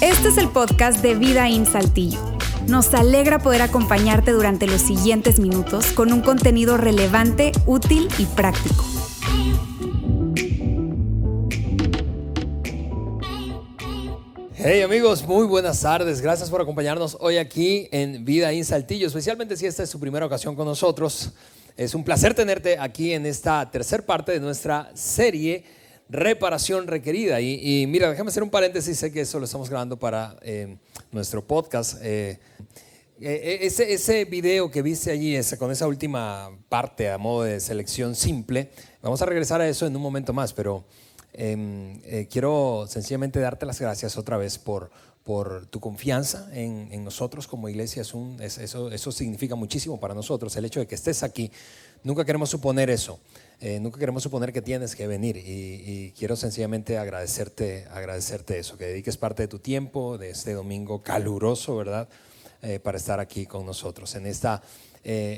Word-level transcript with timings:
Este 0.00 0.28
es 0.28 0.38
el 0.38 0.48
podcast 0.48 1.02
de 1.02 1.14
Vida 1.14 1.48
en 1.48 1.66
Saltillo. 1.66 2.18
Nos 2.68 2.92
alegra 2.94 3.38
poder 3.38 3.62
acompañarte 3.62 4.32
durante 4.32 4.66
los 4.66 4.80
siguientes 4.80 5.38
minutos 5.38 5.92
con 5.92 6.12
un 6.12 6.20
contenido 6.20 6.76
relevante, 6.76 7.52
útil 7.66 8.08
y 8.18 8.26
práctico. 8.26 8.84
Hey 14.54 14.82
amigos, 14.82 15.26
muy 15.26 15.46
buenas 15.46 15.80
tardes. 15.80 16.20
Gracias 16.20 16.50
por 16.50 16.60
acompañarnos 16.60 17.16
hoy 17.20 17.36
aquí 17.36 17.88
en 17.92 18.24
Vida 18.24 18.50
en 18.52 18.64
Saltillo, 18.64 19.06
especialmente 19.06 19.56
si 19.56 19.66
esta 19.66 19.82
es 19.82 19.90
su 19.90 20.00
primera 20.00 20.26
ocasión 20.26 20.56
con 20.56 20.66
nosotros. 20.66 21.32
Es 21.76 21.94
un 21.94 22.04
placer 22.04 22.32
tenerte 22.32 22.78
aquí 22.78 23.12
en 23.12 23.26
esta 23.26 23.70
tercera 23.70 24.02
parte 24.02 24.32
de 24.32 24.40
nuestra 24.40 24.90
serie 24.94 25.62
Reparación 26.08 26.86
Requerida. 26.86 27.38
Y, 27.42 27.86
mira, 27.86 28.08
déjame 28.08 28.30
hacer 28.30 28.42
un 28.42 28.48
paréntesis, 28.48 28.98
sé 28.98 29.12
que 29.12 29.20
eso 29.20 29.38
lo 29.38 29.44
estamos 29.44 29.68
grabando 29.68 29.98
para 29.98 30.38
eh, 30.40 30.78
nuestro 31.12 31.46
podcast. 31.46 31.98
Eh, 32.00 32.38
eh, 33.20 33.58
ese, 33.60 33.92
ese 33.92 34.24
video 34.24 34.70
que 34.70 34.80
viste 34.80 35.10
allí, 35.10 35.36
ese, 35.36 35.58
con 35.58 35.70
esa 35.70 35.86
última 35.86 36.50
parte 36.70 37.10
a 37.10 37.18
modo 37.18 37.42
de 37.42 37.60
selección 37.60 38.14
simple, 38.14 38.70
vamos 39.02 39.20
a 39.20 39.26
regresar 39.26 39.60
a 39.60 39.68
eso 39.68 39.86
en 39.86 39.94
un 39.94 40.02
momento 40.02 40.32
más, 40.32 40.52
pero... 40.52 40.84
Em, 41.38 42.00
quiero 42.30 42.86
sencillamente 42.88 43.38
darte 43.40 43.66
las 43.66 43.78
gracias 43.78 44.16
otra 44.16 44.38
vez 44.38 44.56
por, 44.56 44.90
por 45.26 45.66
tu 45.66 45.80
confianza 45.80 46.48
en, 46.52 47.02
nosotros 47.02 47.48
como 47.48 47.68
iglesia. 47.68 48.00
Es 48.02 48.14
un, 48.14 48.40
eso, 48.40 48.92
eso 48.92 49.10
significa 49.10 49.56
muchísimo 49.56 49.98
para 49.98 50.14
nosotros. 50.14 50.54
El 50.54 50.64
hecho 50.64 50.78
de 50.78 50.86
que 50.86 50.94
estés 50.94 51.24
aquí, 51.24 51.50
nunca 52.04 52.24
queremos 52.24 52.48
suponer 52.48 52.90
eso. 52.90 53.18
Eh, 53.60 53.80
nunca 53.80 53.98
queremos 53.98 54.22
suponer 54.22 54.52
que 54.52 54.62
tienes 54.62 54.94
que 54.94 55.08
venir 55.08 55.36
y, 55.36 56.12
quiero 56.16 56.36
sencillamente 56.36 56.96
agradecerte, 56.96 57.88
agradecerte 57.90 58.60
eso, 58.60 58.78
que 58.78 58.84
dediques 58.84 59.16
parte 59.16 59.42
de 59.42 59.48
tu 59.48 59.58
tiempo, 59.58 60.16
de 60.16 60.30
este 60.30 60.52
domingo 60.52 61.02
caluroso, 61.02 61.76
¿verdad? 61.76 62.08
Eh, 62.62 62.78
para 62.78 62.96
estar 62.96 63.18
aquí 63.18 63.46
con 63.46 63.66
nosotros. 63.66 64.14
En 64.14 64.26
esta 64.26 64.62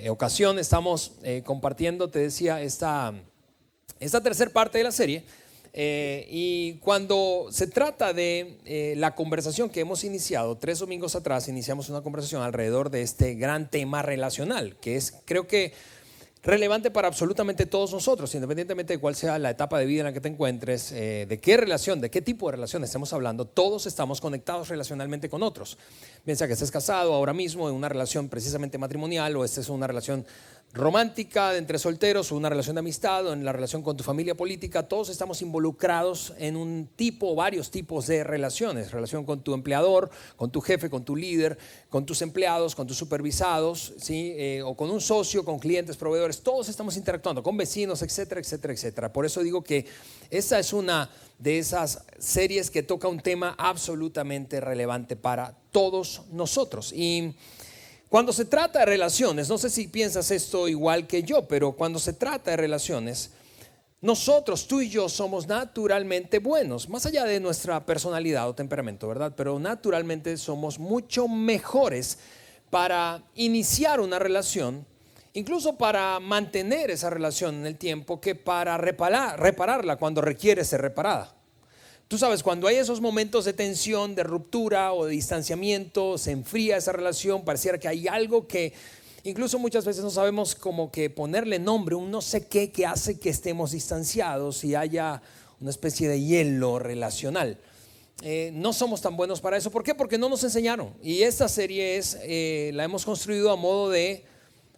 ocasión 0.08 0.58
estamos 0.58 1.12
compartiendo, 1.44 2.08
te 2.08 2.20
decía, 2.20 2.60
esta, 2.62 3.12
esta 4.00 4.22
tercera 4.22 4.50
parte 4.50 4.78
de 4.78 4.84
la 4.84 4.92
serie 4.92 5.24
eh, 5.80 6.26
y 6.28 6.72
cuando 6.80 7.46
se 7.52 7.68
trata 7.68 8.12
de 8.12 8.58
eh, 8.64 8.94
la 8.96 9.14
conversación 9.14 9.70
que 9.70 9.78
hemos 9.78 10.02
iniciado, 10.02 10.56
tres 10.56 10.80
domingos 10.80 11.14
atrás 11.14 11.46
iniciamos 11.46 11.88
una 11.88 12.00
conversación 12.00 12.42
alrededor 12.42 12.90
de 12.90 13.02
este 13.02 13.36
gran 13.36 13.70
tema 13.70 14.02
relacional, 14.02 14.74
que 14.80 14.96
es 14.96 15.14
creo 15.24 15.46
que 15.46 15.72
relevante 16.42 16.90
para 16.90 17.06
absolutamente 17.06 17.66
todos 17.66 17.92
nosotros, 17.92 18.34
independientemente 18.34 18.94
de 18.94 18.98
cuál 18.98 19.14
sea 19.14 19.38
la 19.38 19.50
etapa 19.50 19.78
de 19.78 19.86
vida 19.86 20.00
en 20.00 20.06
la 20.06 20.12
que 20.12 20.20
te 20.20 20.28
encuentres, 20.28 20.90
eh, 20.90 21.26
de 21.28 21.38
qué 21.38 21.56
relación, 21.56 22.00
de 22.00 22.10
qué 22.10 22.22
tipo 22.22 22.46
de 22.46 22.56
relación 22.56 22.82
estemos 22.82 23.12
hablando, 23.12 23.44
todos 23.44 23.86
estamos 23.86 24.20
conectados 24.20 24.68
relacionalmente 24.68 25.28
con 25.28 25.44
otros. 25.44 25.78
Piensa 26.24 26.48
que 26.48 26.54
estés 26.54 26.72
casado 26.72 27.14
ahora 27.14 27.32
mismo 27.32 27.68
en 27.68 27.74
una 27.76 27.88
relación 27.88 28.28
precisamente 28.28 28.78
matrimonial 28.78 29.36
o 29.36 29.44
esta 29.44 29.60
es 29.60 29.68
una 29.68 29.86
relación 29.86 30.26
romántica 30.72 31.56
entre 31.56 31.78
solteros 31.78 32.30
una 32.30 32.48
relación 32.48 32.76
de 32.76 32.80
amistad 32.80 33.26
o 33.26 33.32
en 33.32 33.44
la 33.44 33.52
relación 33.52 33.82
con 33.82 33.96
tu 33.96 34.04
familia 34.04 34.36
política, 34.36 34.86
todos 34.86 35.08
estamos 35.08 35.40
involucrados 35.40 36.34
en 36.38 36.56
un 36.56 36.88
tipo 36.94 37.34
varios 37.34 37.70
tipos 37.70 38.06
de 38.06 38.22
relaciones, 38.22 38.92
relación 38.92 39.24
con 39.24 39.42
tu 39.42 39.54
empleador, 39.54 40.10
con 40.36 40.50
tu 40.50 40.60
jefe, 40.60 40.90
con 40.90 41.04
tu 41.04 41.16
líder, 41.16 41.58
con 41.88 42.04
tus 42.04 42.20
empleados, 42.22 42.74
con 42.74 42.86
tus 42.86 42.98
supervisados, 42.98 43.94
¿sí? 43.98 44.34
Eh, 44.36 44.62
o 44.62 44.76
con 44.76 44.90
un 44.90 45.00
socio, 45.00 45.44
con 45.44 45.58
clientes, 45.58 45.96
proveedores, 45.96 46.42
todos 46.42 46.68
estamos 46.68 46.96
interactuando, 46.96 47.42
con 47.42 47.56
vecinos, 47.56 48.02
etcétera, 48.02 48.40
etcétera, 48.40 48.74
etcétera. 48.74 49.12
Por 49.12 49.24
eso 49.24 49.42
digo 49.42 49.64
que 49.64 49.86
esa 50.30 50.58
es 50.58 50.72
una 50.72 51.10
de 51.38 51.58
esas 51.58 52.04
series 52.18 52.70
que 52.70 52.82
toca 52.82 53.08
un 53.08 53.20
tema 53.20 53.54
absolutamente 53.58 54.60
relevante 54.60 55.16
para 55.16 55.56
todos 55.72 56.22
nosotros. 56.32 56.92
Y 56.92 57.34
cuando 58.08 58.32
se 58.32 58.46
trata 58.46 58.80
de 58.80 58.86
relaciones, 58.86 59.48
no 59.48 59.58
sé 59.58 59.68
si 59.68 59.86
piensas 59.88 60.30
esto 60.30 60.66
igual 60.66 61.06
que 61.06 61.22
yo, 61.22 61.46
pero 61.46 61.72
cuando 61.72 61.98
se 61.98 62.14
trata 62.14 62.52
de 62.52 62.56
relaciones, 62.56 63.30
nosotros, 64.00 64.66
tú 64.68 64.80
y 64.80 64.88
yo, 64.88 65.08
somos 65.08 65.46
naturalmente 65.46 66.38
buenos, 66.38 66.88
más 66.88 67.04
allá 67.04 67.24
de 67.24 67.40
nuestra 67.40 67.84
personalidad 67.84 68.48
o 68.48 68.54
temperamento, 68.54 69.08
¿verdad? 69.08 69.32
Pero 69.36 69.58
naturalmente 69.58 70.36
somos 70.36 70.78
mucho 70.78 71.26
mejores 71.26 72.18
para 72.70 73.22
iniciar 73.34 74.00
una 74.00 74.18
relación, 74.18 74.86
incluso 75.34 75.76
para 75.76 76.20
mantener 76.20 76.90
esa 76.90 77.10
relación 77.10 77.56
en 77.56 77.66
el 77.66 77.76
tiempo, 77.76 78.20
que 78.20 78.34
para 78.34 78.78
repararla 78.78 79.96
cuando 79.96 80.20
requiere 80.20 80.64
ser 80.64 80.80
reparada. 80.80 81.34
Tú 82.08 82.16
sabes, 82.16 82.42
cuando 82.42 82.66
hay 82.66 82.76
esos 82.76 83.02
momentos 83.02 83.44
de 83.44 83.52
tensión, 83.52 84.14
de 84.14 84.22
ruptura 84.22 84.94
o 84.94 85.04
de 85.04 85.12
distanciamiento, 85.12 86.16
se 86.16 86.30
enfría 86.30 86.78
esa 86.78 86.92
relación, 86.92 87.44
pareciera 87.44 87.76
que 87.76 87.86
hay 87.86 88.08
algo 88.08 88.46
que 88.46 88.72
incluso 89.24 89.58
muchas 89.58 89.84
veces 89.84 90.02
no 90.02 90.08
sabemos 90.08 90.54
como 90.54 90.90
que 90.90 91.10
ponerle 91.10 91.58
nombre, 91.58 91.94
un 91.94 92.10
no 92.10 92.22
sé 92.22 92.46
qué 92.46 92.70
que 92.72 92.86
hace 92.86 93.20
que 93.20 93.28
estemos 93.28 93.72
distanciados 93.72 94.64
y 94.64 94.74
haya 94.74 95.20
una 95.60 95.68
especie 95.68 96.08
de 96.08 96.22
hielo 96.22 96.78
relacional. 96.78 97.58
Eh, 98.22 98.52
no 98.54 98.72
somos 98.72 99.02
tan 99.02 99.14
buenos 99.14 99.42
para 99.42 99.58
eso. 99.58 99.70
¿Por 99.70 99.84
qué? 99.84 99.94
Porque 99.94 100.16
no 100.16 100.30
nos 100.30 100.42
enseñaron. 100.42 100.94
Y 101.02 101.24
esta 101.24 101.46
serie 101.46 101.98
es, 101.98 102.16
eh, 102.22 102.70
la 102.72 102.84
hemos 102.84 103.04
construido 103.04 103.50
a 103.50 103.56
modo 103.56 103.90
de 103.90 104.24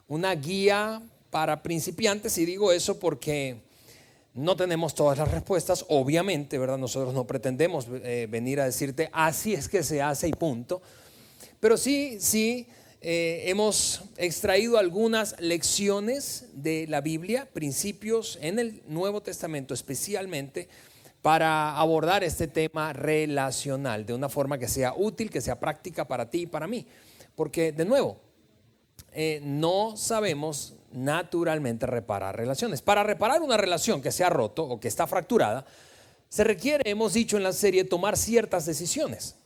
una 0.09 0.35
guía 0.35 1.01
para 1.31 1.63
principiantes. 1.63 2.37
Y 2.39 2.45
digo 2.45 2.73
eso 2.73 2.99
porque 2.99 3.70
no 4.41 4.57
tenemos 4.57 4.95
todas 4.95 5.19
las 5.19 5.31
respuestas, 5.31 5.85
obviamente, 5.89 6.59
¿verdad? 6.59 6.79
Nosotros 6.79 7.15
no 7.15 7.27
pretendemos 7.27 7.87
eh, 7.91 8.27
venir 8.31 8.61
a 8.61 8.65
decirte 8.65 9.11
así 9.13 9.55
es 9.55 9.69
que 9.69 9.83
se 9.83 10.01
hace 10.03 10.29
y 10.29 10.33
punto. 10.33 10.81
Pero 11.61 11.77
sí, 11.77 12.17
sí, 12.21 12.67
eh, 13.03 13.45
hemos 13.47 14.03
extraído 14.17 14.79
algunas 14.79 15.39
lecciones 15.41 16.47
de 16.55 16.87
la 16.89 17.01
Biblia, 17.01 17.49
principios 17.53 18.39
en 18.41 18.59
el 18.59 18.83
Nuevo 18.89 19.23
Testamento 19.23 19.75
especialmente, 19.75 20.69
para 21.23 21.77
abordar 21.77 22.25
este 22.25 22.49
tema 22.49 22.93
relacional 22.93 24.07
de 24.07 24.15
una 24.15 24.29
forma 24.29 24.59
que 24.59 24.69
sea 24.69 24.95
útil, 24.95 25.31
que 25.31 25.43
sea 25.43 25.61
práctica 25.61 26.09
para 26.09 26.31
ti 26.31 26.43
y 26.43 26.47
para 26.47 26.67
mí. 26.67 26.87
Porque, 27.35 27.73
de 27.73 27.85
nuevo, 27.85 28.19
eh, 29.13 29.41
no 29.43 29.97
sabemos 29.97 30.75
naturalmente 30.93 31.87
reparar 31.87 32.37
relaciones. 32.37 32.83
Para 32.83 33.03
reparar 33.03 33.43
una 33.43 33.57
relación 33.57 34.03
que 34.03 34.13
se 34.13 34.25
ha 34.25 34.31
roto 34.31 34.65
o 34.65 34.81
que 34.81 34.89
está 34.89 35.07
fracturada, 35.07 35.65
se 36.29 36.45
requiere, 36.45 36.89
hemos 36.89 37.13
dicho 37.13 37.37
en 37.37 37.43
la 37.43 37.53
serie, 37.53 37.85
tomar 37.85 38.17
ciertas 38.17 38.67
decisiones. 38.67 39.37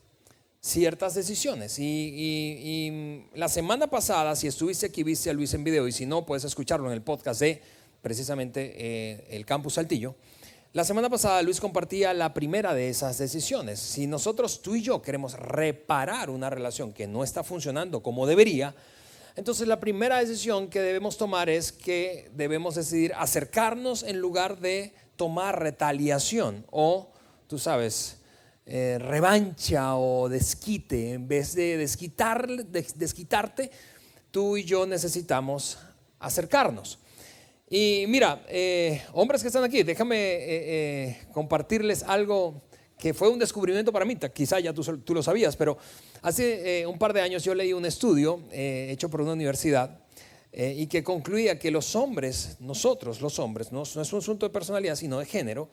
Ciertas 0.60 1.14
decisiones. 1.14 1.78
Y, 1.78 3.24
la 3.34 3.48
semana 3.48 3.86
pasada, 3.86 4.34
si 4.36 4.46
estuviste 4.46 4.86
aquí, 4.86 5.02
viste 5.02 5.30
a 5.30 5.32
Luis 5.32 5.52
en 5.54 5.64
video, 5.64 5.86
y 5.88 5.92
si 5.92 6.06
no, 6.06 6.24
puedes 6.24 6.44
escucharlo 6.44 6.86
en 6.86 6.92
el 6.92 7.02
podcast 7.02 7.40
de 7.40 7.62
precisamente 8.00 8.74
eh, 8.76 9.26
el 9.30 9.46
Campus 9.46 9.74
Saltillo. 9.74 10.14
La 10.74 10.84
semana 10.84 11.08
pasada 11.08 11.40
Luis 11.40 11.60
compartía 11.60 12.12
la 12.12 12.34
primera 12.34 12.74
de 12.74 12.88
esas 12.88 13.16
decisiones. 13.16 13.78
Si 13.78 14.08
nosotros, 14.08 14.60
tú 14.60 14.74
y 14.74 14.82
yo, 14.82 15.00
queremos 15.00 15.34
reparar 15.34 16.30
una 16.30 16.50
relación 16.50 16.92
que 16.92 17.06
no 17.06 17.22
está 17.22 17.44
funcionando 17.44 18.02
como 18.02 18.26
debería, 18.26 18.74
entonces 19.36 19.66
la 19.66 19.80
primera 19.80 20.18
decisión 20.18 20.68
que 20.68 20.80
debemos 20.80 21.16
tomar 21.16 21.48
es 21.48 21.72
que 21.72 22.30
debemos 22.34 22.76
decidir 22.76 23.12
acercarnos 23.16 24.02
en 24.02 24.20
lugar 24.20 24.60
de 24.60 24.94
tomar 25.16 25.60
retaliación 25.60 26.64
o, 26.70 27.10
tú 27.46 27.58
sabes, 27.58 28.18
eh, 28.66 28.98
revancha 28.98 29.96
o 29.96 30.28
desquite. 30.28 31.12
En 31.12 31.28
vez 31.28 31.54
de 31.54 31.76
desquitar, 31.76 32.46
desquitarte, 32.48 33.70
tú 34.30 34.56
y 34.56 34.64
yo 34.64 34.86
necesitamos 34.86 35.78
acercarnos. 36.18 36.98
Y 37.68 38.04
mira, 38.08 38.44
eh, 38.48 39.02
hombres 39.12 39.42
que 39.42 39.48
están 39.48 39.64
aquí, 39.64 39.82
déjame 39.82 40.16
eh, 40.16 41.18
compartirles 41.32 42.02
algo 42.04 42.62
que 43.04 43.12
fue 43.12 43.28
un 43.28 43.38
descubrimiento 43.38 43.92
para 43.92 44.06
mí, 44.06 44.16
quizá 44.32 44.60
ya 44.60 44.72
tú, 44.72 44.82
tú 45.04 45.12
lo 45.12 45.22
sabías, 45.22 45.56
pero 45.56 45.76
Hace 46.24 46.80
eh, 46.80 46.86
un 46.86 46.96
par 46.96 47.12
de 47.12 47.20
años 47.20 47.44
yo 47.44 47.54
leí 47.54 47.74
un 47.74 47.84
estudio 47.84 48.44
eh, 48.50 48.88
hecho 48.90 49.10
por 49.10 49.20
una 49.20 49.34
universidad 49.34 50.00
eh, 50.52 50.74
y 50.74 50.86
que 50.86 51.04
concluía 51.04 51.58
que 51.58 51.70
los 51.70 51.94
hombres, 51.94 52.56
nosotros 52.60 53.20
los 53.20 53.38
hombres, 53.38 53.72
no, 53.72 53.82
no 53.94 54.00
es 54.00 54.10
un 54.10 54.20
asunto 54.20 54.46
de 54.46 54.50
personalidad, 54.50 54.96
sino 54.96 55.18
de 55.18 55.26
género, 55.26 55.68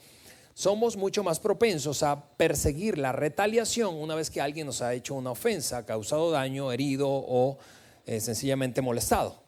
somos 0.53 0.97
mucho 0.97 1.23
más 1.23 1.39
propensos 1.39 2.03
a 2.03 2.21
perseguir 2.35 2.97
la 2.97 3.13
retaliación 3.13 3.95
una 3.95 4.13
vez 4.13 4.29
que 4.29 4.41
alguien 4.41 4.67
nos 4.67 4.81
ha 4.81 4.93
hecho 4.93 5.13
una 5.13 5.31
ofensa, 5.31 5.85
causado 5.85 6.31
daño, 6.31 6.73
herido 6.73 7.07
o 7.09 7.57
sencillamente 8.05 8.81
molestado. 8.81 9.40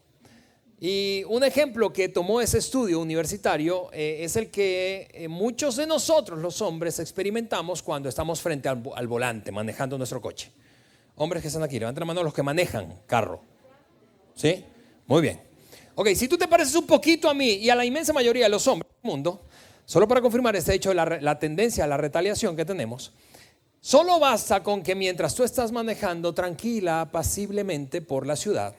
Y 0.86 1.24
un 1.30 1.46
ejemplo 1.46 1.94
que 1.94 2.10
tomó 2.10 2.42
ese 2.42 2.58
estudio 2.58 3.00
universitario 3.00 3.90
es 3.94 4.36
el 4.36 4.52
que 4.52 5.28
muchos 5.30 5.78
de 5.78 5.88
nosotros, 5.88 6.40
los 6.40 6.62
hombres, 6.62 7.00
experimentamos 7.00 7.82
cuando 7.82 8.10
estamos 8.10 8.42
frente 8.42 8.68
al 8.68 9.08
volante, 9.08 9.50
manejando 9.50 9.98
nuestro 9.98 10.20
coche. 10.20 10.52
Hombres 11.16 11.42
que 11.42 11.48
están 11.48 11.64
aquí, 11.64 11.80
levanten 11.80 12.02
la 12.02 12.06
mano 12.08 12.22
los 12.22 12.34
que 12.34 12.44
manejan 12.44 13.00
carro. 13.08 13.40
¿Sí? 14.36 14.66
Muy 15.08 15.22
bien. 15.22 15.40
Ok, 15.96 16.10
si 16.16 16.28
tú 16.28 16.38
te 16.38 16.50
pareces 16.50 16.76
un 16.76 16.86
poquito 16.86 17.30
a 17.30 17.34
mí 17.34 17.52
y 17.52 17.70
a 17.70 17.76
la 17.76 17.86
inmensa 17.86 18.12
mayoría 18.12 18.44
de 18.44 18.50
los 18.50 18.68
hombres 18.68 18.92
del 19.02 19.10
mundo, 19.10 19.40
solo 19.86 20.06
para 20.06 20.20
confirmar 20.20 20.54
este 20.58 20.74
hecho, 20.74 20.94
la, 20.94 21.06
la 21.06 21.40
tendencia 21.40 21.86
a 21.86 21.88
la 21.88 21.96
retaliación 21.96 22.58
que 22.58 22.66
tenemos, 22.66 23.14
solo 23.80 24.20
basta 24.20 24.62
con 24.62 24.84
que 24.84 24.96
mientras 24.96 25.34
tú 25.34 25.46
estás 25.46 25.72
manejando 25.72 26.34
tranquila, 26.34 27.00
apaciblemente 27.00 28.02
por 28.02 28.28
la 28.28 28.36
ciudad, 28.36 28.76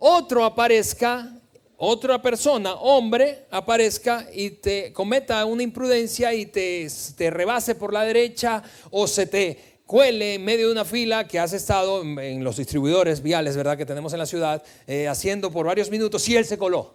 otro 0.00 0.44
aparezca, 0.44 1.30
otra 1.76 2.20
persona, 2.20 2.74
hombre, 2.74 3.46
aparezca 3.50 4.26
y 4.32 4.50
te 4.50 4.92
cometa 4.92 5.44
una 5.44 5.62
imprudencia 5.62 6.32
y 6.34 6.46
te, 6.46 6.88
rebase 7.30 7.74
por 7.74 7.92
la 7.92 8.02
derecha 8.02 8.62
o 8.90 9.06
se 9.06 9.26
te 9.26 9.78
cuele 9.84 10.34
en 10.34 10.44
medio 10.44 10.66
de 10.66 10.72
una 10.72 10.86
fila 10.86 11.28
que 11.28 11.38
has 11.38 11.52
estado 11.52 12.02
en, 12.02 12.42
los 12.42 12.56
distribuidores 12.56 13.22
viales, 13.22 13.56
¿verdad? 13.56 13.76
Que 13.76 13.84
tenemos 13.84 14.12
en 14.14 14.20
la 14.20 14.26
ciudad, 14.26 14.62
eh, 14.86 15.06
haciendo 15.06 15.50
por 15.50 15.66
varios 15.66 15.90
minutos 15.90 16.26
y 16.28 16.36
él 16.36 16.46
se 16.46 16.56
coló. 16.56 16.94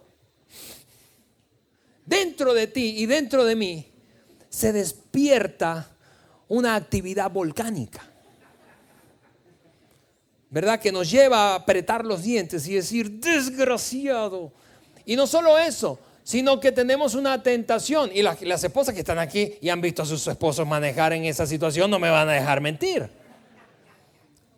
Dentro 2.04 2.54
de 2.54 2.66
ti 2.66 2.94
y 2.98 3.06
dentro 3.06 3.44
de 3.44 3.54
mí 3.54 3.92
se 4.48 4.72
despierta 4.72 5.96
una 6.48 6.74
actividad 6.74 7.30
volcánica. 7.30 8.15
¿Verdad? 10.50 10.80
Que 10.80 10.92
nos 10.92 11.10
lleva 11.10 11.52
a 11.52 11.54
apretar 11.56 12.04
los 12.04 12.22
dientes 12.22 12.66
y 12.68 12.74
decir, 12.74 13.10
desgraciado. 13.10 14.52
Y 15.04 15.16
no 15.16 15.26
solo 15.26 15.58
eso, 15.58 15.98
sino 16.22 16.58
que 16.58 16.72
tenemos 16.72 17.14
una 17.14 17.42
tentación. 17.42 18.10
Y 18.12 18.22
las, 18.22 18.64
esposas 18.64 18.94
que 18.94 19.00
están 19.00 19.18
aquí 19.18 19.54
y 19.60 19.68
han 19.68 19.80
visto 19.80 20.02
a 20.02 20.06
sus 20.06 20.26
esposos 20.26 20.66
manejar 20.66 21.12
en 21.12 21.24
esa 21.24 21.46
situación 21.46 21.90
no 21.90 21.98
me 21.98 22.10
van 22.10 22.28
a 22.28 22.32
dejar 22.32 22.60
mentir. 22.60 23.08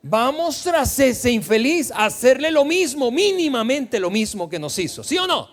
Vamos 0.01 0.63
tras 0.63 0.99
ese 0.99 1.31
infeliz 1.31 1.91
a 1.91 2.07
hacerle 2.07 2.51
lo 2.51 2.65
mismo, 2.65 3.11
mínimamente 3.11 4.01
lo 4.01 4.11
mismo 4.11 4.49
que 4.49 4.59
nos 4.59 4.79
hizo, 4.79 5.05
¿sí 5.05 5.19
o 5.19 5.27
no? 5.27 5.49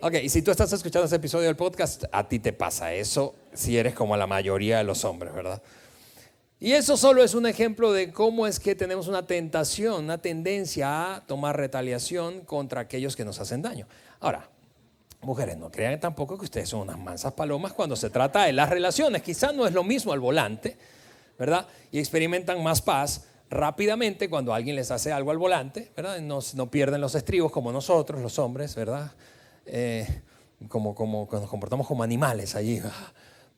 Ok, 0.00 0.14
y 0.24 0.28
si 0.28 0.42
tú 0.42 0.50
estás 0.50 0.72
escuchando 0.72 1.06
ese 1.06 1.16
episodio 1.16 1.46
del 1.46 1.56
podcast, 1.56 2.04
a 2.10 2.28
ti 2.28 2.38
te 2.40 2.52
pasa 2.52 2.92
eso 2.92 3.36
si 3.52 3.78
eres 3.78 3.94
como 3.94 4.16
la 4.16 4.26
mayoría 4.26 4.78
de 4.78 4.84
los 4.84 5.04
hombres, 5.04 5.32
¿verdad? 5.32 5.62
Y 6.60 6.72
eso 6.72 6.96
solo 6.96 7.22
es 7.22 7.34
un 7.34 7.46
ejemplo 7.46 7.92
de 7.92 8.12
cómo 8.12 8.46
es 8.46 8.58
que 8.58 8.74
tenemos 8.74 9.08
una 9.08 9.26
tentación, 9.26 10.04
una 10.04 10.18
tendencia 10.18 11.16
a 11.16 11.26
tomar 11.26 11.56
retaliación 11.56 12.40
contra 12.40 12.82
aquellos 12.82 13.16
que 13.16 13.24
nos 13.24 13.40
hacen 13.40 13.60
daño. 13.60 13.86
Ahora, 14.20 14.48
Mujeres, 15.24 15.56
no 15.56 15.70
crean 15.70 15.98
tampoco 15.98 16.36
que 16.38 16.44
ustedes 16.44 16.68
son 16.68 16.80
unas 16.80 16.98
mansas 16.98 17.32
palomas 17.32 17.72
cuando 17.72 17.96
se 17.96 18.10
trata 18.10 18.44
de 18.44 18.52
las 18.52 18.68
relaciones. 18.68 19.22
Quizás 19.22 19.54
no 19.54 19.66
es 19.66 19.72
lo 19.72 19.82
mismo 19.82 20.12
al 20.12 20.20
volante, 20.20 20.76
¿verdad? 21.38 21.66
Y 21.90 21.98
experimentan 21.98 22.62
más 22.62 22.82
paz 22.82 23.26
rápidamente 23.50 24.28
cuando 24.28 24.52
alguien 24.52 24.76
les 24.76 24.90
hace 24.90 25.12
algo 25.12 25.30
al 25.30 25.38
volante, 25.38 25.90
¿verdad? 25.96 26.20
No, 26.20 26.40
no 26.54 26.70
pierden 26.70 27.00
los 27.00 27.14
estribos 27.14 27.50
como 27.52 27.72
nosotros, 27.72 28.20
los 28.20 28.38
hombres, 28.38 28.74
¿verdad? 28.74 29.12
Eh, 29.66 30.06
como, 30.68 30.94
como, 30.94 31.28
nos 31.30 31.48
comportamos 31.48 31.86
como 31.86 32.02
animales 32.02 32.54
allí. 32.54 32.80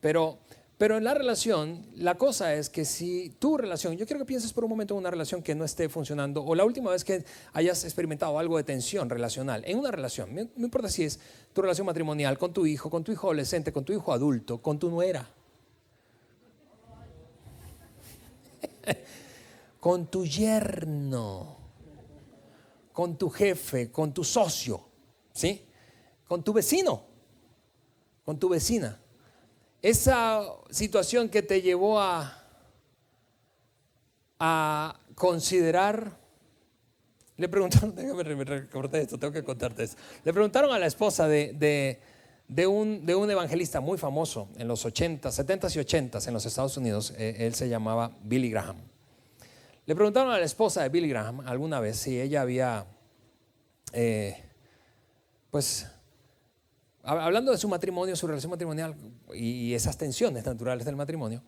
Pero 0.00 0.38
pero 0.78 0.98
en 0.98 1.04
la 1.04 1.14
relación, 1.14 1.86
la 1.94 2.18
cosa 2.18 2.52
es 2.54 2.68
que 2.68 2.84
si 2.84 3.30
tu 3.38 3.56
relación, 3.56 3.96
yo 3.96 4.04
quiero 4.04 4.20
que 4.20 4.26
pienses 4.26 4.52
por 4.52 4.62
un 4.62 4.68
momento 4.68 4.92
en 4.92 4.98
una 4.98 5.10
relación 5.10 5.42
que 5.42 5.54
no 5.54 5.64
esté 5.64 5.88
funcionando, 5.88 6.44
o 6.44 6.54
la 6.54 6.66
última 6.66 6.90
vez 6.90 7.02
que 7.02 7.24
hayas 7.54 7.82
experimentado 7.84 8.38
algo 8.38 8.58
de 8.58 8.64
tensión 8.64 9.08
relacional, 9.08 9.62
en 9.64 9.78
una 9.78 9.90
relación, 9.90 10.34
no 10.34 10.64
importa 10.64 10.90
si 10.90 11.04
es 11.04 11.18
tu 11.54 11.62
relación 11.62 11.86
matrimonial 11.86 12.36
con 12.36 12.52
tu 12.52 12.66
hijo, 12.66 12.90
con 12.90 13.02
tu 13.02 13.10
hijo 13.10 13.26
adolescente, 13.26 13.72
con 13.72 13.86
tu 13.86 13.94
hijo 13.94 14.12
adulto, 14.12 14.60
con 14.60 14.78
tu 14.78 14.90
nuera, 14.90 15.26
con 19.80 20.08
tu 20.08 20.26
yerno, 20.26 21.56
con 22.92 23.16
tu 23.16 23.30
jefe, 23.30 23.90
con 23.90 24.12
tu 24.12 24.22
socio, 24.24 24.82
¿sí? 25.32 25.64
Con 26.28 26.42
tu 26.42 26.52
vecino, 26.52 27.02
con 28.26 28.38
tu 28.38 28.50
vecina 28.50 29.00
esa 29.82 30.42
situación 30.70 31.28
que 31.28 31.42
te 31.42 31.62
llevó 31.62 32.00
a, 32.00 32.42
a 34.38 35.00
considerar, 35.14 36.16
le 37.36 37.48
preguntaron, 37.48 37.94
déjame 37.96 38.22
recordar 38.22 39.00
esto, 39.00 39.18
tengo 39.18 39.32
que 39.32 39.42
contarte 39.42 39.84
esto. 39.84 39.96
Le 40.24 40.32
preguntaron 40.32 40.72
a 40.72 40.78
la 40.78 40.86
esposa 40.86 41.28
de, 41.28 41.52
de, 42.48 42.66
un, 42.66 43.04
de 43.04 43.14
un, 43.14 43.30
evangelista 43.30 43.80
muy 43.80 43.98
famoso 43.98 44.48
en 44.56 44.68
los 44.68 44.84
80, 44.84 45.30
70 45.30 45.68
y 45.74 45.78
80 45.78 46.18
en 46.26 46.34
los 46.34 46.46
Estados 46.46 46.76
Unidos, 46.76 47.14
eh, 47.16 47.36
él 47.40 47.54
se 47.54 47.68
llamaba 47.68 48.12
Billy 48.22 48.50
Graham. 48.50 48.76
Le 49.86 49.94
preguntaron 49.94 50.32
a 50.32 50.38
la 50.38 50.44
esposa 50.44 50.82
de 50.82 50.88
Billy 50.88 51.08
Graham 51.08 51.40
alguna 51.46 51.80
vez 51.80 51.96
si 51.96 52.20
ella 52.20 52.42
había, 52.42 52.86
eh, 53.92 54.42
pues, 55.50 55.86
hablando 57.06 57.52
de 57.52 57.58
su 57.58 57.68
matrimonio, 57.68 58.16
su 58.16 58.26
relación 58.26 58.50
matrimonial 58.50 58.94
y 59.34 59.72
esas 59.74 59.96
tensiones 59.96 60.44
naturales 60.44 60.84
del 60.84 60.96
matrimonio, 60.96 61.42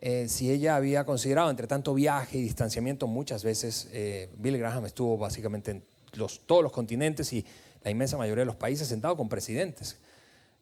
eh, 0.00 0.28
si 0.28 0.50
ella 0.50 0.76
había 0.76 1.04
considerado, 1.04 1.50
entre 1.50 1.66
tanto 1.66 1.92
viaje 1.92 2.38
y 2.38 2.42
distanciamiento, 2.42 3.06
muchas 3.06 3.44
veces 3.44 3.88
eh, 3.92 4.30
Bill 4.38 4.56
Graham 4.58 4.86
estuvo 4.86 5.18
básicamente 5.18 5.72
en 5.72 5.84
los, 6.14 6.40
todos 6.46 6.62
los 6.62 6.72
continentes 6.72 7.32
y 7.34 7.44
la 7.82 7.90
inmensa 7.90 8.16
mayoría 8.16 8.42
de 8.42 8.46
los 8.46 8.56
países 8.56 8.88
sentado 8.88 9.16
con 9.16 9.28
presidentes, 9.28 9.98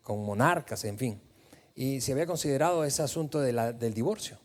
con 0.02 0.24
monarcas, 0.24 0.84
en 0.84 0.98
fin. 0.98 1.20
Y 1.76 2.00
si 2.00 2.10
había 2.10 2.26
considerado 2.26 2.84
ese 2.84 3.02
asunto 3.02 3.40
del 3.40 3.94
divorcio. 3.94 4.38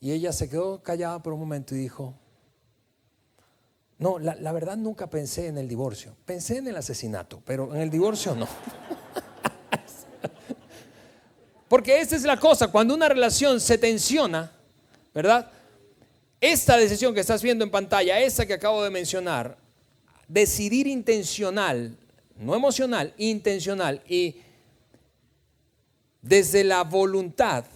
Y 0.00 0.12
ella 0.12 0.32
se 0.32 0.48
quedó 0.48 0.82
callada 0.82 1.22
por 1.22 1.32
un 1.32 1.40
momento 1.40 1.74
y 1.74 1.78
dijo, 1.78 2.14
no, 4.00 4.18
la, 4.18 4.52
verdad 4.52 4.78
nunca 4.78 5.10
pensé 5.10 5.48
en 5.48 5.58
el 5.58 5.68
divorcio. 5.68 6.16
Pensé 6.24 6.56
en 6.56 6.66
el 6.66 6.76
asesinato, 6.76 7.42
pero 7.44 7.74
en 7.74 7.82
el 7.82 7.90
divorcio 7.90 8.34
no. 8.34 8.48
Porque 11.68 12.00
esta 12.00 12.16
es 12.16 12.22
la 12.22 12.40
cosa, 12.40 12.68
cuando 12.68 12.94
una 12.94 13.10
relación 13.10 13.60
se 13.60 13.76
tensiona, 13.76 14.50
¿verdad? 15.14 15.50
Esta 16.40 16.78
decisión 16.78 17.12
que 17.12 17.20
estás 17.20 17.42
viendo 17.42 17.62
en 17.62 17.70
pantalla, 17.70 18.18
esa 18.20 18.46
que 18.46 18.54
acabo 18.54 18.82
de 18.82 18.88
mencionar, 18.88 19.58
decidir 20.26 20.86
intencional, 20.86 21.94
no 22.36 22.54
emocional, 22.54 23.12
intencional 23.18 24.00
y 24.08 24.36
desde 26.22 26.64
la 26.64 26.84
voluntad, 26.84 27.66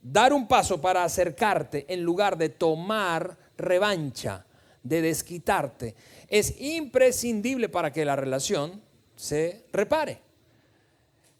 dar 0.00 0.32
un 0.32 0.48
paso 0.48 0.80
para 0.80 1.04
acercarte 1.04 1.84
en 1.92 2.02
lugar 2.02 2.38
de 2.38 2.48
tomar 2.48 3.36
revancha 3.58 4.46
de 4.84 5.02
desquitarte 5.02 5.96
es 6.28 6.60
imprescindible 6.60 7.68
para 7.68 7.92
que 7.92 8.04
la 8.04 8.14
relación 8.14 8.80
se 9.16 9.64
repare. 9.72 10.20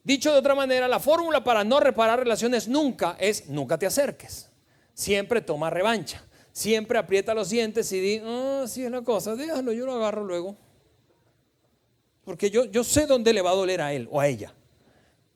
Dicho 0.02 0.32
de 0.32 0.38
otra 0.38 0.54
manera, 0.54 0.88
la 0.88 1.00
fórmula 1.00 1.44
para 1.44 1.62
no 1.62 1.78
reparar 1.80 2.18
relaciones 2.18 2.68
nunca 2.68 3.16
es 3.20 3.48
nunca 3.48 3.78
te 3.78 3.86
acerques. 3.86 4.50
Siempre 4.92 5.40
toma 5.40 5.70
revancha. 5.70 6.24
Siempre 6.52 6.98
aprieta 6.98 7.34
los 7.34 7.50
dientes 7.50 7.90
y 7.90 8.00
di, 8.00 8.22
ah, 8.24 8.62
así 8.64 8.84
es 8.84 8.90
la 8.90 9.02
cosa, 9.02 9.34
déjalo, 9.34 9.72
yo 9.72 9.86
lo 9.86 9.94
agarro 9.94 10.22
luego. 10.22 10.56
Porque 12.24 12.48
yo, 12.48 12.64
yo 12.66 12.84
sé 12.84 13.06
dónde 13.06 13.32
le 13.32 13.42
va 13.42 13.50
a 13.50 13.54
doler 13.54 13.80
a 13.80 13.92
él 13.92 14.08
o 14.10 14.20
a 14.20 14.28
ella. 14.28 14.54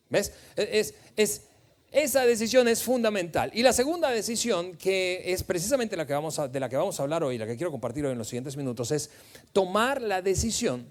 ¿Ves? 0.08 0.32
Es, 0.54 0.94
es, 1.16 1.47
esa 1.90 2.26
decisión 2.26 2.68
es 2.68 2.82
fundamental. 2.82 3.50
Y 3.54 3.62
la 3.62 3.72
segunda 3.72 4.10
decisión, 4.10 4.76
que 4.76 5.22
es 5.32 5.42
precisamente 5.42 5.96
la 5.96 6.06
que 6.06 6.12
vamos 6.12 6.40
de 6.50 6.60
la 6.60 6.68
que 6.68 6.76
vamos 6.76 6.98
a 7.00 7.02
hablar 7.02 7.24
hoy, 7.24 7.38
la 7.38 7.46
que 7.46 7.56
quiero 7.56 7.70
compartir 7.70 8.04
hoy 8.04 8.12
en 8.12 8.18
los 8.18 8.28
siguientes 8.28 8.56
minutos, 8.56 8.90
es 8.90 9.10
tomar 9.52 10.02
la 10.02 10.20
decisión 10.20 10.86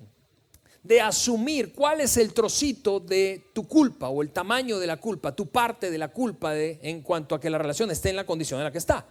de 0.82 1.02
asumir 1.02 1.74
cuál 1.74 2.02
es 2.02 2.18
el 2.18 2.34
trocito 2.34 3.00
de 3.00 3.50
tu 3.54 3.68
culpa 3.68 4.08
o 4.10 4.22
el 4.22 4.32
tamaño 4.32 4.80
de 4.80 4.88
la 4.88 4.98
culpa, 4.98 5.36
tu 5.36 5.48
parte 5.48 5.92
de 5.92 5.98
la 5.98 6.08
culpa 6.08 6.54
de, 6.54 6.80
en 6.82 7.02
cuanto 7.02 7.36
a 7.36 7.40
que 7.40 7.50
la 7.50 7.58
relación 7.58 7.92
esté 7.92 8.10
en 8.10 8.16
la 8.16 8.26
condición 8.26 8.60
en 8.60 8.64
la 8.64 8.72
que 8.72 8.78
está. 8.78 9.06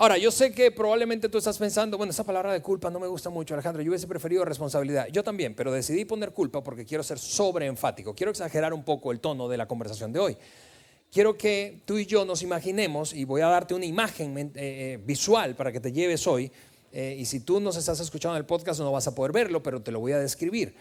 Ahora, 0.00 0.16
yo 0.16 0.30
sé 0.30 0.50
que 0.52 0.70
probablemente 0.70 1.28
tú 1.28 1.36
estás 1.36 1.58
pensando, 1.58 1.98
bueno, 1.98 2.10
esa 2.10 2.24
palabra 2.24 2.54
de 2.54 2.62
culpa 2.62 2.88
no 2.88 2.98
me 2.98 3.06
gusta 3.06 3.28
mucho, 3.28 3.52
Alejandro, 3.52 3.82
yo 3.82 3.90
hubiese 3.90 4.06
preferido 4.06 4.46
responsabilidad. 4.46 5.08
Yo 5.12 5.22
también, 5.22 5.54
pero 5.54 5.70
decidí 5.70 6.06
poner 6.06 6.32
culpa 6.32 6.64
porque 6.64 6.86
quiero 6.86 7.02
ser 7.02 7.18
sobre 7.18 7.66
enfático, 7.66 8.14
quiero 8.14 8.30
exagerar 8.30 8.72
un 8.72 8.82
poco 8.82 9.12
el 9.12 9.20
tono 9.20 9.46
de 9.46 9.58
la 9.58 9.68
conversación 9.68 10.10
de 10.10 10.18
hoy. 10.18 10.38
Quiero 11.12 11.36
que 11.36 11.82
tú 11.84 11.98
y 11.98 12.06
yo 12.06 12.24
nos 12.24 12.40
imaginemos, 12.40 13.12
y 13.12 13.26
voy 13.26 13.42
a 13.42 13.48
darte 13.48 13.74
una 13.74 13.84
imagen 13.84 14.38
eh, 14.38 14.50
eh, 14.54 14.98
visual 15.04 15.54
para 15.54 15.70
que 15.70 15.80
te 15.80 15.92
lleves 15.92 16.26
hoy, 16.26 16.50
eh, 16.92 17.16
y 17.18 17.26
si 17.26 17.40
tú 17.40 17.60
nos 17.60 17.76
estás 17.76 18.00
escuchando 18.00 18.36
en 18.36 18.40
el 18.40 18.46
podcast 18.46 18.80
no 18.80 18.90
vas 18.90 19.06
a 19.06 19.14
poder 19.14 19.32
verlo, 19.32 19.62
pero 19.62 19.82
te 19.82 19.92
lo 19.92 20.00
voy 20.00 20.12
a 20.12 20.18
describir. 20.18 20.74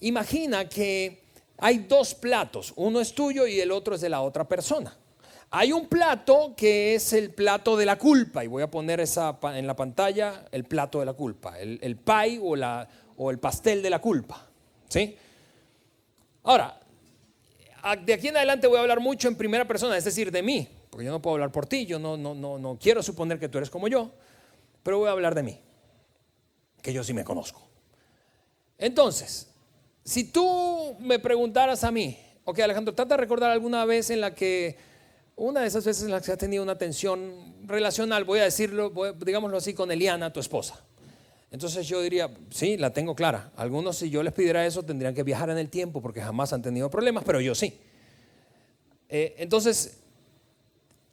Imagina 0.00 0.68
que 0.68 1.22
hay 1.58 1.86
dos 1.88 2.14
platos, 2.16 2.72
uno 2.74 3.00
es 3.00 3.14
tuyo 3.14 3.46
y 3.46 3.60
el 3.60 3.70
otro 3.70 3.94
es 3.94 4.00
de 4.00 4.08
la 4.08 4.22
otra 4.22 4.48
persona. 4.48 4.98
Hay 5.50 5.72
un 5.72 5.86
plato 5.86 6.54
que 6.56 6.94
es 6.94 7.12
el 7.12 7.30
plato 7.30 7.76
de 7.76 7.86
la 7.86 7.96
culpa, 7.96 8.44
y 8.44 8.48
voy 8.48 8.62
a 8.62 8.70
poner 8.70 9.00
esa, 9.00 9.38
en 9.54 9.66
la 9.66 9.76
pantalla 9.76 10.44
el 10.50 10.64
plato 10.64 11.00
de 11.00 11.06
la 11.06 11.12
culpa, 11.12 11.58
el, 11.58 11.96
pie 11.96 12.40
o, 12.42 12.56
la, 12.56 12.88
o 13.16 13.30
el 13.30 13.38
pastel 13.38 13.82
de 13.82 13.90
la 13.90 14.00
culpa. 14.00 14.46
¿sí? 14.88 15.16
Ahora, 16.42 16.78
de 18.04 18.12
aquí 18.12 18.28
en 18.28 18.36
adelante 18.36 18.66
voy 18.66 18.78
a 18.78 18.80
hablar 18.80 19.00
mucho 19.00 19.28
en 19.28 19.36
primera 19.36 19.66
persona, 19.66 19.96
es 19.96 20.04
decir, 20.04 20.32
de 20.32 20.42
mí, 20.42 20.68
porque 20.90 21.06
yo 21.06 21.12
no 21.12 21.22
puedo 21.22 21.34
hablar 21.34 21.52
por 21.52 21.66
ti, 21.66 21.86
yo 21.86 21.98
no, 21.98 22.16
no, 22.16 22.34
no, 22.34 22.58
no 22.58 22.78
quiero 22.80 23.02
suponer 23.02 23.38
que 23.38 23.48
tú 23.48 23.58
eres 23.58 23.70
como 23.70 23.86
yo, 23.86 24.10
pero 24.82 24.98
voy 24.98 25.08
a 25.08 25.12
hablar 25.12 25.34
de 25.34 25.42
mí, 25.44 25.60
que 26.82 26.92
yo 26.92 27.04
sí 27.04 27.14
me 27.14 27.24
conozco. 27.24 27.66
Entonces, 28.78 29.48
Si 30.04 30.22
tú 30.22 30.96
me 31.00 31.18
preguntaras 31.18 31.82
a 31.82 31.90
mí, 31.90 32.16
ok 32.44 32.60
Alejandro, 32.60 32.94
trata 32.94 33.16
de 33.16 33.20
recordar 33.20 33.50
alguna 33.50 33.84
vez 33.84 34.10
en 34.10 34.20
la 34.20 34.34
que, 34.36 34.76
una 35.36 35.60
de 35.60 35.66
esas 35.66 35.84
veces 35.84 36.04
en 36.04 36.10
las 36.10 36.24
que 36.24 36.32
has 36.32 36.38
tenido 36.38 36.62
una 36.62 36.76
tensión 36.76 37.54
relacional, 37.66 38.24
voy 38.24 38.40
a 38.40 38.44
decirlo, 38.44 38.92
digámoslo 39.24 39.58
así, 39.58 39.74
con 39.74 39.90
Eliana, 39.90 40.32
tu 40.32 40.40
esposa. 40.40 40.82
Entonces 41.50 41.86
yo 41.86 42.00
diría, 42.00 42.34
sí, 42.50 42.76
la 42.76 42.92
tengo 42.92 43.14
clara. 43.14 43.52
Algunos 43.56 43.98
si 43.98 44.10
yo 44.10 44.22
les 44.22 44.32
pidiera 44.32 44.66
eso 44.66 44.82
tendrían 44.82 45.14
que 45.14 45.22
viajar 45.22 45.50
en 45.50 45.58
el 45.58 45.70
tiempo 45.70 46.02
porque 46.02 46.20
jamás 46.20 46.52
han 46.52 46.62
tenido 46.62 46.90
problemas, 46.90 47.22
pero 47.24 47.40
yo 47.40 47.54
sí. 47.54 47.78
Eh, 49.08 49.36
entonces, 49.38 49.98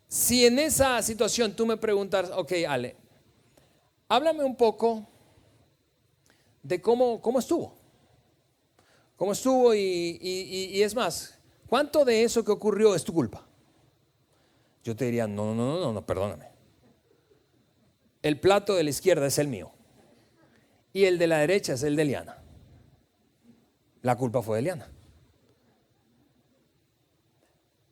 si 0.07 0.45
en 0.45 0.57
esa 0.59 1.01
situación 1.01 1.55
tú 1.55 1.65
me 1.65 1.77
preguntas, 1.77 2.31
ok, 2.33 2.51
Ale, 2.67 2.95
háblame 4.07 4.43
un 4.43 4.55
poco 4.55 5.07
de 6.63 6.81
cómo, 6.81 7.21
cómo 7.21 7.39
estuvo. 7.39 7.75
¿Cómo 9.15 9.33
estuvo? 9.33 9.73
Y, 9.75 10.17
y, 10.21 10.81
es 10.81 10.95
más, 10.95 11.37
¿cuánto 11.67 12.03
de 12.03 12.23
eso 12.23 12.43
que 12.43 12.51
ocurrió 12.51 12.95
es 12.95 13.03
tu 13.03 13.13
culpa? 13.13 13.45
Yo 14.83 14.95
te 14.95 15.05
diría, 15.05 15.27
no, 15.27 15.55
no, 15.55 15.65
no, 15.65 15.79
no, 15.79 15.93
no, 15.93 16.05
perdóname. 16.05 16.47
El 18.21 18.39
plato 18.39 18.75
de 18.75 18.83
la 18.83 18.89
izquierda 18.89 19.27
es 19.27 19.37
el 19.37 19.47
mío 19.47 19.71
y 20.93 21.05
el 21.05 21.17
de 21.17 21.27
la 21.27 21.39
derecha 21.39 21.73
es 21.73 21.83
el 21.83 21.95
de 21.95 22.03
Eliana. 22.03 22.37
La 24.01 24.17
culpa 24.17 24.41
fue 24.41 24.57
de 24.57 24.59
Eliana. 24.59 24.89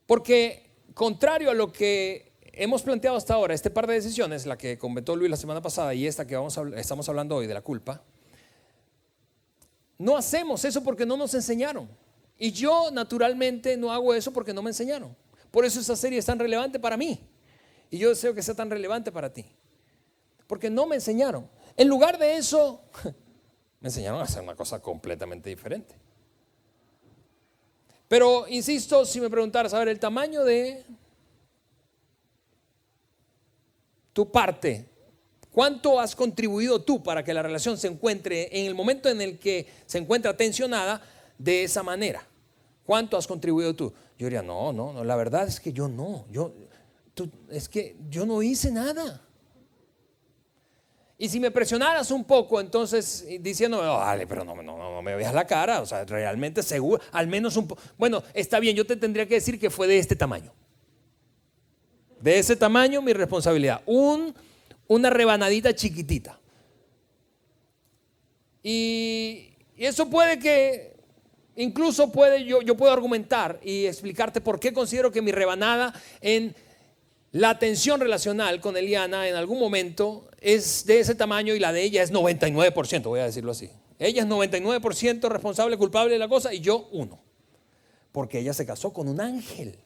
Porque 0.05 0.69
contrario 0.93 1.49
a 1.49 1.53
lo 1.53 1.71
que 1.71 2.33
hemos 2.53 2.81
planteado 2.83 3.15
hasta 3.15 3.33
ahora, 3.33 3.53
este 3.53 3.69
par 3.69 3.87
de 3.87 3.93
decisiones, 3.93 4.45
la 4.45 4.57
que 4.57 4.77
comentó 4.77 5.15
Luis 5.15 5.31
la 5.31 5.37
semana 5.37 5.61
pasada 5.61 5.93
y 5.93 6.05
esta 6.05 6.27
que 6.27 6.37
estamos 6.75 7.07
hablando 7.07 7.37
hoy 7.37 7.47
de 7.47 7.53
la 7.53 7.61
culpa, 7.61 8.03
no 9.97 10.17
hacemos 10.17 10.65
eso 10.65 10.83
porque 10.83 11.05
no 11.05 11.15
nos 11.15 11.33
enseñaron. 11.33 11.89
Y 12.37 12.51
yo 12.51 12.89
naturalmente 12.91 13.77
no 13.77 13.91
hago 13.91 14.13
eso 14.13 14.33
porque 14.33 14.53
no 14.53 14.61
me 14.61 14.71
enseñaron. 14.71 15.15
Por 15.51 15.65
eso 15.65 15.81
esa 15.81 15.97
serie 15.97 16.17
es 16.17 16.25
tan 16.25 16.39
relevante 16.39 16.79
para 16.79 16.95
mí. 16.95 17.19
Y 17.89 17.97
yo 17.97 18.09
deseo 18.09 18.33
que 18.33 18.41
sea 18.41 18.55
tan 18.55 18.69
relevante 18.69 19.11
para 19.11 19.31
ti. 19.31 19.45
Porque 20.47 20.69
no 20.69 20.85
me 20.85 20.95
enseñaron. 20.95 21.47
En 21.75 21.89
lugar 21.89 22.17
de 22.17 22.37
eso, 22.37 22.81
me 23.81 23.89
enseñaron 23.89 24.21
a 24.21 24.23
hacer 24.23 24.41
una 24.41 24.55
cosa 24.55 24.81
completamente 24.81 25.49
diferente. 25.49 25.95
Pero, 28.07 28.47
insisto, 28.47 29.05
si 29.05 29.21
me 29.21 29.29
preguntaras, 29.29 29.73
a 29.73 29.79
ver, 29.79 29.89
el 29.89 29.99
tamaño 29.99 30.43
de 30.43 30.85
tu 34.13 34.29
parte, 34.31 34.85
¿cuánto 35.51 35.99
has 35.99 36.15
contribuido 36.15 36.81
tú 36.81 37.01
para 37.01 37.23
que 37.23 37.33
la 37.33 37.41
relación 37.41 37.77
se 37.77 37.87
encuentre 37.87 38.49
en 38.51 38.65
el 38.65 38.75
momento 38.75 39.09
en 39.09 39.21
el 39.21 39.39
que 39.39 39.67
se 39.85 39.97
encuentra 39.97 40.35
tensionada 40.35 41.01
de 41.37 41.63
esa 41.63 41.83
manera? 41.83 42.25
¿Cuánto 42.91 43.15
has 43.15 43.25
contribuido 43.25 43.73
tú? 43.73 43.93
Yo 44.17 44.25
diría, 44.25 44.41
no, 44.41 44.73
no, 44.73 44.91
no, 44.91 45.05
la 45.05 45.15
verdad 45.15 45.47
es 45.47 45.61
que 45.61 45.71
yo 45.71 45.87
no, 45.87 46.25
yo, 46.29 46.51
es 47.49 47.69
que 47.69 47.95
yo 48.09 48.25
no 48.25 48.43
hice 48.43 48.69
nada. 48.69 49.25
Y 51.17 51.29
si 51.29 51.39
me 51.39 51.51
presionaras 51.51 52.11
un 52.11 52.25
poco, 52.25 52.59
entonces 52.59 53.25
diciendo, 53.39 53.77
vale, 53.77 54.27
pero 54.27 54.43
no, 54.43 54.61
no, 54.61 54.77
no, 54.77 55.01
me 55.01 55.15
veas 55.15 55.33
la 55.33 55.47
cara, 55.47 55.79
o 55.79 55.85
sea, 55.85 56.03
realmente 56.03 56.61
seguro, 56.63 57.01
al 57.13 57.27
menos 57.27 57.55
un 57.55 57.69
poco. 57.69 57.81
Bueno, 57.97 58.23
está 58.33 58.59
bien, 58.59 58.75
yo 58.75 58.85
te 58.85 58.97
tendría 58.97 59.25
que 59.25 59.35
decir 59.35 59.57
que 59.57 59.69
fue 59.69 59.87
de 59.87 59.97
este 59.97 60.17
tamaño. 60.17 60.51
De 62.19 62.39
ese 62.39 62.57
tamaño 62.57 63.01
mi 63.01 63.13
responsabilidad. 63.13 63.83
Un, 63.85 64.35
una 64.89 65.09
rebanadita 65.09 65.73
chiquitita. 65.73 66.37
Y, 68.61 69.47
eso 69.77 70.09
puede 70.09 70.39
que, 70.39 70.90
incluso 71.55 72.11
puede, 72.11 72.45
yo, 72.45 72.61
yo 72.61 72.75
puedo 72.75 72.91
argumentar 72.91 73.59
y 73.63 73.85
explicarte 73.85 74.41
por 74.41 74.59
qué 74.59 74.73
considero 74.73 75.11
que 75.11 75.21
mi 75.21 75.31
rebanada 75.31 75.93
en 76.21 76.55
la 77.31 77.57
tensión 77.59 77.99
relacional 77.99 78.59
con 78.59 78.75
Eliana 78.75 79.27
en 79.27 79.35
algún 79.35 79.59
momento 79.59 80.27
es 80.39 80.85
de 80.85 80.99
ese 80.99 81.15
tamaño 81.15 81.55
y 81.55 81.59
la 81.59 81.71
de 81.71 81.83
ella 81.83 82.03
es 82.03 82.11
99%, 82.11 83.03
voy 83.03 83.19
a 83.21 83.25
decirlo 83.25 83.51
así. 83.51 83.69
Ella 83.99 84.23
es 84.23 84.27
99% 84.27 85.29
responsable, 85.29 85.77
culpable 85.77 86.13
de 86.13 86.19
la 86.19 86.27
cosa 86.27 86.53
y 86.53 86.59
yo 86.59 86.89
uno. 86.91 87.19
Porque 88.11 88.39
ella 88.39 88.53
se 88.53 88.65
casó 88.65 88.91
con 88.91 89.07
un 89.07 89.21
ángel. 89.21 89.77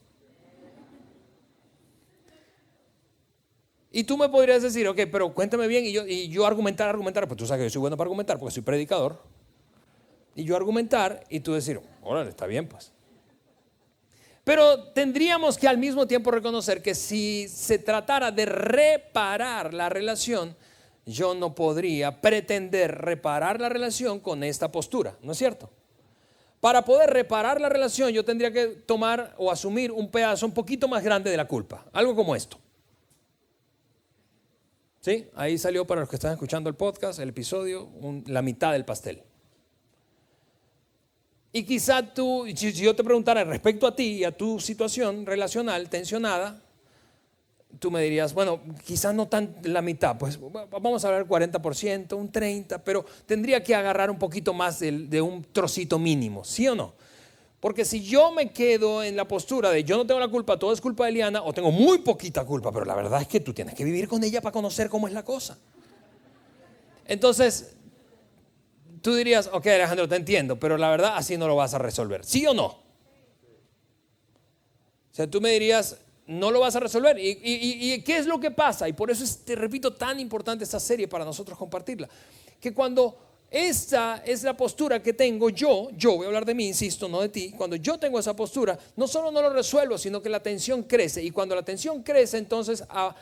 Y 3.91 4.03
tú 4.03 4.17
me 4.17 4.27
podrías 4.27 4.61
decir, 4.61 4.87
ok, 4.87 5.01
pero 5.11 5.33
cuéntame 5.33 5.67
bien 5.67 5.85
y 5.85 5.91
yo, 5.91 6.05
y 6.05 6.27
yo 6.29 6.45
argumentar, 6.45 6.89
argumentar, 6.89 7.27
pues 7.27 7.37
tú 7.37 7.45
sabes 7.45 7.61
que 7.61 7.65
yo 7.65 7.69
soy 7.69 7.81
bueno 7.81 7.95
para 7.95 8.05
argumentar 8.05 8.39
porque 8.39 8.53
soy 8.53 8.63
predicador. 8.63 9.21
Y 10.35 10.43
yo 10.43 10.55
argumentar 10.55 11.23
y 11.29 11.39
tú 11.39 11.53
decir, 11.53 11.79
órale, 12.03 12.29
está 12.29 12.45
bien 12.45 12.67
pues. 12.67 12.91
Pero 14.43 14.89
tendríamos 14.89 15.57
que 15.57 15.67
al 15.67 15.79
mismo 15.79 16.05
tiempo 16.05 16.29
reconocer 16.29 16.81
que 16.83 16.93
si 16.93 17.47
se 17.47 17.79
tratara 17.79 18.31
de 18.31 18.45
reparar 18.45 19.73
la 19.73 19.89
relación, 19.89 20.55
yo 21.05 21.33
no 21.33 21.55
podría 21.55 22.21
pretender 22.21 22.93
reparar 22.93 23.59
la 23.59 23.69
relación 23.69 24.19
con 24.19 24.43
esta 24.43 24.71
postura, 24.71 25.17
¿no 25.21 25.31
es 25.31 25.37
cierto? 25.37 25.71
Para 26.59 26.85
poder 26.85 27.11
reparar 27.11 27.59
la 27.59 27.69
relación 27.69 28.11
yo 28.11 28.23
tendría 28.23 28.51
que 28.51 28.67
tomar 28.67 29.33
o 29.37 29.51
asumir 29.51 29.91
un 29.91 30.09
pedazo 30.09 30.45
un 30.45 30.53
poquito 30.53 30.87
más 30.87 31.03
grande 31.03 31.31
de 31.31 31.37
la 31.37 31.47
culpa, 31.47 31.85
algo 31.91 32.15
como 32.15 32.35
esto. 32.35 32.59
¿Sí? 35.01 35.27
Ahí 35.35 35.57
salió 35.57 35.85
para 35.85 36.01
los 36.01 36.09
que 36.09 36.15
están 36.15 36.33
escuchando 36.33 36.67
el 36.69 36.75
podcast, 36.75 37.19
el 37.19 37.29
episodio, 37.29 37.89
la 38.25 38.41
mitad 38.41 38.71
del 38.71 38.85
pastel. 38.85 39.23
Y 41.55 41.63
quizá 41.63 42.03
tú, 42.13 42.43
si 42.53 42.73
yo 42.73 42.93
te 42.93 43.01
preguntara 43.01 43.45
respecto 43.45 43.87
a 43.87 43.95
ti 43.95 44.15
y 44.15 44.23
a 44.25 44.35
tu 44.35 44.59
situación 44.59 45.25
relacional 45.25 45.87
tensionada, 45.87 46.61
tú 47.79 47.89
me 47.89 48.01
dirías, 48.01 48.33
bueno, 48.33 48.59
quizás 48.85 49.15
no 49.15 49.29
tan 49.29 49.55
la 49.63 49.81
mitad, 49.81 50.17
pues 50.17 50.37
vamos 50.37 51.05
a 51.05 51.07
hablar 51.07 51.25
40%, 51.25 52.13
un 52.17 52.29
30%, 52.29 52.81
pero 52.83 53.05
tendría 53.25 53.63
que 53.63 53.73
agarrar 53.73 54.11
un 54.11 54.19
poquito 54.19 54.53
más 54.53 54.81
de, 54.81 54.91
de, 55.07 55.21
un 55.21 55.45
trocito 55.45 55.97
mínimo, 55.97 56.43
¿sí 56.43 56.67
o 56.67 56.75
no? 56.75 56.93
Porque 57.61 57.85
si 57.85 58.03
yo 58.03 58.33
me 58.33 58.51
quedo 58.51 59.01
en 59.01 59.15
la 59.15 59.25
postura 59.25 59.69
de 59.69 59.85
yo 59.85 59.95
no 59.95 60.05
tengo 60.05 60.19
la 60.19 60.27
culpa, 60.27 60.59
todo 60.59 60.73
es 60.73 60.81
culpa 60.81 61.05
de 61.05 61.11
Eliana, 61.11 61.41
o 61.41 61.53
tengo 61.53 61.71
muy 61.71 61.99
poquita 61.99 62.43
culpa, 62.43 62.69
pero 62.73 62.83
la 62.83 62.95
verdad 62.95 63.21
es 63.21 63.29
que 63.29 63.39
tú 63.39 63.53
tienes 63.53 63.75
que 63.75 63.85
vivir 63.85 64.09
con 64.09 64.21
ella 64.25 64.41
para 64.41 64.51
conocer 64.51 64.89
cómo 64.89 65.07
es 65.07 65.13
la 65.13 65.23
cosa. 65.23 65.57
Entonces, 67.07 67.74
tú 69.05 69.13
dirías, 69.13 69.51
ok 69.53 69.67
Alejandro, 69.67 70.09
te 70.09 70.15
entiendo, 70.15 70.59
pero 70.59 70.79
la 70.79 70.89
verdad 70.89 71.13
así 71.15 71.37
no 71.37 71.47
lo 71.47 71.55
vas 71.55 71.75
a 71.75 71.77
resolver. 71.77 72.25
¿Sí 72.25 72.43
o 72.47 72.55
no? 72.55 72.65
O 72.65 72.81
sea, 75.11 75.29
tú 75.29 75.39
me 75.39 75.51
dirías, 75.51 75.97
no 76.25 76.49
lo 76.49 76.59
vas 76.59 76.75
a 76.75 76.79
resolver. 76.79 77.15
¿Y, 77.19 78.01
qué 78.01 78.17
es 78.17 78.25
lo 78.25 78.39
que 78.39 78.49
pasa? 78.49 78.89
Y 78.89 78.93
por 78.93 79.11
eso 79.11 79.23
es, 79.23 79.45
te 79.45 79.55
repito, 79.55 79.93
tan 79.93 80.19
importante 80.19 80.63
esta 80.63 80.79
serie 80.79 81.07
para 81.07 81.23
nosotros 81.23 81.55
compartirla. 81.55 82.09
Que 82.59 82.73
cuando 82.73 83.15
esta 83.51 84.23
es 84.25 84.41
la 84.41 84.57
postura 84.57 85.03
que 85.03 85.13
tengo 85.13 85.51
yo, 85.51 85.89
yo 85.91 86.15
voy 86.15 86.23
a 86.23 86.29
hablar 86.29 86.43
de 86.43 86.55
mí, 86.55 86.65
insisto, 86.65 87.07
no 87.07 87.21
de 87.21 87.29
ti, 87.29 87.51
cuando 87.55 87.75
yo 87.75 87.99
tengo 87.99 88.17
esa 88.17 88.35
postura, 88.35 88.75
no 88.95 89.07
solo 89.07 89.29
no 89.29 89.39
lo 89.39 89.51
resuelvo, 89.51 89.99
sino 89.99 90.19
que 90.19 90.29
la 90.29 90.41
tensión 90.41 90.81
crece. 90.81 91.21
Y 91.21 91.29
cuando 91.29 91.53
la 91.53 91.61
tensión 91.61 92.01
crece, 92.01 92.39
entonces 92.39 92.83
a, 92.89 93.15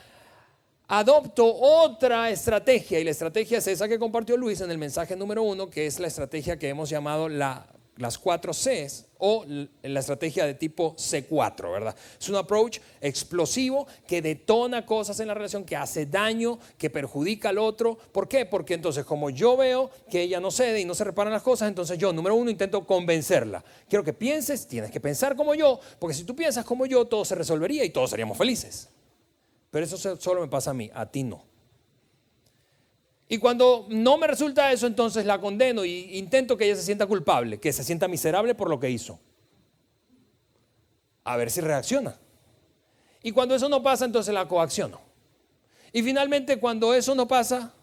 adopto 0.88 1.46
otra 1.46 2.30
estrategia 2.30 3.00
y 3.00 3.04
la 3.04 3.10
estrategia 3.10 3.58
es 3.58 3.66
esa 3.66 3.88
que 3.88 3.98
compartió 3.98 4.36
Luis 4.36 4.60
en 4.60 4.70
el 4.70 4.78
mensaje 4.78 5.16
número 5.16 5.42
uno, 5.42 5.70
que 5.70 5.86
es 5.86 5.98
la 5.98 6.08
estrategia 6.08 6.58
que 6.58 6.68
hemos 6.68 6.90
llamado 6.90 7.28
la, 7.28 7.66
las 7.96 8.18
cuatro 8.18 8.52
Cs 8.52 9.06
o 9.18 9.44
la 9.46 10.00
estrategia 10.00 10.44
de 10.44 10.54
tipo 10.54 10.94
C4, 10.96 11.72
¿verdad? 11.72 11.96
Es 12.20 12.28
un 12.28 12.36
approach 12.36 12.78
explosivo 13.00 13.86
que 14.06 14.20
detona 14.20 14.84
cosas 14.84 15.18
en 15.20 15.28
la 15.28 15.34
relación, 15.34 15.64
que 15.64 15.76
hace 15.76 16.04
daño, 16.04 16.58
que 16.76 16.90
perjudica 16.90 17.48
al 17.48 17.58
otro. 17.58 17.96
¿Por 18.12 18.28
qué? 18.28 18.44
Porque 18.44 18.74
entonces 18.74 19.04
como 19.04 19.30
yo 19.30 19.56
veo 19.56 19.90
que 20.10 20.22
ella 20.22 20.40
no 20.40 20.50
cede 20.50 20.80
y 20.80 20.84
no 20.84 20.94
se 20.94 21.04
reparan 21.04 21.32
las 21.32 21.42
cosas, 21.42 21.68
entonces 21.68 21.96
yo, 21.96 22.12
número 22.12 22.34
uno, 22.34 22.50
intento 22.50 22.84
convencerla. 22.84 23.64
Quiero 23.88 24.04
que 24.04 24.12
pienses, 24.12 24.66
tienes 24.66 24.90
que 24.90 25.00
pensar 25.00 25.36
como 25.36 25.54
yo, 25.54 25.80
porque 25.98 26.14
si 26.14 26.24
tú 26.24 26.36
piensas 26.36 26.64
como 26.64 26.84
yo, 26.84 27.06
todo 27.06 27.24
se 27.24 27.34
resolvería 27.34 27.84
y 27.84 27.90
todos 27.90 28.10
seríamos 28.10 28.36
felices. 28.36 28.90
Pero 29.74 29.86
eso 29.86 30.16
solo 30.20 30.40
me 30.40 30.46
pasa 30.46 30.70
a 30.70 30.72
mí, 30.72 30.88
a 30.94 31.04
ti 31.04 31.24
no. 31.24 31.42
Y 33.26 33.38
cuando 33.38 33.88
no 33.90 34.16
me 34.18 34.28
resulta 34.28 34.70
eso, 34.70 34.86
entonces 34.86 35.26
la 35.26 35.40
condeno 35.40 35.82
e 35.82 36.16
intento 36.16 36.56
que 36.56 36.66
ella 36.66 36.76
se 36.76 36.84
sienta 36.84 37.06
culpable, 37.06 37.58
que 37.58 37.72
se 37.72 37.82
sienta 37.82 38.06
miserable 38.06 38.54
por 38.54 38.70
lo 38.70 38.78
que 38.78 38.88
hizo. 38.88 39.18
A 41.24 41.36
ver 41.36 41.50
si 41.50 41.60
reacciona. 41.60 42.16
Y 43.20 43.32
cuando 43.32 43.56
eso 43.56 43.68
no 43.68 43.82
pasa, 43.82 44.04
entonces 44.04 44.32
la 44.32 44.46
coacciono. 44.46 45.00
Y 45.92 46.04
finalmente, 46.04 46.60
cuando 46.60 46.94
eso 46.94 47.16
no 47.16 47.26
pasa, 47.26 47.74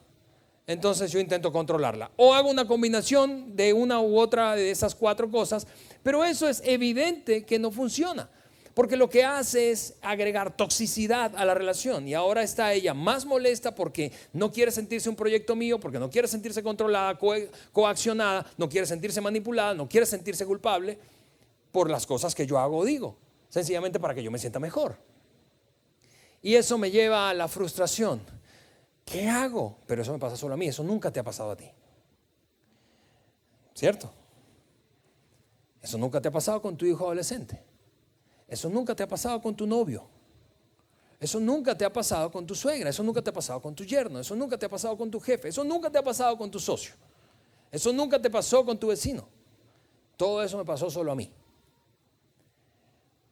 entonces 0.67 1.11
yo 1.11 1.19
intento 1.19 1.51
controlarla. 1.51 2.09
O 2.15 2.33
hago 2.33 2.49
una 2.49 2.65
combinación 2.65 3.53
de 3.53 3.73
una 3.73 3.99
u 3.99 4.17
otra 4.17 4.55
de 4.55 4.71
esas 4.71 4.95
cuatro 4.95 5.29
cosas, 5.29 5.67
pero 6.03 6.23
eso 6.23 6.47
es 6.47 6.61
evidente 6.63 7.45
que 7.45 7.59
no 7.59 7.69
funciona. 7.69 8.29
Porque 8.73 8.95
lo 8.95 9.09
que 9.09 9.23
hace 9.23 9.71
es 9.71 9.95
agregar 10.01 10.55
toxicidad 10.55 11.35
a 11.35 11.43
la 11.43 11.53
relación. 11.53 12.07
Y 12.07 12.13
ahora 12.13 12.41
está 12.41 12.73
ella 12.73 12.93
más 12.93 13.25
molesta 13.25 13.75
porque 13.75 14.11
no 14.33 14.51
quiere 14.51 14.71
sentirse 14.71 15.09
un 15.09 15.15
proyecto 15.15 15.55
mío, 15.55 15.79
porque 15.79 15.99
no 15.99 16.09
quiere 16.09 16.27
sentirse 16.27 16.63
controlada, 16.63 17.19
coaccionada, 17.71 18.45
no 18.57 18.69
quiere 18.69 18.87
sentirse 18.87 19.19
manipulada, 19.19 19.73
no 19.73 19.89
quiere 19.89 20.05
sentirse 20.05 20.45
culpable 20.45 20.97
por 21.71 21.89
las 21.89 22.05
cosas 22.05 22.33
que 22.33 22.47
yo 22.47 22.57
hago 22.59 22.77
o 22.77 22.85
digo. 22.85 23.17
Sencillamente 23.49 23.99
para 23.99 24.13
que 24.13 24.23
yo 24.23 24.31
me 24.31 24.39
sienta 24.39 24.59
mejor. 24.59 24.95
Y 26.41 26.55
eso 26.55 26.77
me 26.77 26.89
lleva 26.89 27.29
a 27.29 27.33
la 27.33 27.47
frustración. 27.47 28.21
¿Qué 29.03 29.27
hago? 29.27 29.77
Pero 29.85 30.01
eso 30.01 30.13
me 30.13 30.19
pasa 30.19 30.37
solo 30.37 30.53
a 30.53 30.57
mí. 30.57 30.67
Eso 30.67 30.83
nunca 30.83 31.11
te 31.11 31.19
ha 31.19 31.23
pasado 31.23 31.51
a 31.51 31.55
ti. 31.57 31.69
¿Cierto? 33.73 34.11
Eso 35.81 35.97
nunca 35.97 36.21
te 36.21 36.29
ha 36.29 36.31
pasado 36.31 36.61
con 36.61 36.77
tu 36.77 36.85
hijo 36.85 37.05
adolescente. 37.05 37.70
Eso 38.51 38.69
nunca 38.69 38.93
te 38.93 39.01
ha 39.01 39.07
pasado 39.07 39.41
con 39.41 39.55
tu 39.55 39.65
novio. 39.65 40.05
Eso 41.21 41.39
nunca 41.39 41.77
te 41.77 41.85
ha 41.85 41.93
pasado 41.93 42.29
con 42.29 42.45
tu 42.45 42.53
suegra. 42.53 42.89
Eso 42.89 43.01
nunca 43.01 43.21
te 43.21 43.29
ha 43.29 43.33
pasado 43.33 43.61
con 43.61 43.73
tu 43.73 43.85
yerno. 43.85 44.19
Eso 44.19 44.35
nunca 44.35 44.57
te 44.57 44.65
ha 44.65 44.69
pasado 44.69 44.97
con 44.97 45.09
tu 45.09 45.21
jefe. 45.21 45.47
Eso 45.47 45.63
nunca 45.63 45.89
te 45.89 45.97
ha 45.97 46.03
pasado 46.03 46.37
con 46.37 46.51
tu 46.51 46.59
socio. 46.59 46.93
Eso 47.71 47.93
nunca 47.93 48.21
te 48.21 48.29
pasó 48.29 48.65
con 48.65 48.77
tu 48.77 48.87
vecino. 48.87 49.25
Todo 50.17 50.43
eso 50.43 50.57
me 50.57 50.65
pasó 50.65 50.91
solo 50.91 51.13
a 51.13 51.15
mí. 51.15 51.31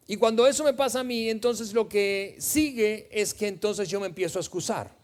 Y 0.07 0.15
cuando 0.15 0.47
eso 0.47 0.63
me 0.63 0.73
pasa 0.73 1.01
a 1.01 1.03
mí, 1.03 1.29
entonces 1.29 1.73
lo 1.73 1.89
que 1.89 2.37
sigue 2.39 3.09
es 3.11 3.33
que 3.33 3.47
entonces 3.47 3.89
yo 3.89 3.99
me 3.99 4.07
empiezo 4.07 4.39
a 4.39 4.41
excusar. 4.41 4.95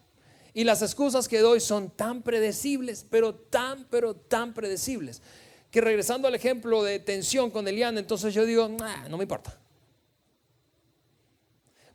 Y 0.53 0.63
las 0.63 0.81
excusas 0.81 1.27
que 1.27 1.39
doy 1.39 1.59
son 1.59 1.89
tan 1.89 2.21
predecibles, 2.21 3.05
pero 3.09 3.35
tan, 3.35 3.83
pero 3.89 4.15
tan 4.15 4.53
predecibles, 4.53 5.21
que 5.71 5.81
regresando 5.81 6.29
al 6.29 6.35
ejemplo 6.35 6.83
de 6.83 6.99
tensión 6.99 7.51
con 7.51 7.67
Eliana, 7.67 7.99
entonces 7.99 8.33
yo 8.33 8.45
digo, 8.45 8.69
no 9.09 9.17
me 9.17 9.23
importa. 9.25 9.59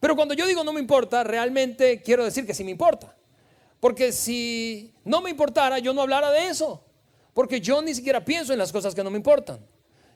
Pero 0.00 0.16
cuando 0.16 0.34
yo 0.34 0.46
digo 0.46 0.64
no 0.64 0.72
me 0.72 0.80
importa, 0.80 1.22
realmente 1.22 2.02
quiero 2.02 2.24
decir 2.24 2.46
que 2.46 2.54
sí 2.54 2.64
me 2.64 2.70
importa. 2.70 3.14
Porque 3.78 4.12
si 4.12 4.92
no 5.04 5.20
me 5.20 5.30
importara, 5.30 5.78
yo 5.78 5.92
no 5.92 6.02
hablara 6.02 6.30
de 6.30 6.48
eso. 6.48 6.82
Porque 7.34 7.60
yo 7.60 7.80
ni 7.82 7.94
siquiera 7.94 8.24
pienso 8.24 8.52
en 8.52 8.58
las 8.58 8.72
cosas 8.72 8.94
que 8.94 9.04
no 9.04 9.10
me 9.10 9.18
importan. 9.18 9.60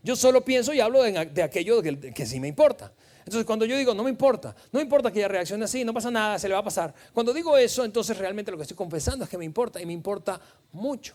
Yo 0.03 0.17
solo 0.17 0.45
pienso 0.45 0.75
y 0.75 0.81
hablo 0.81 1.03
de, 1.03 1.43
aquello 1.43 1.83
que, 1.83 2.27
sí 2.27 2.41
me 2.41 2.49
importa. 2.49 2.93
Entonces 3.21 3.47
cuando 3.47 3.65
yo 3.65 3.79
digo 3.79 3.95
no 3.95 4.05
me 4.05 4.11
importa, 4.11 4.55
no 4.71 4.79
importa 4.79 5.11
que 5.11 5.19
ella 5.19 5.29
reaccione 5.29 5.65
así, 5.65 5.83
no 5.83 5.95
pasa 5.95 6.11
nada, 6.11 6.39
se 6.39 6.47
le 6.47 6.53
va 6.53 6.61
a 6.61 6.65
pasar. 6.65 6.95
Cuando 7.15 7.33
digo 7.33 7.57
eso, 7.57 7.83
entonces 7.85 8.19
realmente 8.19 8.51
lo 8.51 8.59
que 8.59 8.65
estoy 8.65 8.77
confesando 8.77 9.25
es 9.25 9.31
que 9.31 9.39
me 9.39 9.47
importa 9.47 9.81
y 9.81 9.87
me 9.87 9.95
importa 9.95 10.39
mucho. 10.73 11.15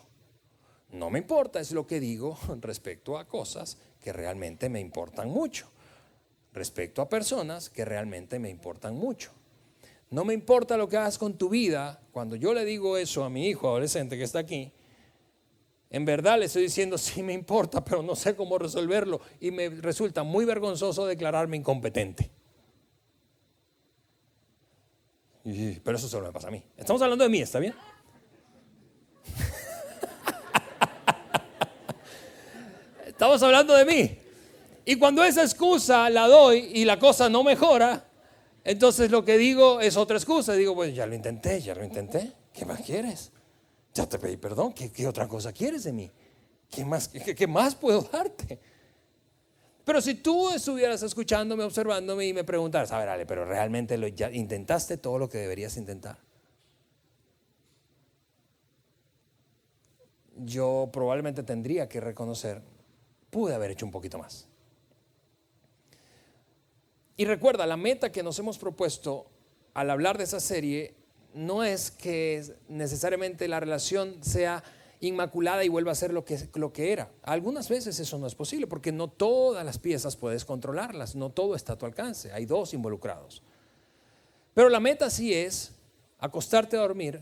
No 0.92 1.12
me 1.12 1.20
importa 1.20 1.60
es 1.60 1.72
lo 1.72 1.86
que 1.86 2.00
digo 2.00 2.36
respecto 2.62 3.20
a 3.20 3.28
cosas 3.28 3.78
que 4.02 4.12
realmente 4.12 4.70
me 4.70 4.80
importan 4.80 5.30
mucho 5.30 5.70
respecto 6.54 7.02
a 7.02 7.10
personas 7.10 7.70
que 7.70 7.86
realmente 7.86 8.40
me 8.40 8.50
importan 8.50 8.96
mucho. 8.96 9.32
No 10.10 10.26
me 10.26 10.34
importa 10.34 10.78
lo 10.78 10.90
que 10.90 10.98
hagas 10.98 11.18
con 11.18 11.38
tu 11.38 11.50
vida. 11.50 12.02
Cuando 12.12 12.36
yo 12.36 12.54
le 12.54 12.66
digo 12.66 12.98
eso 12.98 13.24
a 13.24 13.30
mi 13.30 13.48
hijo 13.48 13.68
adolescente 13.68 14.18
que 14.18 14.24
está 14.24 14.40
aquí, 14.40 14.72
en 15.92 16.06
verdad 16.06 16.40
le 16.40 16.46
estoy 16.46 16.64
diciendo, 16.64 16.98
sí 16.98 17.24
me 17.24 17.34
importa, 17.34 17.84
pero 17.84 18.02
no 18.02 18.16
sé 18.16 18.36
cómo 18.36 18.58
resolverlo. 18.58 19.20
Y 19.40 19.52
me 19.52 19.70
resulta 19.70 20.24
muy 20.24 20.46
vergonzoso 20.46 21.06
declararme 21.06 21.58
incompetente. 21.58 22.32
Pero 25.44 25.98
eso 25.98 26.08
solo 26.08 26.28
me 26.28 26.34
pasa 26.34 26.50
a 26.50 26.52
mí. 26.52 26.64
Estamos 26.78 27.02
hablando 27.02 27.24
de 27.24 27.30
mí, 27.30 27.42
¿está 27.42 27.58
bien? 27.60 27.74
Estamos 33.08 33.42
hablando 33.42 33.74
de 33.74 33.86
mí. 33.86 34.19
Y 34.90 34.96
cuando 34.96 35.24
esa 35.24 35.44
excusa 35.44 36.10
la 36.10 36.28
doy 36.28 36.72
y 36.74 36.84
la 36.84 36.98
cosa 36.98 37.30
no 37.30 37.44
mejora, 37.44 38.10
entonces 38.64 39.12
lo 39.12 39.24
que 39.24 39.38
digo 39.38 39.80
es 39.82 39.96
otra 39.96 40.18
excusa. 40.18 40.54
Digo, 40.54 40.74
pues 40.74 40.96
ya 40.96 41.06
lo 41.06 41.14
intenté, 41.14 41.62
ya 41.62 41.76
lo 41.76 41.84
intenté. 41.84 42.34
¿Qué 42.52 42.66
más 42.66 42.82
quieres? 42.82 43.32
Ya 43.94 44.10
te 44.10 44.18
pedí 44.18 44.38
perdón. 44.38 44.74
¿Qué, 44.74 45.06
otra 45.06 45.28
cosa 45.28 45.54
quieres 45.54 45.84
de 45.84 45.94
mí? 45.94 46.10
¿Qué 46.72 46.84
más, 46.86 47.08
qué, 47.08 47.46
más 47.46 47.76
puedo 47.76 48.02
darte? 48.02 48.60
Pero 49.86 50.02
si 50.02 50.16
tú 50.16 50.50
estuvieras 50.50 51.04
escuchándome, 51.04 51.66
observándome 51.66 52.26
y 52.26 52.34
me 52.34 52.44
preguntaras, 52.44 52.92
a 52.92 52.98
ver, 52.98 53.10
Ale, 53.10 53.28
pero 53.28 53.46
realmente 53.46 53.96
intentaste 54.34 54.98
todo 54.98 55.20
lo 55.20 55.30
que 55.30 55.38
deberías 55.38 55.78
intentar. 55.78 56.18
Yo 60.36 60.90
probablemente 60.92 61.44
tendría 61.44 61.88
que 61.88 62.00
reconocer, 62.00 62.64
pude 63.30 63.54
haber 63.54 63.70
hecho 63.70 63.86
un 63.86 63.92
poquito 63.92 64.18
más. 64.18 64.50
Y 67.20 67.26
recuerda, 67.26 67.68
la 67.68 67.76
meta 67.76 68.14
que 68.14 68.24
nos 68.24 68.40
hemos 68.40 68.58
propuesto 68.58 69.26
al 69.74 69.90
hablar 69.90 70.18
de 70.18 70.24
esa 70.24 70.40
serie 70.40 70.94
no 71.34 71.66
es 71.66 71.92
que 71.92 72.56
necesariamente 72.70 73.50
la 73.50 73.60
relación 73.60 74.24
sea 74.24 74.64
inmaculada 75.02 75.66
y 75.66 75.68
vuelva 75.68 75.92
a 75.92 75.96
ser 75.96 76.14
lo 76.14 76.24
que, 76.24 76.48
lo 76.54 76.72
que 76.72 76.94
era. 76.94 77.12
Algunas 77.24 77.68
veces 77.68 78.00
eso 78.00 78.18
no 78.20 78.26
es 78.26 78.36
posible 78.36 78.68
porque 78.68 78.94
no 78.94 79.10
todas 79.10 79.66
las 79.66 79.78
piezas 79.80 80.16
puedes 80.16 80.46
controlarlas, 80.46 81.18
no 81.18 81.30
todo 81.30 81.56
está 81.56 81.74
a 81.74 81.78
tu 81.78 81.86
alcance, 81.86 82.32
hay 82.32 82.46
dos 82.46 82.74
involucrados. 82.74 83.44
Pero 84.54 84.70
la 84.70 84.80
meta 84.80 85.10
sí 85.10 85.34
es 85.34 85.74
acostarte 86.20 86.78
a 86.78 86.82
dormir 86.84 87.22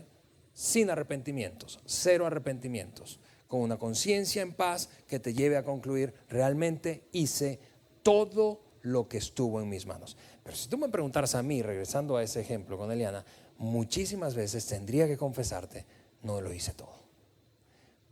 sin 0.54 0.90
arrepentimientos, 0.90 1.80
cero 1.86 2.24
arrepentimientos, 2.24 3.18
con 3.48 3.62
una 3.62 3.78
conciencia 3.78 4.42
en 4.42 4.52
paz 4.52 4.90
que 5.08 5.18
te 5.18 5.34
lleve 5.34 5.56
a 5.56 5.64
concluir, 5.64 6.14
realmente 6.28 7.02
hice 7.10 7.58
todo 8.04 8.67
lo 8.82 9.08
que 9.08 9.18
estuvo 9.18 9.60
en 9.60 9.68
mis 9.68 9.86
manos. 9.86 10.16
Pero 10.42 10.56
si 10.56 10.68
tú 10.68 10.78
me 10.78 10.88
preguntaras 10.88 11.34
a 11.34 11.42
mí, 11.42 11.62
regresando 11.62 12.16
a 12.16 12.22
ese 12.22 12.40
ejemplo 12.40 12.78
con 12.78 12.90
Eliana, 12.90 13.24
muchísimas 13.58 14.34
veces 14.34 14.66
tendría 14.66 15.06
que 15.06 15.16
confesarte, 15.16 15.86
no 16.22 16.40
lo 16.40 16.52
hice 16.52 16.72
todo. 16.72 16.98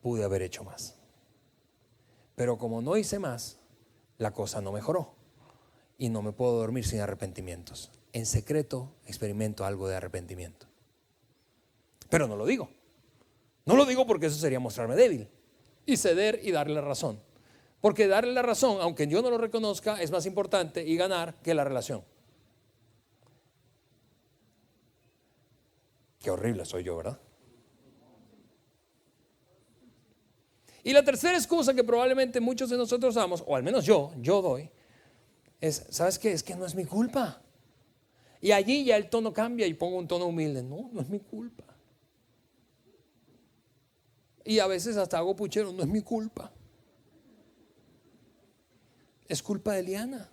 Pude 0.00 0.24
haber 0.24 0.42
hecho 0.42 0.64
más. 0.64 0.96
Pero 2.34 2.58
como 2.58 2.82
no 2.82 2.96
hice 2.96 3.18
más, 3.18 3.58
la 4.18 4.32
cosa 4.32 4.60
no 4.60 4.72
mejoró. 4.72 5.14
Y 5.98 6.10
no 6.10 6.22
me 6.22 6.32
puedo 6.32 6.58
dormir 6.58 6.86
sin 6.86 7.00
arrepentimientos. 7.00 7.90
En 8.12 8.26
secreto 8.26 8.92
experimento 9.06 9.64
algo 9.64 9.88
de 9.88 9.96
arrepentimiento. 9.96 10.66
Pero 12.08 12.28
no 12.28 12.36
lo 12.36 12.46
digo. 12.46 12.68
No 13.64 13.76
lo 13.76 13.84
digo 13.84 14.06
porque 14.06 14.26
eso 14.26 14.36
sería 14.36 14.60
mostrarme 14.60 14.94
débil 14.94 15.28
y 15.86 15.96
ceder 15.96 16.40
y 16.42 16.52
darle 16.52 16.80
razón. 16.80 17.20
Porque 17.80 18.08
darle 18.08 18.32
la 18.32 18.42
razón, 18.42 18.78
aunque 18.80 19.06
yo 19.06 19.22
no 19.22 19.30
lo 19.30 19.38
reconozca, 19.38 20.00
es 20.00 20.10
más 20.10 20.26
importante 20.26 20.84
y 20.84 20.96
ganar 20.96 21.34
que 21.42 21.54
la 21.54 21.64
relación. 21.64 22.02
Qué 26.18 26.30
horrible 26.30 26.64
soy 26.64 26.82
yo, 26.82 26.96
¿verdad? 26.96 27.20
Y 30.82 30.92
la 30.92 31.04
tercera 31.04 31.36
excusa 31.36 31.74
que 31.74 31.84
probablemente 31.84 32.40
muchos 32.40 32.70
de 32.70 32.76
nosotros 32.76 33.14
damos, 33.14 33.42
o 33.46 33.56
al 33.56 33.62
menos 33.62 33.84
yo, 33.84 34.12
yo 34.18 34.40
doy, 34.40 34.70
es, 35.60 35.86
¿sabes 35.90 36.18
qué? 36.18 36.32
Es 36.32 36.42
que 36.42 36.54
no 36.54 36.64
es 36.64 36.74
mi 36.74 36.84
culpa. 36.84 37.42
Y 38.40 38.52
allí 38.52 38.84
ya 38.84 38.96
el 38.96 39.08
tono 39.10 39.32
cambia 39.32 39.66
y 39.66 39.74
pongo 39.74 39.96
un 39.96 40.06
tono 40.06 40.26
humilde. 40.26 40.62
No, 40.62 40.90
no 40.92 41.00
es 41.00 41.08
mi 41.08 41.18
culpa. 41.18 41.64
Y 44.44 44.60
a 44.60 44.66
veces 44.68 44.96
hasta 44.96 45.18
hago 45.18 45.34
puchero, 45.34 45.72
no 45.72 45.82
es 45.82 45.88
mi 45.88 46.02
culpa. 46.02 46.52
Es 49.28 49.42
culpa 49.42 49.74
de 49.74 49.80
Eliana. 49.80 50.28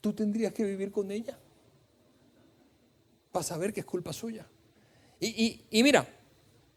Tú 0.00 0.12
tendrías 0.12 0.52
que 0.52 0.64
vivir 0.64 0.90
con 0.90 1.10
ella 1.10 1.38
para 3.32 3.42
saber 3.42 3.72
que 3.72 3.80
es 3.80 3.86
culpa 3.86 4.12
suya. 4.12 4.46
Y, 5.20 5.82
mira, 5.82 6.06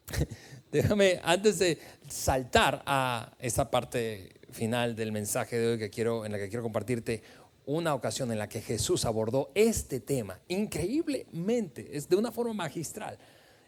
déjame, 0.72 1.20
antes 1.24 1.60
de 1.60 1.78
saltar 2.08 2.82
a 2.86 3.34
esa 3.40 3.70
parte 3.70 4.34
final 4.52 4.96
del 4.96 5.12
mensaje 5.12 5.58
de 5.58 5.68
hoy 5.68 5.80
que 5.80 5.90
quiero, 5.90 6.26
en 6.26 6.32
la 6.32 6.38
que 6.38 6.50
quiero 6.50 6.64
compartirte 6.64 7.22
una 7.66 7.94
ocasión 7.94 8.32
en 8.32 8.40
la 8.40 8.50
que 8.50 8.62
Jesús 8.62 9.06
abordó 9.06 9.52
este 9.54 10.00
tema 10.00 10.40
increíblemente, 10.48 11.96
es 11.96 12.10
de 12.10 12.16
una 12.16 12.32
forma 12.32 12.54
magistral 12.54 13.18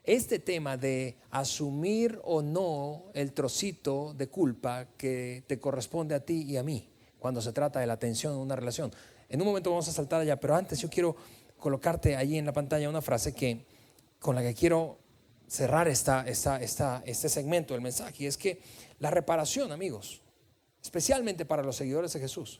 este 0.04 0.40
tema 0.40 0.78
de 0.78 1.18
asumir 1.30 2.20
o 2.24 2.42
no 2.42 3.06
el 3.14 3.34
trocito 3.34 4.14
de 4.14 4.28
culpa 4.28 4.88
que 4.98 5.44
te 5.48 5.60
corresponde 5.60 6.16
a 6.16 6.26
ti 6.26 6.44
y 6.44 6.58
a 6.58 6.64
mí 6.64 6.90
cuando 7.20 7.42
se 7.42 7.54
trata 7.54 7.80
de 7.80 7.86
la 7.86 7.98
tensión 7.98 8.34
en 8.34 8.40
una 8.40 8.56
relación. 8.56 8.92
En 9.30 9.40
un 9.42 9.48
momento 9.48 9.70
vamos 9.70 9.88
a 9.88 9.92
saltar 9.92 10.22
allá, 10.22 10.40
pero 10.40 10.56
antes 10.56 10.80
yo 10.80 10.90
quiero 10.90 11.16
colocarte 11.58 12.16
allí 12.16 12.38
en 12.38 12.48
la 12.48 12.54
pantalla 12.54 12.90
una 12.90 13.02
frase 13.02 13.34
que, 13.34 13.64
con 14.20 14.36
la 14.36 14.42
que 14.42 14.56
quiero 14.56 14.98
cerrar 15.48 15.88
esta, 15.88 16.28
esta, 16.28 16.60
esta, 16.60 17.04
este 17.06 17.30
segmento 17.30 17.76
del 17.76 17.82
mensaje, 17.82 18.24
y 18.24 18.26
es 18.26 18.38
que 18.38 18.62
la 19.00 19.12
reparación, 19.12 19.72
amigos, 19.72 20.22
especialmente 20.82 21.46
para 21.46 21.62
los 21.62 21.76
seguidores 21.76 22.12
de 22.14 22.20
Jesús, 22.20 22.60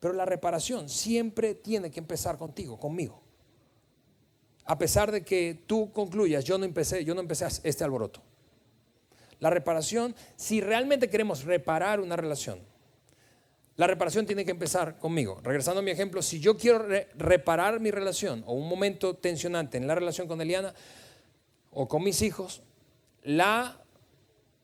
pero 0.00 0.14
la 0.14 0.24
reparación 0.24 0.88
siempre 0.88 1.54
tiene 1.54 1.90
que 1.90 2.00
empezar 2.00 2.38
contigo, 2.38 2.78
conmigo 2.78 3.27
a 4.68 4.78
pesar 4.78 5.10
de 5.10 5.24
que 5.24 5.64
tú 5.66 5.90
concluyas, 5.92 6.44
yo 6.44 6.58
no 6.58 6.66
empecé, 6.66 7.02
yo 7.02 7.14
no 7.14 7.22
empecé 7.22 7.46
este 7.64 7.84
alboroto. 7.84 8.22
La 9.40 9.48
reparación, 9.48 10.14
si 10.36 10.60
realmente 10.60 11.08
queremos 11.08 11.44
reparar 11.44 12.00
una 12.00 12.16
relación, 12.16 12.60
La 13.78 13.86
reparación 13.86 14.26
tiene 14.26 14.44
que 14.44 14.50
empezar 14.50 14.98
conmigo. 14.98 15.40
Regresando 15.40 15.78
a 15.78 15.82
mi 15.84 15.92
ejemplo, 15.92 16.20
si 16.20 16.40
yo 16.40 16.56
quiero 16.56 16.84
reparar 17.14 17.78
mi 17.78 17.92
relación 17.92 18.42
o 18.44 18.54
un 18.54 18.68
momento 18.68 19.14
tensionante 19.14 19.78
en 19.78 19.86
la 19.86 19.94
relación 19.94 20.26
con 20.26 20.40
Eliana 20.40 20.74
o 21.70 21.86
con 21.86 22.02
mis 22.02 22.20
hijos, 22.22 22.60
la 23.22 23.80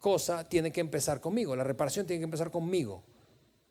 cosa 0.01 0.49
tiene 0.49 0.73
que 0.73 0.81
empezar 0.81 1.21
conmigo, 1.21 1.55
la 1.55 1.63
reparación 1.63 2.07
tiene 2.09 2.19
que 2.19 2.25
empezar 2.25 2.51
conmigo. 2.51 3.05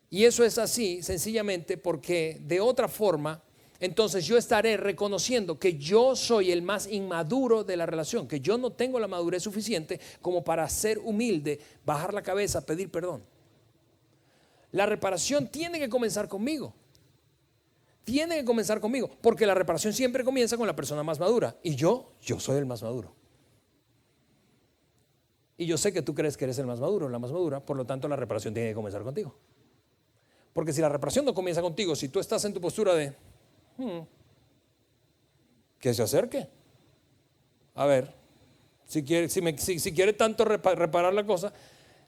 Y 0.08 0.24
eso 0.24 0.44
es 0.44 0.56
así 0.56 1.02
sencillamente 1.02 1.76
porque 1.76 2.38
de 2.40 2.60
otra 2.60 2.88
forma, 2.88 3.42
entonces 3.84 4.24
yo 4.24 4.38
estaré 4.38 4.78
reconociendo 4.78 5.58
que 5.58 5.76
yo 5.76 6.16
soy 6.16 6.50
el 6.50 6.62
más 6.62 6.86
inmaduro 6.90 7.64
de 7.64 7.76
la 7.76 7.84
relación, 7.84 8.26
que 8.26 8.40
yo 8.40 8.56
no 8.56 8.72
tengo 8.72 8.98
la 8.98 9.08
madurez 9.08 9.42
suficiente 9.42 10.00
como 10.22 10.42
para 10.42 10.66
ser 10.70 10.98
humilde, 11.00 11.60
bajar 11.84 12.14
la 12.14 12.22
cabeza, 12.22 12.64
pedir 12.64 12.90
perdón. 12.90 13.22
La 14.72 14.86
reparación 14.86 15.48
tiene 15.48 15.78
que 15.78 15.90
comenzar 15.90 16.28
conmigo. 16.28 16.72
Tiene 18.04 18.36
que 18.36 18.44
comenzar 18.46 18.80
conmigo, 18.80 19.10
porque 19.20 19.44
la 19.44 19.54
reparación 19.54 19.92
siempre 19.92 20.24
comienza 20.24 20.56
con 20.56 20.66
la 20.66 20.74
persona 20.74 21.02
más 21.02 21.20
madura. 21.20 21.54
Y 21.62 21.74
yo, 21.76 22.12
yo 22.22 22.40
soy 22.40 22.56
el 22.56 22.64
más 22.64 22.82
maduro. 22.82 23.14
Y 25.58 25.66
yo 25.66 25.76
sé 25.76 25.92
que 25.92 26.00
tú 26.00 26.14
crees 26.14 26.38
que 26.38 26.44
eres 26.44 26.58
el 26.58 26.66
más 26.66 26.80
maduro, 26.80 27.10
la 27.10 27.18
más 27.18 27.32
madura, 27.32 27.60
por 27.60 27.76
lo 27.76 27.84
tanto 27.84 28.08
la 28.08 28.16
reparación 28.16 28.54
tiene 28.54 28.70
que 28.70 28.74
comenzar 28.74 29.02
contigo. 29.02 29.36
Porque 30.54 30.72
si 30.72 30.80
la 30.80 30.88
reparación 30.88 31.26
no 31.26 31.34
comienza 31.34 31.60
contigo, 31.60 31.94
si 31.94 32.08
tú 32.08 32.18
estás 32.18 32.44
en 32.46 32.54
tu 32.54 32.62
postura 32.62 32.94
de, 32.94 33.14
que 35.78 35.94
se 35.94 36.02
acerque. 36.02 36.48
A 37.74 37.86
ver, 37.86 38.14
si 38.86 39.02
quiere, 39.02 39.28
si, 39.28 39.92
quiere 39.92 40.12
tanto 40.12 40.44
reparar 40.44 41.12
la 41.12 41.26
cosa, 41.26 41.52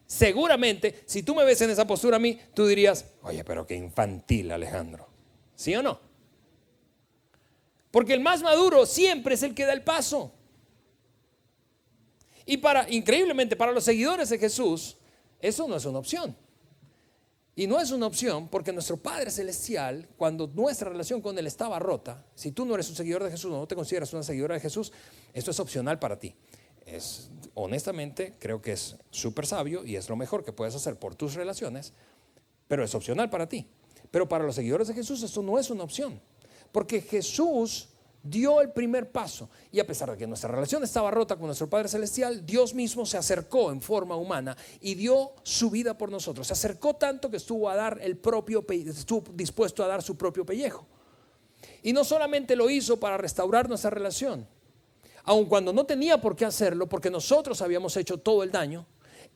seguramente 0.07 1.03
si 1.07 1.23
tú 1.23 1.35
me 1.35 1.45
ves 1.45 1.61
en 1.63 1.71
esa 1.71 1.87
postura 1.87 2.17
a 2.17 2.21
mí, 2.21 2.39
tú 2.55 2.67
dirías, 2.67 3.05
oye, 3.23 3.45
pero 3.45 3.67
qué 3.67 3.75
infantil 3.75 4.53
Alejandro. 4.53 5.09
¿Sí 5.55 5.75
o 5.75 5.83
no? 5.83 5.99
Porque 7.91 8.13
el 8.13 8.21
más 8.21 8.43
maduro 8.43 8.87
siempre 8.87 9.35
es 9.35 9.43
el 9.43 9.55
que 9.55 9.65
da 9.65 9.73
el 9.73 9.83
paso. 9.83 10.33
Y 12.45 12.59
para, 12.59 12.89
increíblemente, 12.89 13.57
para 13.57 13.73
los 13.73 13.85
seguidores 13.85 14.29
de 14.29 14.39
Jesús, 14.39 14.97
eso 15.41 15.67
no 15.67 15.77
es 15.77 15.85
una 15.85 15.99
opción. 15.99 16.37
Y 17.57 17.67
no 17.67 17.81
es 17.81 17.91
una 17.91 18.07
opción 18.07 18.49
porque 18.49 18.73
nuestro 18.73 18.99
Padre 18.99 19.33
Celestial, 19.33 20.07
cuando 20.17 20.47
nuestra 20.47 20.91
relación 20.91 21.21
con 21.21 21.37
Él 21.39 21.49
estaba 21.49 21.81
rota, 21.81 22.25
si 22.37 22.53
tú 22.53 22.65
no 22.65 22.75
eres 22.75 22.89
un 22.91 22.97
seguidor 22.97 23.25
de 23.25 23.31
Jesús 23.33 23.51
o 23.51 23.59
no 23.59 23.67
te 23.67 23.75
consideras 23.75 24.13
una 24.13 24.23
seguidora 24.23 24.55
de 24.55 24.61
Jesús, 24.61 24.93
esto 25.33 25.51
es 25.51 25.59
opcional 25.59 25.99
para 25.99 26.19
ti 26.19 26.35
es, 26.87 27.31
honestamente, 27.55 28.35
creo 28.39 28.63
que 28.63 28.73
es 28.73 28.97
súper 29.11 29.47
sabio 29.47 29.85
y 29.85 29.97
es 29.97 30.09
lo 30.09 30.17
mejor 30.17 30.45
que 30.45 30.53
puedes 30.53 30.75
hacer 30.75 30.99
por 30.99 31.17
tus 31.17 31.35
relaciones, 31.35 31.93
pero 32.69 32.85
es 32.85 32.95
opcional 32.95 33.29
para 33.29 33.49
ti. 33.49 33.69
Pero 34.11 34.29
para 34.29 34.45
los 34.45 34.55
seguidores 34.55 34.89
de 34.89 34.95
Jesús 34.95 35.23
esto 35.23 35.43
no 35.43 35.59
es 35.59 35.69
una 35.69 35.83
opción, 35.83 36.21
porque 36.73 37.01
Jesús 37.01 37.89
dio 38.29 38.61
el 38.61 38.73
primer 38.73 39.11
paso 39.11 39.49
y 39.71 39.81
a 39.81 39.87
pesar 39.87 40.11
de 40.11 40.17
que 40.17 40.27
nuestra 40.27 40.51
relación 40.51 40.83
estaba 40.85 41.11
rota 41.11 41.37
con 41.37 41.47
nuestro 41.47 41.69
Padre 41.69 41.89
Celestial, 41.89 42.45
Dios 42.45 42.75
mismo 42.75 43.07
se 43.07 43.17
acercó 43.17 43.71
en 43.71 43.81
forma 43.81 44.17
humana 44.17 44.57
y 44.81 44.95
dio 44.95 45.33
su 45.43 45.71
vida 45.71 45.97
por 45.97 46.11
nosotros. 46.11 46.47
Se 46.47 46.53
acercó 46.53 46.95
tanto 46.95 47.31
que 47.31 47.37
estuvo 47.37 47.69
a 47.69 47.77
dar 47.77 47.99
el 48.01 48.17
propio 48.17 48.65
estuvo 48.69 49.25
dispuesto 49.35 49.85
a 49.85 49.87
dar 49.87 50.03
su 50.03 50.17
propio 50.17 50.45
pellejo. 50.45 50.87
Y 51.83 51.93
no 51.93 52.05
solamente 52.05 52.57
lo 52.57 52.69
hizo 52.69 52.99
para 52.99 53.17
restaurar 53.17 53.69
nuestra 53.69 53.91
relación, 53.91 54.47
aun 55.25 55.47
cuando 55.47 55.73
no 55.73 55.85
tenía 55.85 56.21
por 56.21 56.37
qué 56.37 56.45
hacerlo, 56.45 56.89
porque 56.89 57.11
nosotros 57.11 57.63
habíamos 57.63 57.97
hecho 57.97 58.19
todo 58.19 58.43
el 58.43 58.51
daño, 58.51 58.87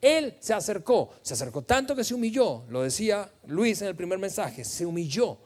él 0.01 0.35
se 0.39 0.53
acercó, 0.53 1.11
se 1.21 1.35
acercó 1.35 1.61
tanto 1.61 1.95
que 1.95 2.03
se 2.03 2.13
humilló, 2.13 2.63
lo 2.69 2.81
decía 2.81 3.31
Luis 3.45 3.81
en 3.81 3.87
el 3.87 3.95
primer 3.95 4.17
mensaje, 4.17 4.65
se 4.65 4.85
humilló, 4.85 5.37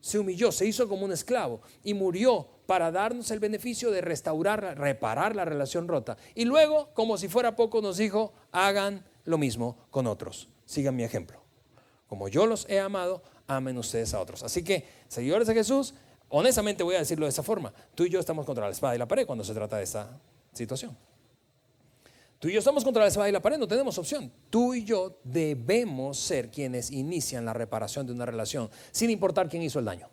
se 0.00 0.18
humilló, 0.18 0.50
se 0.52 0.66
hizo 0.66 0.88
como 0.88 1.04
un 1.04 1.12
esclavo 1.12 1.60
y 1.84 1.94
murió 1.94 2.48
para 2.66 2.90
darnos 2.90 3.30
el 3.30 3.38
beneficio 3.38 3.90
de 3.90 4.00
restaurar, 4.00 4.78
reparar 4.78 5.36
la 5.36 5.44
relación 5.44 5.88
rota. 5.88 6.16
Y 6.34 6.44
luego, 6.44 6.90
como 6.94 7.18
si 7.18 7.28
fuera 7.28 7.56
poco, 7.56 7.82
nos 7.82 7.96
dijo, 7.96 8.32
hagan 8.52 9.04
lo 9.24 9.38
mismo 9.38 9.76
con 9.90 10.06
otros, 10.06 10.48
sigan 10.64 10.96
mi 10.96 11.04
ejemplo. 11.04 11.40
Como 12.06 12.28
yo 12.28 12.46
los 12.46 12.68
he 12.68 12.80
amado, 12.80 13.22
amen 13.46 13.76
ustedes 13.78 14.14
a 14.14 14.20
otros. 14.20 14.42
Así 14.42 14.64
que, 14.64 14.86
seguidores 15.08 15.46
de 15.46 15.54
Jesús, 15.54 15.94
honestamente 16.28 16.82
voy 16.82 16.94
a 16.94 17.00
decirlo 17.00 17.26
de 17.26 17.30
esa 17.30 17.42
forma, 17.42 17.72
tú 17.94 18.04
y 18.04 18.10
yo 18.10 18.18
estamos 18.18 18.46
contra 18.46 18.64
la 18.64 18.72
espada 18.72 18.94
y 18.94 18.98
la 18.98 19.06
pared 19.06 19.26
cuando 19.26 19.44
se 19.44 19.54
trata 19.54 19.76
de 19.76 19.84
esta 19.84 20.20
situación. 20.52 20.96
Tú 22.40 22.48
y 22.48 22.54
yo 22.54 22.58
estamos 22.60 22.84
contra 22.84 23.02
la 23.02 23.08
espada 23.08 23.28
y 23.28 23.32
la 23.32 23.42
pared, 23.42 23.58
no 23.58 23.68
tenemos 23.68 23.98
opción. 23.98 24.32
Tú 24.48 24.72
y 24.72 24.82
yo 24.82 25.20
debemos 25.24 26.18
ser 26.18 26.50
quienes 26.50 26.90
inician 26.90 27.44
la 27.44 27.52
reparación 27.52 28.06
de 28.06 28.14
una 28.14 28.24
relación, 28.24 28.70
sin 28.92 29.10
importar 29.10 29.46
quién 29.50 29.62
hizo 29.62 29.78
el 29.78 29.84
daño. 29.84 30.08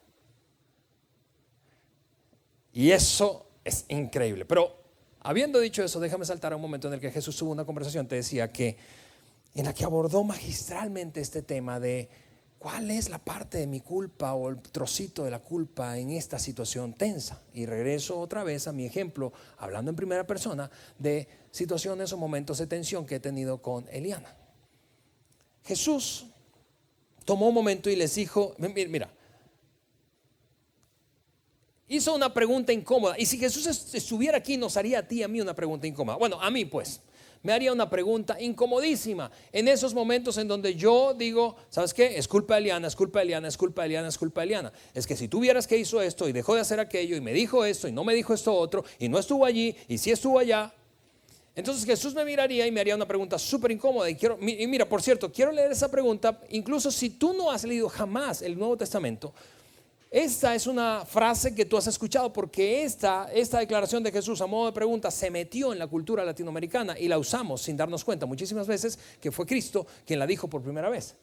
Y 2.74 2.92
eso 2.92 3.48
es 3.63 3.86
increíble. 3.88 4.44
Pero 4.44 4.76
habiendo 5.22 5.58
dicho 5.62 5.82
eso, 5.82 6.02
déjame 6.02 6.26
saltar 6.26 6.52
a 6.52 6.58
un 6.58 6.62
momento 6.62 6.90
en 6.90 6.96
el 6.96 7.00
que 7.00 7.12
Jesús 7.12 7.38
tuvo 7.38 7.52
una 7.52 7.63
conversación, 7.63 8.10
te 8.10 8.16
decía 8.16 8.52
que 8.52 8.76
en 9.56 9.63
la 9.63 9.74
que 9.74 9.86
abordó 9.86 10.26
magistralmente 10.26 11.22
este 11.22 11.42
tema 11.42 11.80
de 11.80 12.10
¿Cuál 12.69 12.91
es 12.91 13.08
la 13.08 13.17
parte 13.17 13.60
de 13.60 13.65
mi 13.65 13.80
culpa 13.80 14.34
o 14.34 14.49
el 14.49 14.60
trocito 14.60 15.23
de 15.23 15.32
la 15.32 15.39
culpa 15.39 15.97
en 15.97 16.10
esta 16.10 16.38
situación 16.38 16.91
tensa? 16.91 17.41
Y 17.53 17.65
regreso 17.65 18.19
otra 18.19 18.43
vez 18.43 18.67
a 18.67 18.73
mi 18.73 18.86
ejemplo, 18.86 19.32
hablando 19.58 19.89
en 19.89 19.95
primera 19.95 20.27
persona, 20.27 20.69
de 20.99 21.30
situaciones 21.49 22.12
o 22.12 22.17
momentos 22.17 22.58
de 22.58 22.67
tensión 22.67 23.06
que 23.06 23.15
he 23.15 23.19
tenido 23.21 23.62
con 23.62 23.88
Eliana. 23.89 24.36
Jesús 25.63 26.25
tomó 27.23 27.47
un 27.47 27.53
momento 27.53 27.89
y 27.89 27.95
les 27.95 28.15
dijo, 28.15 28.53
mira, 28.60 29.13
hizo 31.88 32.15
una 32.15 32.34
pregunta 32.34 32.73
incómoda. 32.73 33.17
Y 33.17 33.27
si 33.27 33.38
Jesús 33.38 33.65
estuviera 33.93 34.39
aquí, 34.39 34.58
nos 34.58 34.75
haría 34.75 34.99
a 34.99 35.08
ti 35.08 35.19
y 35.19 35.23
a 35.23 35.30
mí 35.30 35.39
una 35.39 35.56
pregunta 35.56 35.88
incómoda. 35.88 36.17
Bueno, 36.17 36.38
a 36.41 36.51
mí 36.51 36.65
pues 36.65 36.99
me 37.47 37.53
haría 37.53 37.71
una 37.71 37.89
pregunta 37.89 38.36
incomodísima 38.41 39.31
en 39.53 39.69
esos 39.69 39.93
momentos 39.93 40.38
en 40.38 40.49
donde 40.49 40.75
yo 40.75 41.13
digo, 41.17 41.55
¿sabes 41.69 41.93
qué? 41.93 42.17
Es 42.17 42.27
culpa 42.27 42.55
de 42.55 42.60
Eliana, 42.60 42.89
es 42.89 42.95
culpa 42.97 43.19
de 43.19 43.23
Eliana, 43.23 43.47
es 43.47 43.55
culpa 43.55 43.83
de 43.83 43.86
Eliana, 43.86 44.10
es 44.10 44.17
culpa 44.17 44.41
de 44.41 44.47
Eliana. 44.47 44.73
Es 44.93 45.07
que 45.07 45.15
si 45.15 45.29
tú 45.29 45.39
vieras 45.39 45.65
que 45.65 45.77
hizo 45.77 46.01
esto 46.01 46.27
y 46.27 46.33
dejó 46.33 46.55
de 46.55 46.60
hacer 46.60 46.81
aquello 46.81 47.15
y 47.15 47.21
me 47.21 47.31
dijo 47.31 47.63
esto 47.63 47.88
y 47.88 47.93
no 47.93 48.03
me 48.03 48.13
dijo 48.13 48.33
esto 48.33 48.53
otro 48.53 48.83
y 48.99 49.07
no 49.07 49.17
estuvo 49.17 49.45
allí 49.45 49.73
y 49.88 49.97
sí 49.97 50.12
estuvo 50.12 50.39
allá, 50.39 50.73
entonces 51.55 51.86
Jesús 51.86 52.13
me 52.13 52.25
miraría 52.25 52.67
y 52.67 52.71
me 52.73 52.81
haría 52.81 52.95
una 52.95 53.07
pregunta 53.07 53.39
súper 53.39 53.71
incómoda. 53.71 54.10
Y, 54.10 54.15
quiero, 54.15 54.38
y 54.41 54.67
mira, 54.67 54.83
por 54.83 55.01
cierto, 55.01 55.31
quiero 55.31 55.53
leer 55.53 55.71
esa 55.71 55.89
pregunta, 55.89 56.41
incluso 56.49 56.91
si 56.91 57.12
tú 57.12 57.31
no 57.31 57.49
has 57.49 57.63
leído 57.63 57.88
jamás 57.88 58.41
el 58.41 58.60
Nuevo 58.60 58.75
Testamento, 58.75 59.33
esta 60.10 60.56
es 60.56 60.67
una 60.67 61.04
frase 61.06 61.54
que 61.54 61.65
tú 61.65 61.76
has 61.76 61.88
escuchado 61.88 62.32
porque 62.32 62.84
esta, 62.84 63.30
esta 63.34 63.60
declaración 63.60 64.04
de 64.04 64.12
Jesús 64.12 64.39
a 64.39 64.48
modo 64.48 64.67
de 64.67 64.72
pregunta 64.72 65.12
se 65.12 65.30
metió 65.30 65.74
en 65.74 65.80
la 65.80 65.88
cultura 65.88 66.24
latinoamericana 66.24 66.98
y 66.98 67.10
la 67.10 67.17
usamos 67.17 67.62
sin 67.62 67.76
darnos 67.76 68.06
cuenta 68.06 68.26
muchísimas 68.26 68.67
veces 68.67 68.98
que 69.20 69.32
fue 69.32 69.46
Cristo 69.46 69.86
quien 70.06 70.20
la 70.20 70.28
dijo 70.28 70.48
por 70.48 70.62
primera 70.62 70.89
vez. 70.89 71.15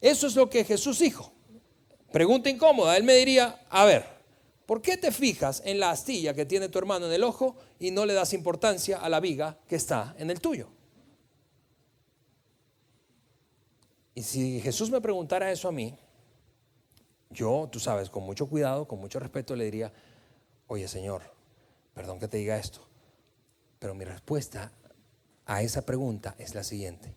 Eso 0.00 0.26
es 0.26 0.34
lo 0.34 0.48
que 0.48 0.64
Jesús 0.64 0.98
dijo. 0.98 1.32
Pregunta 2.10 2.48
incómoda. 2.48 2.96
Él 2.96 3.04
me 3.04 3.16
diría, 3.16 3.66
a 3.68 3.84
ver, 3.84 4.06
¿por 4.64 4.80
qué 4.80 4.96
te 4.96 5.12
fijas 5.12 5.62
en 5.64 5.78
la 5.78 5.90
astilla 5.90 6.32
que 6.32 6.46
tiene 6.46 6.70
tu 6.70 6.78
hermano 6.78 7.06
en 7.06 7.12
el 7.12 7.24
ojo 7.24 7.56
y 7.78 7.90
no 7.90 8.06
le 8.06 8.14
das 8.14 8.32
importancia 8.32 8.98
a 8.98 9.08
la 9.10 9.20
viga 9.20 9.58
que 9.68 9.76
está 9.76 10.14
en 10.18 10.30
el 10.30 10.40
tuyo? 10.40 10.68
Y 14.14 14.22
si 14.22 14.60
Jesús 14.60 14.90
me 14.90 15.00
preguntara 15.00 15.50
eso 15.50 15.68
a 15.68 15.72
mí, 15.72 15.94
yo, 17.34 17.68
tú 17.70 17.78
sabes, 17.78 18.08
con 18.08 18.22
mucho 18.22 18.48
cuidado, 18.48 18.88
con 18.88 19.00
mucho 19.00 19.18
respeto, 19.18 19.54
le 19.54 19.64
diría, 19.64 19.92
oye 20.68 20.88
Señor, 20.88 21.22
perdón 21.92 22.18
que 22.18 22.28
te 22.28 22.38
diga 22.38 22.56
esto, 22.56 22.80
pero 23.78 23.94
mi 23.94 24.04
respuesta 24.04 24.72
a 25.46 25.62
esa 25.62 25.84
pregunta 25.84 26.34
es 26.38 26.54
la 26.54 26.64
siguiente. 26.64 27.14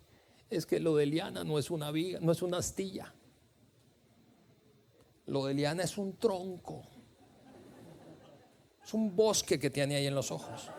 Es 0.50 0.66
que 0.66 0.80
lo 0.80 0.96
de 0.96 1.06
Liana 1.06 1.44
no 1.44 1.58
es 1.58 1.70
una 1.70 1.90
viga, 1.90 2.18
no 2.20 2.32
es 2.32 2.42
una 2.42 2.58
astilla. 2.58 3.14
Lo 5.26 5.46
de 5.46 5.54
Liana 5.54 5.82
es 5.82 5.98
un 5.98 6.16
tronco. 6.16 6.82
Es 8.82 8.94
un 8.94 9.14
bosque 9.14 9.58
que 9.58 9.68
tiene 9.68 9.96
ahí 9.96 10.06
en 10.06 10.14
los 10.14 10.30
ojos. 10.30 10.70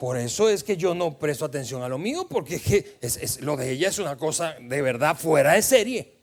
Por 0.00 0.16
eso 0.16 0.48
es 0.48 0.64
que 0.64 0.76
yo 0.76 0.94
no 0.94 1.16
presto 1.16 1.44
atención 1.44 1.82
a 1.82 1.88
lo 1.88 1.96
mío, 1.96 2.26
porque 2.28 2.96
es, 3.00 3.40
lo 3.40 3.56
de 3.56 3.70
ella 3.70 3.88
es 3.88 3.98
una 3.98 4.16
cosa 4.16 4.56
de 4.60 4.82
verdad 4.82 5.16
fuera 5.16 5.52
de 5.52 5.62
serie. 5.62 6.21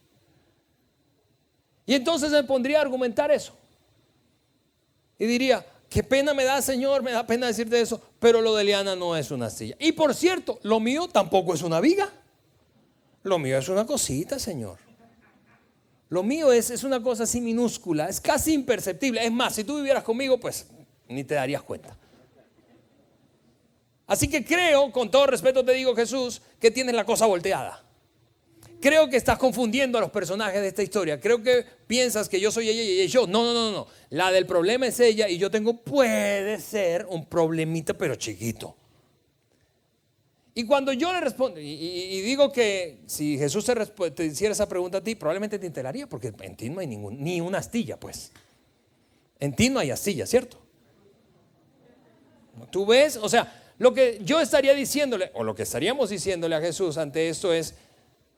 Y 1.89 1.95
entonces 1.95 2.29
me 2.29 2.43
pondría 2.43 2.77
a 2.77 2.81
argumentar 2.81 3.31
eso. 3.31 3.51
Y 5.17 5.25
diría, 5.25 5.65
qué 5.89 6.03
pena 6.03 6.35
me 6.35 6.43
da, 6.43 6.61
Señor, 6.61 7.01
me 7.01 7.11
da 7.11 7.25
pena 7.25 7.47
decirte 7.47 7.81
eso, 7.81 7.99
pero 8.19 8.41
lo 8.41 8.55
de 8.55 8.63
Liana 8.63 8.95
no 8.95 9.17
es 9.17 9.31
una 9.31 9.49
silla. 9.49 9.75
Y 9.79 9.93
por 9.93 10.13
cierto, 10.13 10.59
lo 10.61 10.79
mío 10.79 11.07
tampoco 11.11 11.55
es 11.55 11.63
una 11.63 11.79
viga. 11.79 12.07
Lo 13.23 13.39
mío 13.39 13.57
es 13.57 13.69
una 13.69 13.87
cosita, 13.87 14.37
Señor. 14.37 14.77
Lo 16.09 16.21
mío 16.21 16.51
es, 16.51 16.69
es 16.69 16.83
una 16.83 17.01
cosa 17.01 17.23
así 17.23 17.41
minúscula, 17.41 18.07
es 18.07 18.21
casi 18.21 18.53
imperceptible. 18.53 19.25
Es 19.25 19.31
más, 19.31 19.55
si 19.55 19.63
tú 19.63 19.77
vivieras 19.77 20.03
conmigo, 20.03 20.39
pues 20.39 20.67
ni 21.07 21.23
te 21.23 21.33
darías 21.33 21.63
cuenta. 21.63 21.97
Así 24.05 24.27
que 24.27 24.45
creo, 24.45 24.91
con 24.91 25.09
todo 25.09 25.25
respeto 25.25 25.65
te 25.65 25.71
digo 25.71 25.95
Jesús, 25.95 26.43
que 26.59 26.69
tienes 26.69 26.93
la 26.93 27.03
cosa 27.03 27.25
volteada 27.25 27.83
Creo 28.81 29.09
que 29.09 29.17
estás 29.17 29.37
confundiendo 29.37 29.97
a 29.97 30.01
los 30.01 30.09
personajes 30.09 30.61
de 30.61 30.69
esta 30.69 30.81
historia. 30.81 31.19
Creo 31.19 31.43
que 31.43 31.65
piensas 31.85 32.29
que 32.29 32.39
yo 32.39 32.51
soy 32.51 32.69
ella 32.69 32.81
y 32.81 32.91
ella 32.91 33.03
es 33.03 33.11
yo. 33.11 33.27
No, 33.27 33.43
no, 33.43 33.53
no, 33.53 33.71
no. 33.71 33.87
La 34.09 34.31
del 34.31 34.45
problema 34.45 34.87
es 34.87 34.99
ella 34.99 35.27
y 35.27 35.37
yo 35.37 35.51
tengo, 35.51 35.77
puede 35.77 36.59
ser 36.59 37.05
un 37.09 37.25
problemita, 37.25 37.93
pero 37.93 38.15
chiquito. 38.15 38.75
Y 40.55 40.65
cuando 40.65 40.93
yo 40.93 41.13
le 41.13 41.21
respondo, 41.21 41.59
y, 41.59 42.21
digo 42.21 42.51
que 42.51 42.99
si 43.05 43.37
Jesús 43.37 43.65
te, 43.65 44.25
hiciera 44.25 44.51
esa 44.51 44.67
pregunta 44.67 44.97
a 44.97 45.03
ti, 45.03 45.15
probablemente 45.15 45.59
te 45.59 45.65
enteraría, 45.65 46.07
porque 46.07 46.33
en 46.41 46.55
ti 46.55 46.69
no 46.69 46.79
hay 46.79 46.87
ningún, 46.87 47.21
ni 47.23 47.39
una 47.39 47.59
astilla, 47.59 47.97
pues. 47.97 48.31
En 49.39 49.55
ti 49.55 49.69
no 49.69 49.79
hay 49.79 49.91
astilla, 49.91 50.25
¿cierto? 50.25 50.59
Tú 52.71 52.85
ves, 52.85 53.17
o 53.17 53.29
sea, 53.29 53.73
lo 53.77 53.93
que 53.93 54.19
yo 54.21 54.41
estaría 54.41 54.73
diciéndole, 54.73 55.31
o 55.33 55.43
lo 55.43 55.55
que 55.55 55.63
estaríamos 55.63 56.09
diciéndole 56.09 56.55
a 56.55 56.61
Jesús 56.61 56.97
ante 56.97 57.29
esto 57.29 57.53
es, 57.53 57.75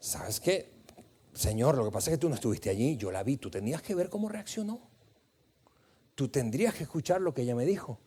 ¿sabes 0.02 0.42
qué? 0.42 0.74
Señor, 1.34 1.78
lo 1.78 1.86
que 1.86 1.92
pasa 1.92 2.10
es 2.10 2.18
que 2.18 2.22
tú 2.22 2.28
no 2.28 2.36
estuviste 2.36 2.70
allí, 2.70 2.98
yo 2.98 3.10
la 3.10 3.24
vi, 3.24 3.38
tú 3.38 3.50
tendrías 3.50 3.82
que 3.82 3.96
ver 3.96 4.10
cómo 4.10 4.28
reaccionó. 4.28 4.82
Tú 6.16 6.28
tendrías 6.28 6.76
que 6.76 6.84
escuchar 6.84 7.22
lo 7.22 7.34
que 7.34 7.44
ella 7.44 7.56
me 7.56 7.66
dijo. 7.66 8.00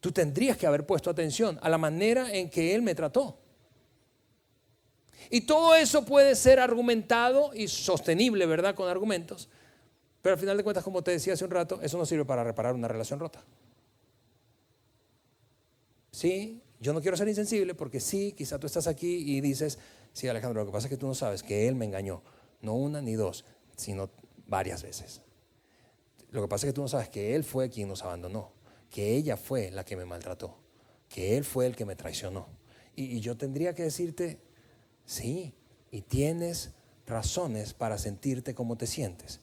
Tú 0.00 0.10
tendrías 0.10 0.56
que 0.56 0.66
haber 0.66 0.84
puesto 0.84 1.10
atención 1.10 1.58
a 1.62 1.68
la 1.68 1.78
manera 1.78 2.32
en 2.32 2.50
que 2.50 2.74
él 2.74 2.82
me 2.82 2.94
trató. 2.94 3.38
Y 5.30 5.42
todo 5.42 5.74
eso 5.74 6.04
puede 6.04 6.34
ser 6.34 6.58
argumentado 6.58 7.52
y 7.54 7.68
sostenible, 7.68 8.46
¿verdad? 8.46 8.74
Con 8.74 8.88
argumentos. 8.88 9.48
Pero 10.22 10.34
al 10.34 10.40
final 10.40 10.56
de 10.56 10.64
cuentas, 10.64 10.84
como 10.84 11.02
te 11.02 11.10
decía 11.10 11.34
hace 11.34 11.44
un 11.44 11.50
rato, 11.50 11.80
eso 11.82 11.98
no 11.98 12.06
sirve 12.06 12.24
para 12.24 12.42
reparar 12.42 12.74
una 12.74 12.88
relación 12.88 13.20
rota. 13.20 13.44
Sí, 16.10 16.60
yo 16.80 16.92
no 16.92 17.00
quiero 17.00 17.16
ser 17.16 17.28
insensible 17.28 17.74
porque 17.74 18.00
sí, 18.00 18.32
quizá 18.36 18.58
tú 18.58 18.66
estás 18.66 18.86
aquí 18.86 19.36
y 19.36 19.40
dices, 19.40 19.78
sí 20.18 20.26
Alejandro, 20.26 20.62
lo 20.62 20.66
que 20.66 20.72
pasa 20.72 20.88
es 20.88 20.90
que 20.90 20.96
tú 20.96 21.06
no 21.06 21.14
sabes 21.14 21.44
que 21.44 21.68
él 21.68 21.76
me 21.76 21.84
engañó, 21.84 22.22
no 22.60 22.74
una 22.74 23.00
ni 23.00 23.14
dos, 23.14 23.44
sino 23.76 24.10
varias 24.48 24.82
veces. 24.82 25.22
Lo 26.30 26.42
que 26.42 26.48
pasa 26.48 26.66
es 26.66 26.72
que 26.72 26.74
tú 26.74 26.82
no 26.82 26.88
sabes 26.88 27.08
que 27.08 27.36
él 27.36 27.44
fue 27.44 27.70
quien 27.70 27.86
nos 27.86 28.02
abandonó, 28.02 28.50
que 28.90 29.14
ella 29.14 29.36
fue 29.36 29.70
la 29.70 29.84
que 29.84 29.96
me 29.96 30.04
maltrató, 30.04 30.58
que 31.08 31.36
él 31.36 31.44
fue 31.44 31.66
el 31.66 31.76
que 31.76 31.84
me 31.84 31.94
traicionó. 31.94 32.48
Y, 32.96 33.20
yo 33.20 33.36
tendría 33.36 33.76
que 33.76 33.84
decirte, 33.84 34.40
sí, 35.04 35.54
y 35.92 36.02
tienes 36.02 36.72
razones 37.06 37.72
para 37.72 37.96
sentirte 37.96 38.56
como 38.56 38.76
te 38.76 38.88
sientes. 38.88 39.40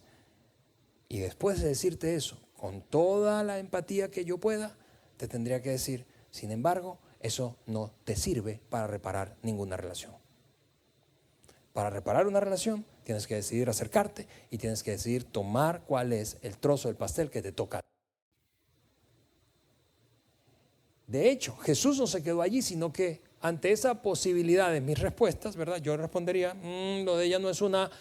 Y 1.07 1.19
después 1.19 1.61
de 1.61 1.69
decirte 1.69 2.15
eso, 2.15 2.38
con 2.57 2.81
toda 2.81 3.43
la 3.43 3.59
empatía 3.59 4.11
que 4.11 4.25
yo 4.25 4.39
pueda, 4.39 4.77
te 5.15 5.29
tendría 5.29 5.61
que 5.61 5.69
decir, 5.69 6.05
sin 6.31 6.51
embargo, 6.51 6.99
eso 7.21 7.55
no 7.65 7.93
te 8.03 8.17
sirve 8.17 8.59
para 8.69 8.88
reparar 8.88 9.38
ninguna 9.41 9.77
relación. 9.77 10.24
Para 11.75 11.89
reparar 11.89 12.25
una 12.25 12.39
relación 12.39 12.85
tienes 13.03 13.27
que 13.27 13.35
decidir 13.35 13.69
acercarte 13.69 14.25
y 14.49 14.57
tienes 14.57 14.81
que 14.81 14.91
decidir 14.91 15.25
tomar 15.25 15.81
cuál 15.85 16.13
es 16.13 16.38
el 16.41 16.57
trozo 16.57 16.88
del 16.88 16.95
pastel 16.95 17.29
que 17.29 17.41
te 17.41 17.51
toca. 17.51 17.81
De 21.05 21.29
hecho, 21.29 21.57
Jesús 21.57 21.99
no 21.99 22.07
se 22.07 22.23
quedó 22.23 22.41
allí, 22.41 22.61
sino 22.61 22.93
que 22.93 23.21
ante 23.41 23.73
esa 23.73 24.01
posibilidad 24.01 24.71
de 24.71 24.79
mis 24.79 24.97
respuestas, 24.97 25.57
¿verdad? 25.57 25.81
Yo 25.81 25.97
respondería, 25.97 26.53
mm, 26.53 27.03
lo 27.03 27.17
de 27.17 27.25
ella 27.25 27.39
no 27.39 27.49
es 27.49 27.61
una 27.61 27.91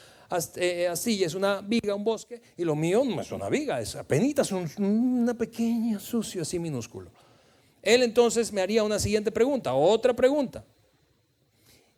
eh, 0.54 0.86
astilla, 0.86 1.26
es 1.26 1.34
una 1.34 1.60
viga, 1.60 1.96
un 1.96 2.04
bosque, 2.04 2.40
y 2.56 2.62
lo 2.62 2.76
mío 2.76 3.02
no 3.04 3.22
es 3.22 3.32
una 3.32 3.48
viga, 3.48 3.80
es 3.80 3.96
apenas 3.96 4.52
un, 4.52 4.70
una 4.78 5.34
pequeña 5.34 5.98
sucio 5.98 6.42
así 6.42 6.60
minúsculo. 6.60 7.10
Él 7.82 8.04
entonces 8.04 8.52
me 8.52 8.60
haría 8.60 8.84
una 8.84 9.00
siguiente 9.00 9.32
pregunta, 9.32 9.74
otra 9.74 10.14
pregunta. 10.14 10.64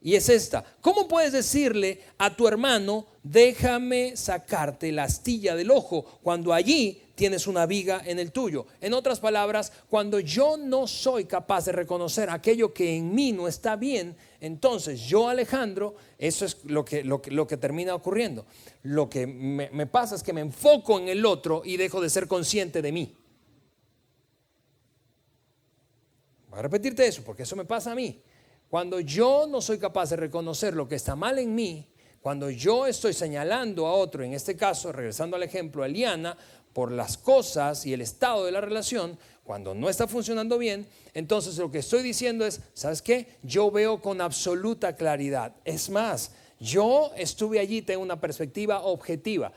Y 0.06 0.14
es 0.14 0.28
esta, 0.28 0.64
¿cómo 0.80 1.08
puedes 1.08 1.32
decirle 1.32 2.00
a 2.16 2.36
tu 2.36 2.46
hermano, 2.46 3.06
déjame 3.24 4.16
sacarte 4.16 4.92
la 4.92 5.02
astilla 5.02 5.56
del 5.56 5.72
ojo 5.72 6.20
cuando 6.22 6.52
allí 6.52 7.02
tienes 7.16 7.48
una 7.48 7.66
viga 7.66 8.00
en 8.06 8.20
el 8.20 8.30
tuyo? 8.30 8.68
En 8.80 8.94
otras 8.94 9.18
palabras, 9.18 9.72
cuando 9.90 10.20
yo 10.20 10.58
no 10.58 10.86
soy 10.86 11.24
capaz 11.24 11.64
de 11.64 11.72
reconocer 11.72 12.30
aquello 12.30 12.72
que 12.72 12.94
en 12.96 13.16
mí 13.16 13.32
no 13.32 13.48
está 13.48 13.74
bien, 13.74 14.16
entonces 14.40 15.00
yo 15.00 15.28
Alejandro, 15.28 15.96
eso 16.18 16.44
es 16.44 16.58
lo 16.66 16.84
que, 16.84 17.02
lo 17.02 17.20
que, 17.20 17.56
termina 17.56 17.92
ocurriendo. 17.92 18.46
Lo 18.84 19.10
que 19.10 19.26
me 19.26 19.86
pasa 19.88 20.14
es 20.14 20.22
que 20.22 20.32
me 20.32 20.40
enfoco 20.40 21.00
en 21.00 21.08
el 21.08 21.26
otro 21.26 21.62
y 21.64 21.76
dejo 21.76 22.00
de 22.00 22.10
ser 22.10 22.28
consciente 22.28 22.80
de 22.80 22.92
mí. 22.92 23.16
Voy 26.48 26.60
a 26.60 26.62
repetirte 26.62 27.04
eso 27.04 27.24
porque 27.24 27.42
eso 27.42 27.56
me 27.56 27.64
pasa 27.64 27.90
a 27.90 27.96
mí. 27.96 28.22
Cuando 28.68 29.00
yo 29.00 29.46
no 29.48 29.60
soy 29.60 29.78
capaz 29.78 30.10
de 30.10 30.16
reconocer 30.16 30.74
lo 30.74 30.88
que 30.88 30.96
está 30.96 31.14
mal 31.14 31.38
en 31.38 31.54
mí, 31.54 31.86
cuando 32.20 32.50
yo 32.50 32.86
estoy 32.86 33.12
señalando 33.12 33.86
a 33.86 33.92
otro, 33.92 34.24
en 34.24 34.32
este 34.32 34.56
caso, 34.56 34.90
regresando 34.90 35.36
al 35.36 35.44
ejemplo 35.44 35.82
a 35.82 35.86
Eliana, 35.86 36.36
por 36.72 36.92
las 36.92 37.16
cosas 37.16 37.86
y 37.86 37.94
el 37.94 38.00
estado 38.00 38.44
de 38.44 38.52
la 38.52 38.60
relación, 38.60 39.18
cuando 39.44 39.74
no 39.74 39.88
está 39.88 40.08
funcionando 40.08 40.58
bien, 40.58 40.86
entonces 41.14 41.56
lo 41.56 41.70
que 41.70 41.78
estoy 41.78 42.02
diciendo 42.02 42.44
es, 42.44 42.60
¿sabes 42.74 43.00
qué? 43.00 43.28
Yo 43.42 43.70
veo 43.70 44.02
con 44.02 44.20
absoluta 44.20 44.96
claridad. 44.96 45.54
Es 45.64 45.88
más, 45.88 46.32
yo 46.58 47.12
estuve 47.16 47.60
allí, 47.60 47.80
tengo 47.80 48.02
una 48.02 48.20
perspectiva 48.20 48.82
objetiva 48.82 49.52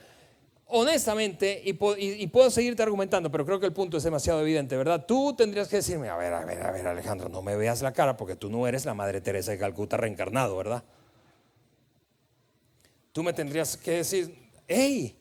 honestamente, 0.70 1.62
y, 1.66 1.74
puedo 1.74 2.50
seguirte 2.50 2.84
argumentando, 2.84 3.32
pero 3.32 3.46
creo 3.46 3.60
que 3.60 3.66
el 3.66 3.74
punto 3.74 3.98
es 3.98 4.04
demasiado 4.04 4.42
evidente, 4.42 4.78
¿verdad? 4.78 5.06
Tú 5.06 5.36
tendrías 5.36 5.68
que 5.68 5.78
decirme, 5.78 6.10
a 6.10 6.16
ver, 6.16 6.34
a 6.34 6.46
ver, 6.46 6.62
a 6.62 6.72
ver, 6.72 6.88
Alejandro, 6.88 7.30
no 7.30 7.42
me 7.42 7.56
veas 7.56 7.82
la 7.82 7.92
cara 7.92 8.16
porque 8.16 8.36
tú 8.36 8.50
no 8.50 8.68
eres 8.68 8.86
la 8.86 8.94
Madre 8.94 9.22
Teresa 9.22 9.52
de 9.52 9.58
Calcuta 9.58 9.98
reencarnado, 9.98 10.56
¿verdad? 10.58 10.84
Tú 13.12 13.24
me 13.24 13.34
tendrías 13.34 13.76
que 13.76 13.92
decir, 13.92 14.52
hey, 14.68 15.18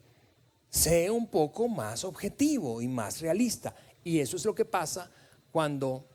sé 0.68 1.11
un 1.11 1.26
poco 1.26 1.66
más 1.68 2.04
objetivo 2.04 2.82
y 2.82 2.88
más 2.88 3.20
realista. 3.20 3.74
Y 4.04 4.20
eso 4.20 4.37
es 4.37 4.44
lo 4.44 4.54
que 4.54 4.66
pasa 4.66 5.11
cuando 5.50 6.06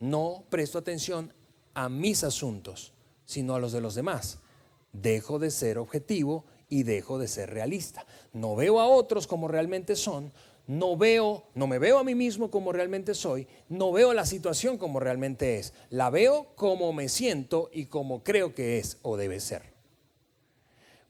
no 0.00 0.44
presto 0.50 0.78
atención 0.78 1.32
a 1.72 1.88
mis 1.88 2.24
asuntos, 2.24 2.92
sino 3.24 3.54
a 3.54 3.58
los 3.58 3.72
de 3.72 3.80
los 3.80 3.94
demás. 3.94 4.38
Dejo 4.92 5.38
de 5.38 5.50
ser 5.50 5.78
objetivo 5.78 6.44
y 6.68 6.82
dejo 6.82 7.18
de 7.18 7.28
ser 7.28 7.50
realista. 7.50 8.06
No 8.32 8.56
veo 8.56 8.80
a 8.80 8.86
otros 8.86 9.26
como 9.26 9.48
realmente 9.48 9.96
son, 9.96 10.32
no 10.66 10.96
veo, 10.96 11.44
no 11.54 11.66
me 11.66 11.78
veo 11.78 11.98
a 11.98 12.04
mí 12.04 12.14
mismo 12.14 12.50
como 12.50 12.72
realmente 12.72 13.14
soy, 13.14 13.46
no 13.68 13.92
veo 13.92 14.12
la 14.12 14.26
situación 14.26 14.78
como 14.78 15.00
realmente 15.00 15.58
es, 15.58 15.72
la 15.90 16.10
veo 16.10 16.48
como 16.56 16.92
me 16.92 17.08
siento 17.08 17.70
y 17.72 17.86
como 17.86 18.24
creo 18.24 18.54
que 18.54 18.78
es 18.78 18.98
o 19.02 19.16
debe 19.16 19.40
ser. 19.40 19.62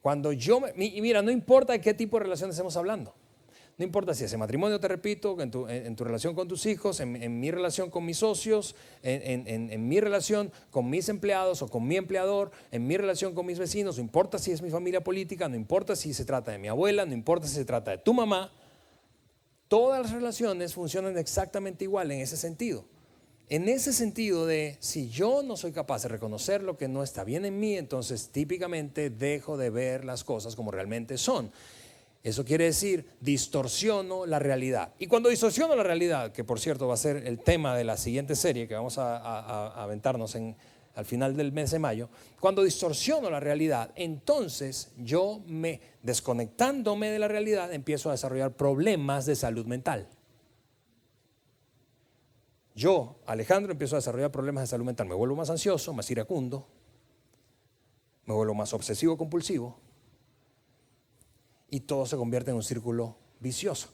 Cuando 0.02 0.32
yo, 0.32 0.60
y 0.76 1.00
mira, 1.00 1.22
no 1.22 1.30
importa 1.30 1.72
de 1.72 1.80
qué 1.80 1.94
tipo 1.94 2.18
de 2.18 2.24
relación 2.24 2.50
estemos 2.50 2.76
hablando. 2.76 3.14
No 3.78 3.84
importa 3.84 4.14
si 4.14 4.24
ese 4.24 4.38
matrimonio, 4.38 4.80
te 4.80 4.88
repito, 4.88 5.38
en 5.42 5.50
tu, 5.50 5.68
en 5.68 5.94
relación 5.98 6.34
con 6.34 6.48
tus 6.48 6.64
hijos, 6.64 6.98
en, 7.00 7.40
mi 7.40 7.50
relación 7.50 7.90
con 7.90 8.06
mis 8.06 8.16
socios, 8.18 8.74
en, 9.02 9.86
mi 9.86 10.00
relación 10.00 10.50
con 10.70 10.88
mis 10.88 11.10
empleados 11.10 11.60
o 11.60 11.68
con 11.68 11.86
mi 11.86 11.96
empleador, 11.96 12.52
en 12.72 12.86
mi 12.86 12.96
relación 12.96 13.34
con 13.34 13.44
mis 13.44 13.58
vecinos, 13.58 13.98
no 13.98 14.02
importa 14.02 14.38
si 14.38 14.50
es 14.50 14.62
mi 14.62 14.70
familia 14.70 15.04
política, 15.04 15.46
no 15.50 15.56
importa 15.56 15.94
si 15.94 16.14
se 16.14 16.24
trata 16.24 16.52
de 16.52 16.58
mi 16.58 16.68
abuela, 16.68 17.04
no 17.04 17.12
importa 17.12 17.46
si 17.46 17.54
se 17.54 17.66
trata 17.66 17.90
de 17.90 17.98
tu 17.98 18.14
mamá, 18.14 18.50
todas 19.68 20.00
las 20.00 20.12
relaciones 20.12 20.72
funcionan 20.72 21.18
exactamente 21.18 21.84
igual 21.84 22.10
en 22.12 22.22
ese 22.22 22.38
sentido. 22.38 22.86
En 23.50 23.68
ese 23.68 23.92
sentido 23.92 24.46
de 24.46 24.78
si 24.80 25.10
yo 25.10 25.42
no 25.42 25.56
soy 25.56 25.72
capaz 25.72 26.02
de 26.02 26.08
reconocer 26.08 26.62
lo 26.62 26.78
que 26.78 26.88
no 26.88 27.02
está 27.02 27.24
bien 27.24 27.44
en 27.44 27.60
mí, 27.60 27.76
entonces 27.76 28.30
típicamente 28.30 29.10
dejo 29.10 29.58
de 29.58 29.68
ver 29.68 30.06
las 30.06 30.24
cosas 30.24 30.56
como 30.56 30.70
realmente 30.70 31.18
son. 31.18 31.52
Eso 32.26 32.44
quiere 32.44 32.64
decir, 32.64 33.06
distorsiono 33.20 34.26
la 34.26 34.40
realidad. 34.40 34.92
Y 34.98 35.06
cuando 35.06 35.28
distorsiono 35.28 35.76
la 35.76 35.84
realidad, 35.84 36.32
que 36.32 36.42
por 36.42 36.58
cierto 36.58 36.88
va 36.88 36.94
a 36.94 36.96
ser 36.96 37.18
el 37.18 37.38
tema 37.38 37.76
de 37.76 37.84
la 37.84 37.96
siguiente 37.96 38.34
serie 38.34 38.66
que 38.66 38.74
vamos 38.74 38.98
a, 38.98 39.80
aventarnos 39.80 40.34
en, 40.34 40.56
al 40.96 41.04
final 41.04 41.36
del 41.36 41.52
mes 41.52 41.70
de 41.70 41.78
mayo, 41.78 42.08
cuando 42.40 42.64
distorsiono 42.64 43.30
la 43.30 43.38
realidad, 43.38 43.92
entonces 43.94 44.90
yo 44.98 45.40
me, 45.46 45.80
desconectándome 46.02 47.10
de 47.10 47.20
la 47.20 47.28
realidad, 47.28 47.72
empiezo 47.72 48.08
a 48.08 48.12
desarrollar 48.12 48.56
problemas 48.56 49.24
de 49.24 49.36
salud 49.36 49.64
mental. 49.64 50.08
Yo, 52.74 53.20
Alejandro, 53.26 53.70
empiezo 53.70 53.94
a 53.94 54.00
desarrollar 54.00 54.32
problemas 54.32 54.64
de 54.64 54.66
salud 54.66 54.84
mental. 54.84 55.06
Me 55.06 55.14
vuelvo 55.14 55.36
más 55.36 55.48
ansioso, 55.48 55.92
más 55.92 56.10
iracundo, 56.10 56.66
me 58.24 58.34
vuelvo 58.34 58.54
más 58.54 58.72
obsesivo 58.72 59.16
compulsivo, 59.16 59.78
y 61.70 61.80
todo 61.80 62.06
se 62.06 62.16
convierte 62.16 62.50
en 62.50 62.56
un 62.56 62.62
círculo 62.62 63.16
vicioso. 63.40 63.88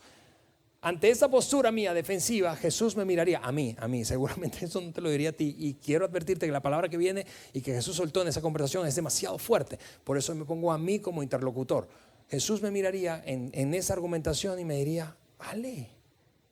Ante 0.84 1.10
esa 1.10 1.30
postura 1.30 1.70
mía 1.70 1.94
defensiva, 1.94 2.56
Jesús 2.56 2.96
me 2.96 3.04
miraría 3.04 3.38
a 3.38 3.52
mí, 3.52 3.76
a 3.78 3.86
mí, 3.86 4.04
seguramente 4.06 4.64
eso 4.64 4.80
no 4.80 4.92
te 4.92 5.00
lo 5.00 5.10
diría 5.10 5.30
a 5.30 5.32
ti. 5.32 5.54
Y 5.56 5.74
quiero 5.74 6.04
advertirte 6.04 6.44
que 6.44 6.52
la 6.52 6.60
palabra 6.60 6.88
que 6.88 6.96
viene 6.96 7.24
y 7.52 7.60
que 7.60 7.72
Jesús 7.72 7.96
soltó 7.96 8.22
en 8.22 8.28
esa 8.28 8.40
conversación 8.40 8.86
es 8.86 8.96
demasiado 8.96 9.38
fuerte. 9.38 9.78
Por 10.02 10.18
eso 10.18 10.34
me 10.34 10.44
pongo 10.44 10.72
a 10.72 10.78
mí 10.78 10.98
como 10.98 11.22
interlocutor. 11.22 11.88
Jesús 12.28 12.62
me 12.62 12.70
miraría 12.72 13.22
en, 13.24 13.74
esa 13.74 13.92
argumentación 13.92 14.58
y 14.58 14.64
me 14.64 14.76
diría, 14.76 15.14
vale, 15.38 15.88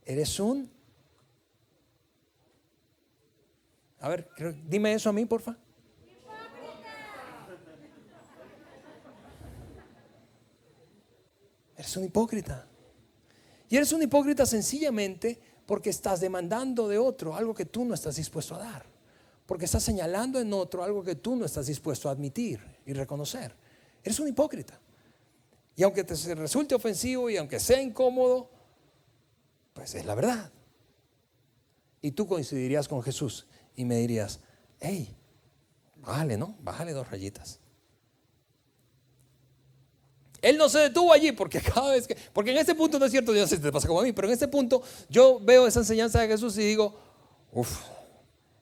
eres 0.04 0.38
un... 0.38 0.70
A 3.98 4.08
ver, 4.08 4.28
dime 4.66 4.92
eso 4.94 5.10
a 5.10 5.12
mí, 5.12 5.26
porfa. 5.26 5.56
Eres 11.80 11.96
un 11.96 12.04
hipócrita. 12.04 12.66
Y 13.70 13.76
eres 13.76 13.90
un 13.92 14.02
hipócrita 14.02 14.44
sencillamente 14.44 15.40
porque 15.64 15.88
estás 15.88 16.20
demandando 16.20 16.86
de 16.88 16.98
otro 16.98 17.34
algo 17.34 17.54
que 17.54 17.64
tú 17.64 17.86
no 17.86 17.94
estás 17.94 18.16
dispuesto 18.16 18.54
a 18.54 18.58
dar. 18.58 18.84
Porque 19.46 19.64
estás 19.64 19.82
señalando 19.82 20.38
en 20.38 20.52
otro 20.52 20.84
algo 20.84 21.02
que 21.02 21.14
tú 21.14 21.36
no 21.36 21.46
estás 21.46 21.68
dispuesto 21.68 22.10
a 22.10 22.12
admitir 22.12 22.60
y 22.84 22.92
reconocer. 22.92 23.56
Eres 24.04 24.20
un 24.20 24.28
hipócrita. 24.28 24.78
Y 25.74 25.82
aunque 25.82 26.04
te 26.04 26.14
resulte 26.34 26.74
ofensivo 26.74 27.30
y 27.30 27.38
aunque 27.38 27.58
sea 27.58 27.80
incómodo, 27.80 28.50
pues 29.72 29.94
es 29.94 30.04
la 30.04 30.14
verdad. 30.14 30.52
Y 32.02 32.10
tú 32.10 32.26
coincidirías 32.26 32.88
con 32.88 33.02
Jesús 33.02 33.46
y 33.74 33.86
me 33.86 33.96
dirías, 33.96 34.40
hey, 34.80 35.16
bájale, 35.96 36.36
¿no? 36.36 36.58
Bájale 36.60 36.92
dos 36.92 37.10
rayitas. 37.10 37.58
Él 40.42 40.56
no 40.56 40.68
se 40.68 40.78
detuvo 40.78 41.12
allí 41.12 41.32
porque 41.32 41.60
cada 41.74 41.92
vez 41.92 42.06
que, 42.06 42.16
porque 42.32 42.50
en 42.50 42.58
este 42.58 42.74
punto 42.74 42.98
no 42.98 43.06
es 43.06 43.10
cierto, 43.10 43.34
yo 43.34 43.40
no 43.40 43.46
sé 43.46 43.56
si 43.56 43.62
te 43.62 43.72
pasa 43.72 43.88
como 43.88 44.00
a 44.00 44.04
mí, 44.04 44.12
pero 44.12 44.28
en 44.28 44.34
este 44.34 44.48
punto 44.48 44.82
yo 45.08 45.40
veo 45.40 45.66
esa 45.66 45.80
enseñanza 45.80 46.20
de 46.20 46.28
Jesús 46.28 46.56
y 46.58 46.62
digo, 46.62 46.98
uff, 47.52 47.80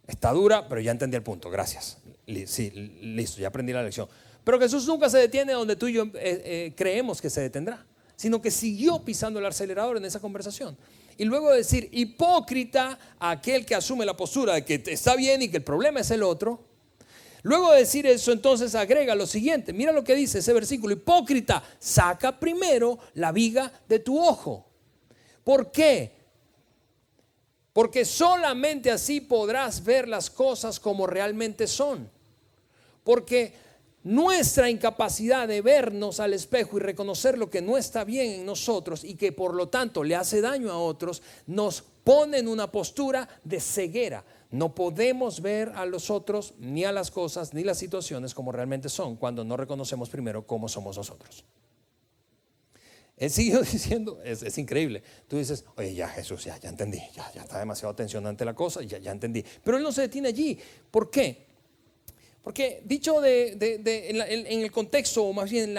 está 0.06 0.32
dura, 0.32 0.68
pero 0.68 0.80
ya 0.80 0.90
entendí 0.90 1.16
el 1.16 1.22
punto, 1.22 1.50
gracias. 1.50 1.98
Sí, 2.46 2.70
listo, 2.70 3.40
ya 3.40 3.48
aprendí 3.48 3.72
la 3.72 3.82
lección. 3.82 4.08
Pero 4.44 4.58
Jesús 4.58 4.86
nunca 4.86 5.08
se 5.08 5.18
detiene 5.18 5.52
donde 5.52 5.76
tú 5.76 5.88
y 5.88 5.94
yo 5.94 6.04
eh, 6.04 6.10
eh, 6.14 6.72
creemos 6.76 7.20
que 7.20 7.30
se 7.30 7.40
detendrá, 7.40 7.86
sino 8.16 8.40
que 8.40 8.50
siguió 8.50 9.04
pisando 9.04 9.38
el 9.38 9.46
acelerador 9.46 9.96
en 9.96 10.04
esa 10.04 10.20
conversación. 10.20 10.76
Y 11.16 11.24
luego 11.24 11.50
decir 11.50 11.88
hipócrita 11.92 12.98
aquel 13.18 13.66
que 13.66 13.74
asume 13.74 14.06
la 14.06 14.16
postura 14.16 14.54
de 14.54 14.64
que 14.64 14.82
está 14.86 15.16
bien 15.16 15.42
y 15.42 15.48
que 15.48 15.58
el 15.58 15.64
problema 15.64 16.00
es 16.00 16.10
el 16.10 16.22
otro, 16.22 16.67
Luego 17.42 17.72
de 17.72 17.80
decir 17.80 18.06
eso, 18.06 18.32
entonces 18.32 18.74
agrega 18.74 19.14
lo 19.14 19.26
siguiente. 19.26 19.72
Mira 19.72 19.92
lo 19.92 20.04
que 20.04 20.14
dice 20.14 20.40
ese 20.40 20.52
versículo. 20.52 20.94
Hipócrita, 20.94 21.62
saca 21.78 22.38
primero 22.38 22.98
la 23.14 23.32
viga 23.32 23.72
de 23.88 24.00
tu 24.00 24.20
ojo. 24.20 24.66
¿Por 25.44 25.70
qué? 25.70 26.12
Porque 27.72 28.04
solamente 28.04 28.90
así 28.90 29.20
podrás 29.20 29.84
ver 29.84 30.08
las 30.08 30.30
cosas 30.30 30.80
como 30.80 31.06
realmente 31.06 31.66
son. 31.66 32.10
Porque 33.04 33.54
nuestra 34.02 34.68
incapacidad 34.68 35.46
de 35.46 35.62
vernos 35.62 36.18
al 36.18 36.34
espejo 36.34 36.76
y 36.76 36.80
reconocer 36.80 37.38
lo 37.38 37.50
que 37.50 37.62
no 37.62 37.78
está 37.78 38.04
bien 38.04 38.40
en 38.40 38.46
nosotros 38.46 39.04
y 39.04 39.14
que 39.14 39.32
por 39.32 39.54
lo 39.54 39.68
tanto 39.68 40.02
le 40.02 40.16
hace 40.16 40.40
daño 40.40 40.70
a 40.70 40.78
otros, 40.78 41.22
nos 41.46 41.82
pone 42.04 42.38
en 42.38 42.48
una 42.48 42.70
postura 42.70 43.28
de 43.44 43.60
ceguera 43.60 44.24
no 44.50 44.74
podemos 44.74 45.42
ver 45.42 45.70
a 45.74 45.84
los 45.84 46.10
otros, 46.10 46.54
ni 46.58 46.84
a 46.84 46.92
las 46.92 47.10
cosas, 47.10 47.52
ni 47.52 47.64
las 47.64 47.78
situaciones 47.78 48.34
como 48.34 48.52
realmente 48.52 48.88
son, 48.88 49.16
cuando 49.16 49.44
no 49.44 49.56
reconocemos 49.56 50.08
primero 50.08 50.46
cómo 50.46 50.68
somos 50.68 50.96
nosotros. 50.96 51.44
Él 53.18 53.30
siguió 53.30 53.60
diciendo, 53.72 54.20
es, 54.24 54.56
increíble. 54.58 55.02
Tú 55.26 55.36
dices, 55.36 55.64
oye, 55.76 55.94
ya 55.94 56.08
Jesús, 56.08 56.44
ya, 56.44 56.58
ya 56.58 56.68
entendí, 56.68 57.02
ya, 57.14 57.30
ya 57.32 57.42
está 57.42 57.58
demasiado 57.58 57.94
tensionante 57.94 58.44
la 58.44 58.54
cosa, 58.54 58.82
ya, 58.82 58.98
ya 58.98 59.10
entendí. 59.10 59.44
Pero 59.62 59.76
él 59.76 59.82
no 59.82 59.92
se 59.92 60.02
detiene 60.02 60.28
allí. 60.28 60.58
¿Por 60.90 61.10
qué? 61.10 61.46
Porque 62.42 62.80
dicho 62.86 63.20
de, 63.20 63.58
en, 63.60 64.62
el 64.62 64.72
contexto, 64.72 65.24
o 65.24 65.32
más 65.34 65.50
bien 65.50 65.78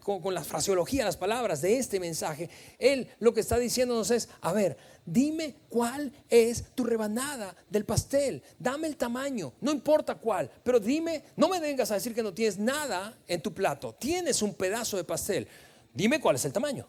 con, 0.00 0.20
con, 0.20 0.34
la 0.34 0.42
fraseología, 0.42 1.04
las 1.04 1.16
palabras 1.16 1.62
de 1.62 1.76
este 1.76 2.00
mensaje, 2.00 2.50
él 2.80 3.06
lo 3.20 3.32
que 3.32 3.40
está 3.40 3.58
diciéndonos 3.58 4.10
es, 4.10 4.28
a 4.40 4.52
ver, 4.52 4.76
dime 5.10 5.56
cuál 5.68 6.12
es 6.28 6.66
tu 6.74 6.84
rebanada 6.84 7.54
del 7.68 7.84
pastel, 7.84 8.42
dame 8.58 8.86
el 8.86 8.96
tamaño, 8.96 9.52
no 9.60 9.72
importa 9.72 10.14
cuál, 10.14 10.50
pero 10.62 10.78
dime, 10.78 11.24
no 11.36 11.48
me 11.48 11.58
vengas 11.58 11.90
a 11.90 11.94
decir 11.94 12.14
que 12.14 12.22
no 12.22 12.32
tienes 12.32 12.58
nada 12.58 13.18
en 13.26 13.42
tu 13.42 13.52
plato, 13.52 13.94
tienes 13.98 14.40
un 14.40 14.54
pedazo 14.54 14.96
de 14.96 15.04
pastel, 15.04 15.48
dime 15.92 16.20
cuál 16.20 16.36
es 16.36 16.44
el 16.44 16.52
tamaño. 16.52 16.86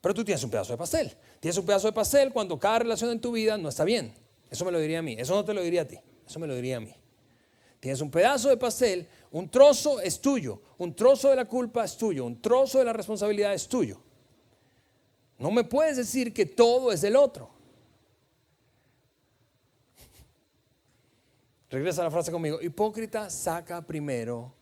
Pero 0.00 0.14
tú 0.14 0.22
tienes 0.22 0.44
un 0.44 0.50
pedazo 0.50 0.72
de 0.72 0.76
pastel, 0.76 1.12
tienes 1.40 1.56
un 1.56 1.64
pedazo 1.64 1.86
de 1.86 1.94
pastel 1.94 2.30
cuando 2.30 2.58
cada 2.58 2.80
relación 2.80 3.10
en 3.10 3.20
tu 3.20 3.32
vida 3.32 3.56
no 3.56 3.70
está 3.70 3.84
bien. 3.84 4.12
Eso 4.50 4.64
me 4.66 4.70
lo 4.70 4.78
diría 4.78 4.98
a 4.98 5.02
mí, 5.02 5.16
eso 5.18 5.34
no 5.34 5.44
te 5.44 5.54
lo 5.54 5.62
diría 5.62 5.82
a 5.82 5.88
ti, 5.88 5.98
eso 6.26 6.38
me 6.38 6.46
lo 6.46 6.54
diría 6.54 6.76
a 6.76 6.80
mí. 6.80 6.94
Tienes 7.80 8.00
un 8.02 8.10
pedazo 8.10 8.50
de 8.50 8.56
pastel, 8.56 9.08
un 9.30 9.48
trozo 9.48 10.00
es 10.00 10.20
tuyo, 10.20 10.60
un 10.76 10.94
trozo 10.94 11.30
de 11.30 11.36
la 11.36 11.46
culpa 11.46 11.84
es 11.84 11.96
tuyo, 11.96 12.26
un 12.26 12.42
trozo 12.42 12.80
de 12.80 12.84
la 12.84 12.92
responsabilidad 12.92 13.54
es 13.54 13.66
tuyo. 13.66 14.03
No 15.38 15.50
me 15.50 15.64
puedes 15.64 15.96
decir 15.96 16.32
que 16.32 16.46
todo 16.46 16.92
es 16.92 17.00
del 17.00 17.16
otro. 17.16 17.50
Regresa 21.70 22.02
a 22.02 22.04
la 22.04 22.10
frase 22.10 22.30
conmigo. 22.30 22.60
Hipócrita, 22.62 23.30
saca 23.30 23.82
primero 23.82 24.54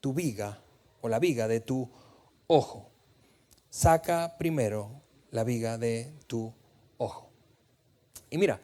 tu 0.00 0.12
viga 0.12 0.60
o 1.00 1.08
la 1.08 1.18
viga 1.18 1.46
de 1.48 1.60
tu 1.60 1.88
ojo. 2.46 2.90
Saca 3.70 4.36
primero 4.38 5.02
la 5.30 5.44
viga 5.44 5.78
de 5.78 6.12
tu 6.26 6.52
ojo. 6.98 7.30
Y 8.30 8.38
mira, 8.38 8.60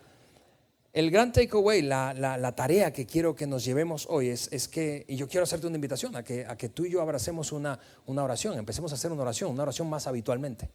el 0.93 1.11
gran 1.11 1.33
takeaway, 1.33 1.81
la, 1.81 2.13
la, 2.13 2.55
tarea 2.55 2.93
que 2.93 3.07
quiero 3.07 3.35
que 3.35 3.47
nos 3.47 3.65
llevemos 3.65 4.07
hoy 4.11 4.29
es, 4.29 4.69
que, 4.69 5.07
y 5.09 5.17
yo 5.17 5.27
quiero 5.27 5.45
hacerte 5.45 5.67
una 5.67 5.77
invitación 5.77 6.15
a 6.17 6.23
que, 6.23 6.45
a 6.45 6.57
que 6.57 6.69
tú 6.69 6.85
y 6.85 6.91
yo 6.91 7.01
abracemos 7.01 7.51
una, 7.53 7.79
una 8.07 8.23
oración, 8.23 8.59
empecemos 8.59 8.93
a 8.93 8.97
hacer 8.97 9.11
una 9.11 9.23
oración, 9.23 9.51
una 9.51 9.63
oración 9.63 9.89
más 9.89 10.07
habitualmente. 10.07 10.69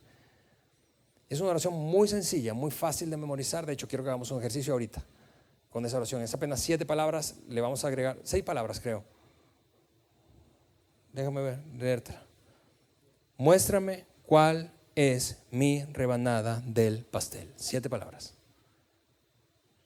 Es 1.30 1.42
una 1.42 1.50
oración 1.50 1.74
muy 1.74 2.08
sencilla, 2.08 2.54
muy 2.54 2.72
fácil 2.72 3.10
de 3.10 3.18
memorizar, 3.18 3.66
de 3.66 3.74
hecho 3.74 3.88
quiero 3.88 4.04
que 4.04 4.10
hagamos 4.10 4.32
un 4.32 4.40
ejercicio 4.40 4.74
ahorita 4.74 5.04
con 5.70 5.86
esa 5.86 5.98
oración. 5.98 6.22
Es 6.22 6.34
apenas 6.34 6.62
siete 6.62 6.86
palabras, 6.86 7.36
le 7.50 7.60
vamos 7.62 7.84
a 7.84 7.88
agregar, 7.88 8.18
seis 8.24 8.44
palabras 8.44 8.80
creo. 8.80 9.04
Déjame 11.12 11.42
ver, 11.42 11.60
leértela. 11.78 12.24
Muéstrame 13.38 14.06
cuál 14.26 14.72
es 14.96 15.38
mi 15.52 15.84
rebanada 15.86 16.62
del 16.66 17.06
pastel. 17.06 17.54
Siete 17.56 17.90
palabras. 17.90 18.34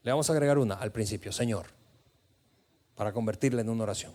Le 0.04 0.12
vamos 0.12 0.30
a 0.30 0.34
agregar 0.34 0.58
una 0.58 0.76
al 0.76 0.92
principio, 0.92 1.32
Señor, 1.32 1.68
para 2.96 3.14
convertirla 3.14 3.62
en 3.62 3.70
una 3.70 3.84
oración. 3.84 4.14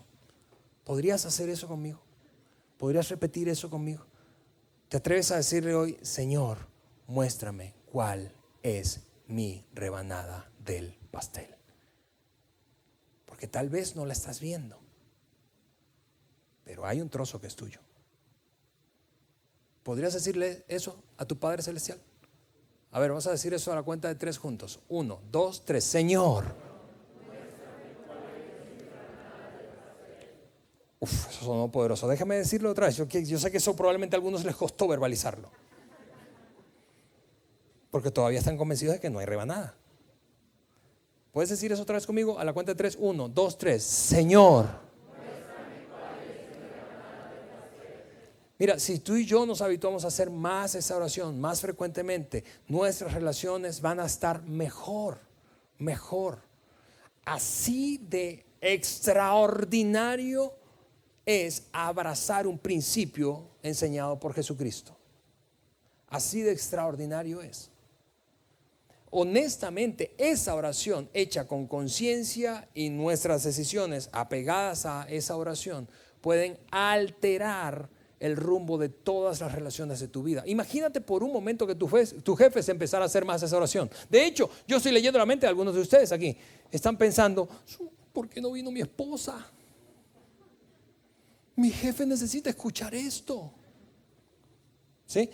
¿Podrías 0.83 1.25
hacer 1.25 1.49
eso 1.49 1.67
conmigo? 1.67 2.01
¿Podrías 2.77 3.09
repetir 3.09 3.49
eso 3.49 3.69
conmigo? 3.69 4.05
¿Te 4.89 4.97
atreves 4.97 5.31
a 5.31 5.37
decirle 5.37 5.75
hoy, 5.75 5.97
Señor, 6.01 6.59
muéstrame 7.07 7.73
cuál 7.91 8.33
es 8.63 9.01
mi 9.27 9.65
rebanada 9.73 10.49
del 10.59 10.93
pastel? 11.11 11.55
Porque 13.25 13.47
tal 13.47 13.69
vez 13.69 13.95
no 13.95 14.05
la 14.05 14.13
estás 14.13 14.39
viendo, 14.39 14.79
pero 16.63 16.85
hay 16.85 17.01
un 17.01 17.09
trozo 17.09 17.41
que 17.41 17.47
es 17.47 17.55
tuyo. 17.55 17.79
¿Podrías 19.83 20.13
decirle 20.13 20.65
eso 20.67 21.01
a 21.17 21.25
tu 21.25 21.39
Padre 21.39 21.63
Celestial? 21.63 21.99
A 22.91 22.99
ver, 22.99 23.09
vamos 23.09 23.27
a 23.27 23.31
decir 23.31 23.53
eso 23.53 23.71
a 23.71 23.75
la 23.75 23.83
cuenta 23.83 24.07
de 24.07 24.15
tres 24.15 24.37
juntos. 24.37 24.79
Uno, 24.89 25.19
dos, 25.31 25.63
tres. 25.63 25.83
Señor. 25.83 26.45
Uf, 30.99 31.29
eso 31.29 31.45
sonó 31.45 31.71
poderoso. 31.71 32.07
Déjame 32.07 32.35
decirlo 32.35 32.71
otra 32.71 32.87
vez. 32.87 32.97
Yo, 32.97 33.05
yo 33.05 33.39
sé 33.39 33.51
que 33.51 33.57
eso 33.57 33.75
probablemente 33.75 34.15
a 34.15 34.17
algunos 34.17 34.43
les 34.43 34.55
costó 34.55 34.87
verbalizarlo. 34.87 35.51
Porque 37.91 38.11
todavía 38.11 38.39
están 38.39 38.57
convencidos 38.57 38.95
de 38.95 38.99
que 38.99 39.09
no 39.09 39.19
hay 39.19 39.25
rebanada. 39.25 39.75
¿Puedes 41.31 41.49
decir 41.49 41.71
eso 41.71 41.83
otra 41.83 41.95
vez 41.95 42.05
conmigo? 42.05 42.39
A 42.39 42.43
la 42.43 42.53
cuenta 42.53 42.71
de 42.71 42.77
tres. 42.77 42.97
Uno, 42.99 43.29
dos, 43.29 43.57
tres. 43.57 43.83
Señor. 43.83 44.65
Mira, 48.59 48.79
si 48.79 48.97
tú 48.99 49.15
y 49.15 49.25
yo 49.25 49.45
nos 49.45 49.61
habituamos 49.61 50.03
a 50.03 50.07
hacer 50.07 50.31
más 50.31 50.73
esa 50.73 50.97
oración, 50.97 51.39
más 51.39 51.61
frecuentemente, 51.61 52.43
nuestras 52.67 53.13
relaciones 53.13 53.81
van 53.81 53.99
a 53.99 54.05
estar 54.05 54.41
mejor, 54.41 55.19
mejor. 55.77 56.39
Así 57.23 57.99
de 57.99 58.43
extraordinario 58.59 60.53
es 61.23 61.67
abrazar 61.71 62.47
un 62.47 62.57
principio 62.57 63.43
enseñado 63.61 64.19
por 64.19 64.33
Jesucristo. 64.33 64.97
Así 66.07 66.41
de 66.41 66.51
extraordinario 66.51 67.41
es. 67.41 67.69
Honestamente, 69.09 70.13
esa 70.17 70.55
oración 70.55 71.09
hecha 71.13 71.47
con 71.47 71.67
conciencia 71.67 72.67
y 72.73 72.89
nuestras 72.89 73.43
decisiones 73.43 74.09
apegadas 74.11 74.85
a 74.85 75.07
esa 75.09 75.37
oración 75.37 75.87
pueden 76.21 76.59
alterar 76.71 77.89
el 78.19 78.35
rumbo 78.35 78.77
de 78.77 78.89
todas 78.89 79.39
las 79.39 79.51
relaciones 79.51 79.99
de 79.99 80.07
tu 80.07 80.23
vida. 80.23 80.43
Imagínate 80.45 80.99
por 81.01 81.23
un 81.23 81.31
momento 81.31 81.67
que 81.67 81.75
tu 81.75 82.35
jefe, 82.35 82.63
se 82.63 82.71
empezara 82.71 83.03
a 83.03 83.05
hacer 83.05 83.23
más 83.23 83.43
esa 83.43 83.55
oración. 83.55 83.89
De 84.09 84.25
hecho, 84.25 84.49
yo 84.67 84.77
estoy 84.77 84.91
leyendo 84.91 85.19
la 85.19 85.25
mente 85.25 85.45
de 85.45 85.49
algunos 85.49 85.75
de 85.75 85.81
ustedes 85.81 86.11
aquí. 86.11 86.35
Están 86.71 86.97
pensando, 86.97 87.47
¿por 88.11 88.27
qué 88.27 88.41
no 88.41 88.51
vino 88.51 88.71
mi 88.71 88.81
esposa? 88.81 89.51
Mi 91.55 91.69
jefe 91.69 92.05
necesita 92.05 92.49
escuchar 92.49 92.93
esto. 92.93 93.51
¿Sí? 95.05 95.29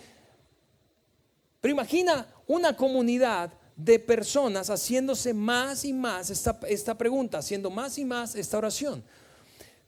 Pero 1.60 1.72
imagina 1.72 2.26
una 2.46 2.76
comunidad 2.76 3.52
de 3.76 3.98
personas 3.98 4.70
haciéndose 4.70 5.34
más 5.34 5.84
y 5.84 5.92
más 5.92 6.30
esta, 6.30 6.58
esta 6.68 6.96
pregunta, 6.96 7.38
haciendo 7.38 7.70
más 7.70 7.98
y 7.98 8.04
más 8.04 8.34
esta 8.34 8.58
oración. 8.58 9.02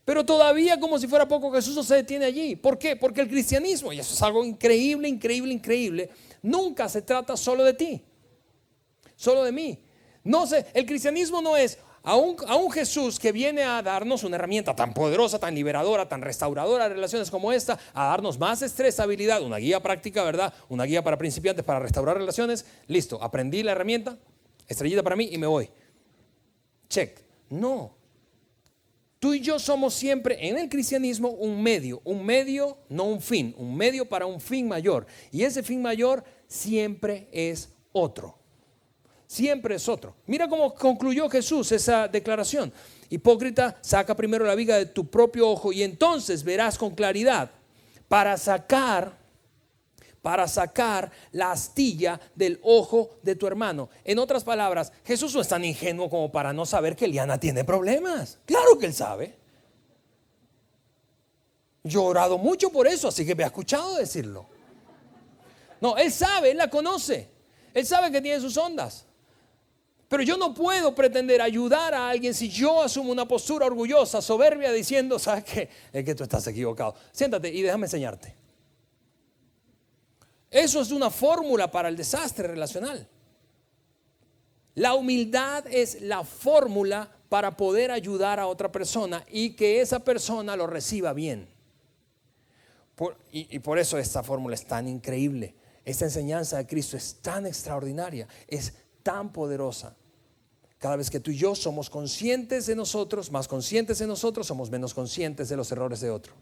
Pero 0.03 0.25
todavía 0.25 0.79
como 0.79 0.97
si 0.99 1.07
fuera 1.07 1.27
poco 1.27 1.51
Jesús 1.51 1.75
no 1.75 1.83
se 1.83 1.95
detiene 1.95 2.25
allí. 2.25 2.55
¿Por 2.55 2.77
qué? 2.77 2.95
Porque 2.95 3.21
el 3.21 3.27
cristianismo, 3.27 3.91
y 3.91 3.99
eso 3.99 4.13
es 4.13 4.21
algo 4.21 4.43
increíble, 4.45 5.07
increíble, 5.07 5.53
increíble, 5.53 6.09
nunca 6.41 6.87
se 6.87 7.01
trata 7.01 7.35
solo 7.35 7.63
de 7.63 7.73
ti, 7.73 8.01
solo 9.15 9.43
de 9.43 9.51
mí. 9.51 9.79
No 10.23 10.47
sé, 10.47 10.65
el 10.73 10.85
cristianismo 10.85 11.41
no 11.41 11.55
es 11.55 11.77
a 12.07 12.15
un, 12.15 12.71
Jesús 12.71 13.19
que 13.19 13.33
viene 13.33 13.63
a 13.63 13.81
darnos 13.81 14.23
una 14.23 14.37
herramienta 14.37 14.73
tan 14.73 14.93
poderosa, 14.93 15.39
tan 15.39 15.53
liberadora, 15.53 16.07
tan 16.07 16.21
restauradora 16.21 16.87
de 16.87 16.95
relaciones 16.95 17.29
como 17.29 17.51
esta, 17.51 17.77
a 17.93 18.05
darnos 18.05 18.39
más 18.39 18.61
estresabilidad, 18.61 19.41
una 19.41 19.57
guía 19.57 19.83
práctica, 19.83 20.23
¿verdad? 20.23 20.53
Una 20.69 20.85
guía 20.85 21.03
para 21.03 21.17
principiantes 21.17 21.65
para 21.65 21.79
restaurar 21.79 22.15
relaciones. 22.15 22.65
Listo, 22.87 23.21
aprendí 23.21 23.61
la 23.61 23.73
herramienta, 23.73 24.17
estrellita 24.69 25.03
para 25.03 25.17
mí 25.17 25.27
y 25.33 25.37
me 25.37 25.47
voy. 25.47 25.69
Check. 26.87 27.19
No. 27.49 27.93
Tú 29.19 29.33
y 29.33 29.41
yo 29.41 29.59
somos 29.59 29.93
siempre 29.93 30.47
en 30.47 30.57
el 30.57 30.69
cristianismo 30.69 31.31
un 31.31 31.61
medio, 31.61 32.01
un 32.05 32.25
medio, 32.25 32.77
no 32.87 33.03
un 33.03 33.19
fin, 33.19 33.53
un 33.57 33.75
medio 33.75 34.07
para 34.07 34.25
un 34.25 34.39
fin 34.39 34.65
mayor. 34.65 35.07
Y 35.29 35.43
ese 35.43 35.61
fin 35.61 35.81
mayor 35.81 36.23
siempre 36.47 37.27
es 37.33 37.67
otro. 37.91 38.37
Siempre 39.27 39.75
es 39.75 39.89
otro. 39.89 40.15
Mira 40.25 40.47
cómo 40.47 40.73
concluyó 40.73 41.29
Jesús 41.29 41.71
esa 41.73 42.07
declaración. 42.07 42.71
Hipócrita, 43.09 43.77
saca 43.81 44.15
primero 44.15 44.45
la 44.45 44.55
viga 44.55 44.77
de 44.77 44.85
tu 44.85 45.07
propio 45.07 45.49
ojo 45.49 45.73
y 45.73 45.83
entonces 45.83 46.43
verás 46.43 46.77
con 46.77 46.95
claridad 46.95 47.51
para 48.07 48.37
sacar 48.37 49.27
para 50.21 50.45
sacar 50.45 51.09
la 51.31 51.51
astilla 51.51 52.19
del 52.35 52.59
ojo 52.61 53.11
de 53.23 53.37
tu 53.37 53.47
hermano. 53.47 53.89
En 54.03 54.19
otras 54.19 54.43
palabras, 54.43 54.91
Jesús 55.05 55.33
no 55.33 55.39
es 55.39 55.47
tan 55.47 55.63
ingenuo 55.63 56.09
como 56.09 56.29
para 56.29 56.51
no 56.51 56.65
saber 56.65 56.97
que 56.97 57.07
Liana 57.07 57.39
tiene 57.39 57.63
problemas. 57.63 58.37
Claro 58.45 58.77
que 58.77 58.87
él 58.87 58.93
sabe. 58.93 59.37
Yo 61.81 62.01
he 62.01 62.07
orado 62.07 62.37
mucho 62.37 62.69
por 62.69 62.87
eso, 62.87 63.07
así 63.07 63.25
que 63.25 63.35
me 63.35 63.45
ha 63.45 63.47
escuchado 63.47 63.95
decirlo. 63.95 64.45
No, 65.79 65.95
él 65.95 66.11
sabe, 66.11 66.51
él 66.51 66.57
la 66.57 66.69
conoce. 66.69 67.29
Él 67.73 67.85
sabe 67.85 68.11
que 68.11 68.19
tiene 68.19 68.41
sus 68.41 68.57
ondas. 68.57 69.06
Pero 70.07 70.23
yo 70.23 70.37
no 70.37 70.53
puedo 70.53 70.95
pretender 70.95 71.41
ayudar 71.41 71.93
a 71.93 72.09
alguien 72.09 72.33
si 72.33 72.49
yo 72.49 72.81
asumo 72.81 73.11
una 73.11 73.27
postura 73.27 73.65
orgullosa, 73.65 74.21
soberbia, 74.21 74.71
diciendo, 74.71 75.19
¿sabes 75.19 75.43
qué? 75.43 75.69
Es 75.91 76.05
que 76.05 76.15
tú 76.15 76.23
estás 76.23 76.47
equivocado. 76.47 76.95
Siéntate 77.11 77.49
y 77.49 77.61
déjame 77.61 77.87
enseñarte. 77.87 78.33
Eso 80.49 80.79
es 80.81 80.91
una 80.91 81.09
fórmula 81.09 81.69
para 81.69 81.89
el 81.89 81.97
desastre 81.97 82.47
relacional. 82.47 83.05
La 84.75 84.93
humildad 84.93 85.65
es 85.67 86.01
la 86.01 86.23
fórmula 86.23 87.11
para 87.27 87.57
poder 87.57 87.91
ayudar 87.91 88.39
a 88.39 88.47
otra 88.47 88.71
persona 88.71 89.25
y 89.29 89.55
que 89.55 89.81
esa 89.81 89.99
persona 89.99 90.55
lo 90.55 90.67
reciba 90.67 91.11
bien. 91.11 91.49
y, 93.31 93.55
y 93.55 93.59
por 93.59 93.77
eso 93.77 93.97
esta 93.97 94.23
fórmula 94.23 94.55
es 94.55 94.65
tan 94.65 94.87
increíble. 94.87 95.53
Esta 95.83 96.05
enseñanza 96.05 96.57
de 96.57 96.67
Cristo 96.67 96.95
es 96.95 97.15
tan 97.21 97.45
extraordinaria, 97.45 98.27
es 98.47 98.73
tan 99.07 99.31
poderosa. 99.31 99.95
Cada 100.79 100.97
vez 100.97 101.09
que 101.09 101.21
tú 101.21 101.31
y 101.31 101.37
yo 101.37 101.55
somos 101.55 101.89
conscientes 101.89 102.65
de 102.65 102.75
nosotros, 102.75 103.31
más 103.31 103.47
conscientes 103.47 103.99
de 103.99 104.05
nosotros, 104.05 104.45
somos 104.45 104.69
menos 104.69 104.93
conscientes 104.93 105.47
de 105.47 105.55
los 105.55 105.71
errores 105.71 106.01
de 106.01 106.11
otro. 106.11 106.33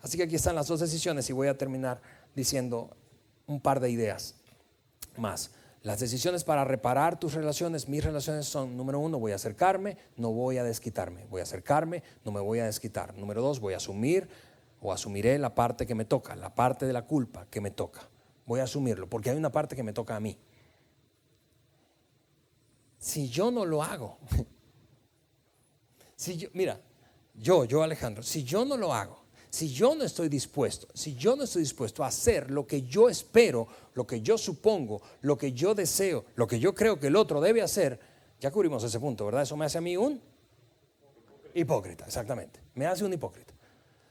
Así 0.00 0.16
que 0.16 0.24
aquí 0.24 0.34
están 0.34 0.56
las 0.56 0.66
dos 0.66 0.80
decisiones 0.80 1.30
y 1.30 1.32
voy 1.32 1.46
a 1.46 1.56
terminar 1.56 2.02
diciendo 2.34 2.96
un 3.46 3.60
par 3.60 3.78
de 3.78 3.90
ideas 3.90 4.34
más. 5.16 5.52
Las 5.82 6.00
decisiones 6.00 6.42
para 6.42 6.64
reparar 6.64 7.20
tus 7.20 7.34
relaciones, 7.34 7.88
mis 7.88 8.02
relaciones 8.02 8.46
son, 8.46 8.76
número 8.76 8.98
uno, 8.98 9.20
voy 9.20 9.30
a 9.30 9.36
acercarme, 9.36 9.98
no 10.16 10.32
voy 10.32 10.58
a 10.58 10.64
desquitarme. 10.64 11.26
Voy 11.30 11.38
a 11.38 11.44
acercarme, 11.44 12.02
no 12.24 12.32
me 12.32 12.40
voy 12.40 12.58
a 12.58 12.64
desquitar. 12.64 13.16
Número 13.16 13.40
dos, 13.40 13.60
voy 13.60 13.74
a 13.74 13.76
asumir 13.76 14.28
o 14.80 14.92
asumiré 14.92 15.38
la 15.38 15.54
parte 15.54 15.86
que 15.86 15.94
me 15.94 16.04
toca, 16.04 16.34
la 16.34 16.56
parte 16.56 16.86
de 16.86 16.92
la 16.92 17.02
culpa 17.02 17.46
que 17.48 17.60
me 17.60 17.70
toca. 17.70 18.00
Voy 18.46 18.58
a 18.58 18.64
asumirlo, 18.64 19.08
porque 19.08 19.30
hay 19.30 19.36
una 19.36 19.52
parte 19.52 19.76
que 19.76 19.84
me 19.84 19.92
toca 19.92 20.16
a 20.16 20.20
mí. 20.20 20.36
Si 23.00 23.30
yo 23.30 23.50
no 23.50 23.64
lo 23.64 23.82
hago, 23.82 24.18
si 26.16 26.36
yo, 26.36 26.48
mira, 26.52 26.78
yo, 27.34 27.64
yo 27.64 27.82
Alejandro, 27.82 28.22
si 28.22 28.44
yo 28.44 28.66
no 28.66 28.76
lo 28.76 28.92
hago, 28.92 29.24
si 29.48 29.72
yo 29.72 29.94
no 29.94 30.04
estoy 30.04 30.28
dispuesto, 30.28 30.86
si 30.94 31.16
yo 31.16 31.34
no 31.34 31.44
estoy 31.44 31.62
dispuesto 31.62 32.04
a 32.04 32.08
hacer 32.08 32.50
lo 32.50 32.66
que 32.66 32.82
yo 32.82 33.08
espero, 33.08 33.66
lo 33.94 34.06
que 34.06 34.20
yo 34.20 34.36
supongo, 34.36 35.00
lo 35.22 35.36
que 35.36 35.52
yo 35.52 35.74
deseo, 35.74 36.26
lo 36.36 36.46
que 36.46 36.60
yo 36.60 36.74
creo 36.74 37.00
que 37.00 37.06
el 37.06 37.16
otro 37.16 37.40
debe 37.40 37.62
hacer, 37.62 37.98
ya 38.38 38.50
cubrimos 38.50 38.84
ese 38.84 39.00
punto, 39.00 39.24
¿verdad? 39.24 39.42
Eso 39.42 39.56
me 39.56 39.64
hace 39.64 39.78
a 39.78 39.80
mí 39.80 39.96
un 39.96 40.20
hipócrita, 41.54 42.04
exactamente. 42.04 42.60
Me 42.74 42.86
hace 42.86 43.04
un 43.04 43.12
hipócrita. 43.12 43.54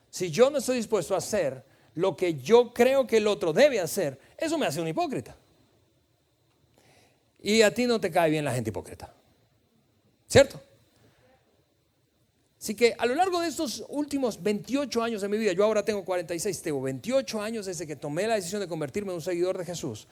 Si 0.09 0.31
yo 0.31 0.49
no 0.49 0.57
estoy 0.57 0.77
dispuesto 0.77 1.13
a 1.13 1.19
hacer 1.19 1.63
lo 1.93 2.17
que 2.17 2.33
yo 2.33 2.73
creo 2.73 3.05
que 3.05 3.17
el 3.17 3.27
otro 3.27 3.53
debe 3.53 3.79
hacer, 3.79 4.19
eso 4.35 4.57
me 4.57 4.65
hace 4.65 4.81
un 4.81 4.87
hipócrita. 4.87 5.37
Y 7.41 7.61
a 7.61 7.73
ti 7.73 7.85
no 7.85 7.99
te 7.99 8.11
cae 8.11 8.29
bien 8.29 8.45
la 8.45 8.53
gente 8.53 8.69
hipócrita. 8.69 9.13
¿Cierto? 10.27 10.61
Así 12.59 12.75
que 12.75 12.93
a 12.97 13.05
lo 13.05 13.15
largo 13.15 13.39
de 13.39 13.47
estos 13.47 13.85
últimos 13.87 14.43
28 14.43 15.01
años 15.01 15.21
de 15.21 15.29
mi 15.29 15.37
vida, 15.37 15.53
yo 15.53 15.63
ahora 15.63 15.83
tengo 15.83 16.03
46, 16.03 16.61
tengo 16.61 16.81
28 16.81 17.41
años 17.41 17.65
desde 17.65 17.87
que 17.87 17.95
tomé 17.95 18.27
la 18.27 18.35
decisión 18.35 18.59
de 18.59 18.67
convertirme 18.67 19.11
en 19.11 19.15
un 19.15 19.21
seguidor 19.21 19.57
de 19.57 19.63
Jesús. 19.63 20.07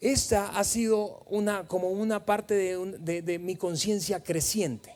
Esta 0.00 0.56
ha 0.56 0.62
sido 0.62 1.24
una, 1.28 1.66
como 1.66 1.88
una 1.88 2.24
parte 2.24 2.54
de, 2.54 3.38
mi 3.38 3.56
conciencia 3.56 4.22
creciente. 4.22 4.94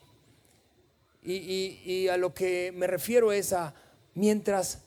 Y, 1.22 2.06
a 2.08 2.16
lo 2.16 2.32
que 2.32 2.72
me 2.74 2.86
refiero 2.86 3.32
es 3.32 3.52
a 3.52 3.74
mientras 4.14 4.82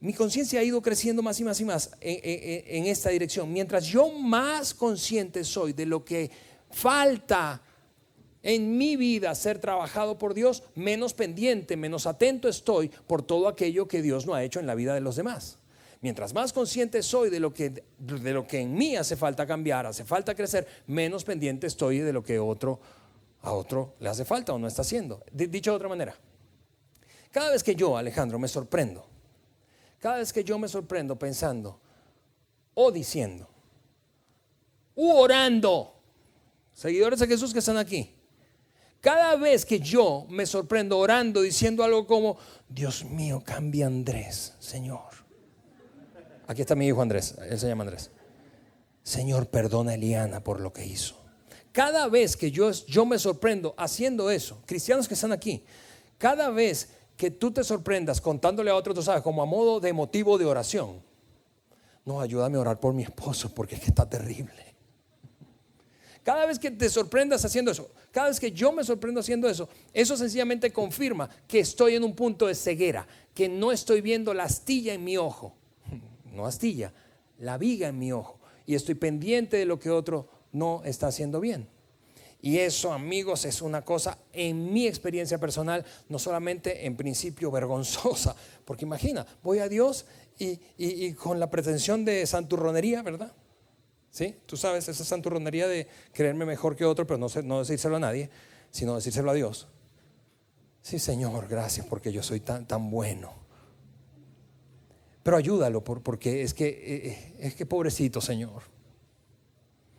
mi 0.00 0.12
conciencia 0.12 0.60
ha 0.60 0.64
ido 0.64 0.80
creciendo 0.80 1.22
más 1.22 1.40
y 1.40 1.44
más 1.44 1.60
y 1.60 1.64
más 1.64 1.90
en 2.00 2.86
esta 2.86 3.10
dirección, 3.10 3.52
mientras 3.52 3.84
yo 3.84 4.10
más 4.12 4.74
consciente 4.74 5.42
soy 5.44 5.72
de 5.72 5.86
lo 5.86 6.04
que 6.04 6.30
falta 6.70 7.62
en 8.42 8.78
mi 8.78 8.96
vida 8.96 9.34
ser 9.34 9.58
trabajado 9.58 10.16
por 10.16 10.34
Dios, 10.34 10.62
menos 10.74 11.14
pendiente, 11.14 11.76
menos 11.76 12.06
atento 12.06 12.48
estoy 12.48 12.88
por 12.88 13.22
todo 13.22 13.48
aquello 13.48 13.88
que 13.88 14.00
Dios 14.00 14.26
no 14.26 14.34
ha 14.34 14.44
hecho 14.44 14.60
en 14.60 14.66
la 14.66 14.76
vida 14.76 14.94
de 14.94 15.00
los 15.00 15.16
demás. 15.16 15.58
Mientras 16.00 16.32
más 16.32 16.52
consciente 16.52 17.02
soy 17.02 17.28
de 17.28 17.40
lo 17.40 17.52
que, 17.52 17.82
de 17.98 18.32
lo 18.32 18.46
que 18.46 18.60
en 18.60 18.74
mí 18.74 18.94
hace 18.94 19.16
falta 19.16 19.46
cambiar, 19.46 19.84
hace 19.86 20.04
falta 20.04 20.34
crecer, 20.34 20.66
menos 20.86 21.24
pendiente 21.24 21.66
estoy 21.66 21.98
de 21.98 22.12
lo 22.12 22.22
que 22.22 22.38
otro, 22.38 22.78
a 23.42 23.52
otro 23.52 23.94
le 23.98 24.08
hace 24.08 24.24
falta 24.24 24.52
o 24.52 24.58
no 24.58 24.68
está 24.68 24.82
haciendo. 24.82 25.24
Dicho 25.32 25.72
de 25.72 25.76
otra 25.76 25.88
manera, 25.88 26.14
cada 27.32 27.50
vez 27.50 27.64
que 27.64 27.74
yo, 27.74 27.96
Alejandro, 27.96 28.38
me 28.38 28.46
sorprendo, 28.46 29.07
cada 29.98 30.18
vez 30.18 30.32
que 30.32 30.44
yo 30.44 30.58
me 30.58 30.68
sorprendo 30.68 31.18
pensando 31.18 31.80
o 32.74 32.90
diciendo, 32.92 33.48
u 34.94 35.10
orando, 35.10 35.94
seguidores 36.72 37.18
de 37.18 37.26
Jesús 37.26 37.52
que 37.52 37.58
están 37.58 37.76
aquí, 37.76 38.14
cada 39.00 39.36
vez 39.36 39.64
que 39.64 39.78
yo 39.78 40.26
me 40.28 40.46
sorprendo 40.46 40.98
orando 40.98 41.42
diciendo 41.42 41.84
algo 41.84 42.06
como, 42.06 42.36
Dios 42.68 43.04
mío, 43.04 43.42
cambia 43.44 43.86
Andrés, 43.86 44.54
Señor. 44.58 45.18
Aquí 46.46 46.62
está 46.62 46.74
mi 46.74 46.86
hijo 46.86 47.02
Andrés, 47.02 47.34
él 47.48 47.58
se 47.58 47.68
llama 47.68 47.84
Andrés. 47.84 48.10
Señor, 49.02 49.48
perdona 49.48 49.92
a 49.92 49.94
Eliana 49.94 50.42
por 50.42 50.60
lo 50.60 50.72
que 50.72 50.84
hizo. 50.84 51.16
Cada 51.72 52.08
vez 52.08 52.36
que 52.36 52.50
yo, 52.50 52.70
yo 52.70 53.06
me 53.06 53.18
sorprendo 53.18 53.74
haciendo 53.76 54.30
eso, 54.30 54.60
cristianos 54.66 55.06
que 55.06 55.14
están 55.14 55.32
aquí, 55.32 55.64
cada 56.18 56.50
vez 56.50 56.97
que 57.18 57.32
tú 57.32 57.50
te 57.50 57.64
sorprendas 57.64 58.20
contándole 58.20 58.70
a 58.70 58.76
otro, 58.76 58.94
tú 58.94 59.02
sabes, 59.02 59.22
como 59.22 59.42
a 59.42 59.44
modo 59.44 59.80
de 59.80 59.92
motivo 59.92 60.38
de 60.38 60.46
oración, 60.46 61.02
no, 62.04 62.20
ayúdame 62.20 62.56
a 62.56 62.60
orar 62.60 62.78
por 62.78 62.94
mi 62.94 63.02
esposo 63.02 63.52
porque 63.52 63.74
es 63.74 63.80
que 63.80 63.88
está 63.88 64.08
terrible. 64.08 64.68
Cada 66.22 66.46
vez 66.46 66.60
que 66.60 66.70
te 66.70 66.88
sorprendas 66.88 67.44
haciendo 67.44 67.72
eso, 67.72 67.90
cada 68.12 68.28
vez 68.28 68.38
que 68.38 68.52
yo 68.52 68.70
me 68.70 68.84
sorprendo 68.84 69.18
haciendo 69.18 69.48
eso, 69.48 69.68
eso 69.92 70.16
sencillamente 70.16 70.72
confirma 70.72 71.28
que 71.48 71.58
estoy 71.58 71.96
en 71.96 72.04
un 72.04 72.14
punto 72.14 72.46
de 72.46 72.54
ceguera, 72.54 73.04
que 73.34 73.48
no 73.48 73.72
estoy 73.72 74.00
viendo 74.00 74.32
la 74.32 74.44
astilla 74.44 74.94
en 74.94 75.02
mi 75.02 75.16
ojo, 75.16 75.56
no 76.32 76.46
astilla, 76.46 76.92
la 77.40 77.58
viga 77.58 77.88
en 77.88 77.98
mi 77.98 78.12
ojo, 78.12 78.38
y 78.64 78.76
estoy 78.76 78.94
pendiente 78.94 79.56
de 79.56 79.64
lo 79.64 79.80
que 79.80 79.90
otro 79.90 80.28
no 80.52 80.82
está 80.84 81.08
haciendo 81.08 81.40
bien. 81.40 81.66
Y 82.40 82.58
eso, 82.58 82.92
amigos, 82.92 83.44
es 83.44 83.62
una 83.62 83.84
cosa 83.84 84.18
en 84.32 84.72
mi 84.72 84.86
experiencia 84.86 85.38
personal, 85.38 85.84
no 86.08 86.18
solamente 86.18 86.86
en 86.86 86.96
principio 86.96 87.50
vergonzosa, 87.50 88.36
porque 88.64 88.84
imagina, 88.84 89.26
voy 89.42 89.58
a 89.58 89.68
Dios 89.68 90.06
y, 90.38 90.60
y 90.76 91.12
con 91.14 91.40
la 91.40 91.50
pretensión 91.50 92.04
de 92.04 92.24
santurronería, 92.26 93.02
¿verdad? 93.02 93.32
¿Sí? 94.10 94.36
Tú 94.46 94.56
sabes, 94.56 94.88
esa 94.88 95.04
santurronería 95.04 95.68
de 95.68 95.86
creerme 96.12 96.46
mejor 96.46 96.76
que 96.76 96.84
otro, 96.84 97.06
pero 97.06 97.18
no, 97.18 97.26
no 97.44 97.58
decírselo 97.58 97.96
a 97.96 98.00
nadie, 98.00 98.30
sino 98.70 98.94
decírselo 98.94 99.30
a 99.30 99.34
Dios. 99.34 99.68
Sí, 100.82 100.98
Señor, 100.98 101.48
gracias 101.48 101.86
porque 101.86 102.12
yo 102.12 102.22
soy 102.22 102.40
tan, 102.40 102.66
tan 102.66 102.90
bueno. 102.90 103.32
Pero 105.22 105.36
ayúdalo 105.36 105.84
porque 105.84 106.42
es 106.42 106.54
que, 106.54 106.68
eh, 106.68 107.08
eh, 107.08 107.34
es 107.40 107.54
que 107.54 107.66
pobrecito, 107.66 108.20
Señor. 108.20 108.62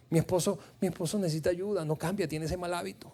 Mi 0.09 0.19
esposo, 0.19 0.57
mi 0.81 0.87
esposo 0.87 1.19
necesita 1.19 1.49
ayuda, 1.49 1.85
no 1.85 1.95
cambia, 1.95 2.27
tiene 2.27 2.45
ese 2.45 2.57
mal 2.57 2.73
hábito. 2.73 3.11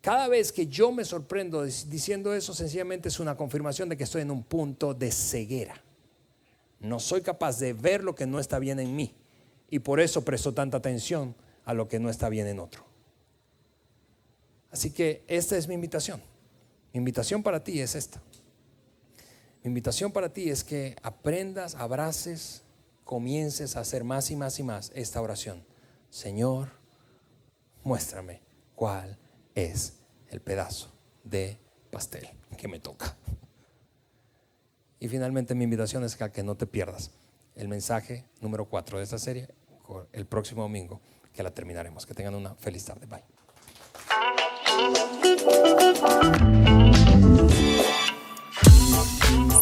Cada 0.00 0.28
vez 0.28 0.52
que 0.52 0.66
yo 0.66 0.92
me 0.92 1.04
sorprendo 1.04 1.62
diciendo 1.62 2.34
eso, 2.34 2.52
sencillamente 2.52 3.08
es 3.08 3.20
una 3.20 3.36
confirmación 3.36 3.88
de 3.88 3.96
que 3.96 4.04
estoy 4.04 4.22
en 4.22 4.30
un 4.30 4.42
punto 4.42 4.92
de 4.92 5.10
ceguera. 5.10 5.80
No 6.80 7.00
soy 7.00 7.22
capaz 7.22 7.58
de 7.58 7.72
ver 7.72 8.04
lo 8.04 8.14
que 8.14 8.26
no 8.26 8.38
está 8.38 8.58
bien 8.58 8.78
en 8.80 8.94
mí 8.94 9.14
y 9.70 9.78
por 9.78 10.00
eso 10.00 10.22
presto 10.24 10.52
tanta 10.52 10.76
atención 10.76 11.34
a 11.64 11.72
lo 11.72 11.88
que 11.88 11.98
no 11.98 12.10
está 12.10 12.28
bien 12.28 12.46
en 12.46 12.60
otro. 12.60 12.84
Así 14.70 14.90
que 14.90 15.24
esta 15.26 15.56
es 15.56 15.68
mi 15.68 15.74
invitación. 15.74 16.20
Mi 16.92 16.98
invitación 16.98 17.42
para 17.42 17.64
ti 17.64 17.80
es 17.80 17.94
esta. 17.94 18.20
Mi 19.62 19.68
invitación 19.68 20.12
para 20.12 20.32
ti 20.32 20.50
es 20.50 20.62
que 20.62 20.96
aprendas, 21.02 21.76
abraces, 21.76 22.63
comiences 23.04 23.76
a 23.76 23.80
hacer 23.80 24.04
más 24.04 24.30
y 24.30 24.36
más 24.36 24.58
y 24.58 24.62
más 24.62 24.90
esta 24.94 25.20
oración. 25.20 25.64
Señor, 26.10 26.70
muéstrame 27.82 28.40
cuál 28.74 29.18
es 29.54 29.94
el 30.28 30.40
pedazo 30.40 30.92
de 31.22 31.58
pastel 31.90 32.28
que 32.56 32.68
me 32.68 32.80
toca. 32.80 33.16
Y 34.98 35.08
finalmente 35.08 35.54
mi 35.54 35.64
invitación 35.64 36.02
es 36.04 36.16
que 36.16 36.42
no 36.42 36.56
te 36.56 36.66
pierdas 36.66 37.10
el 37.54 37.68
mensaje 37.68 38.24
número 38.40 38.64
4 38.68 38.98
de 38.98 39.04
esta 39.04 39.18
serie 39.18 39.48
el 40.12 40.26
próximo 40.26 40.62
domingo, 40.62 41.00
que 41.32 41.42
la 41.42 41.50
terminaremos. 41.50 42.06
Que 42.06 42.14
tengan 42.14 42.34
una 42.34 42.54
feliz 42.54 42.84
tarde. 42.84 43.06
Bye. 43.06 43.22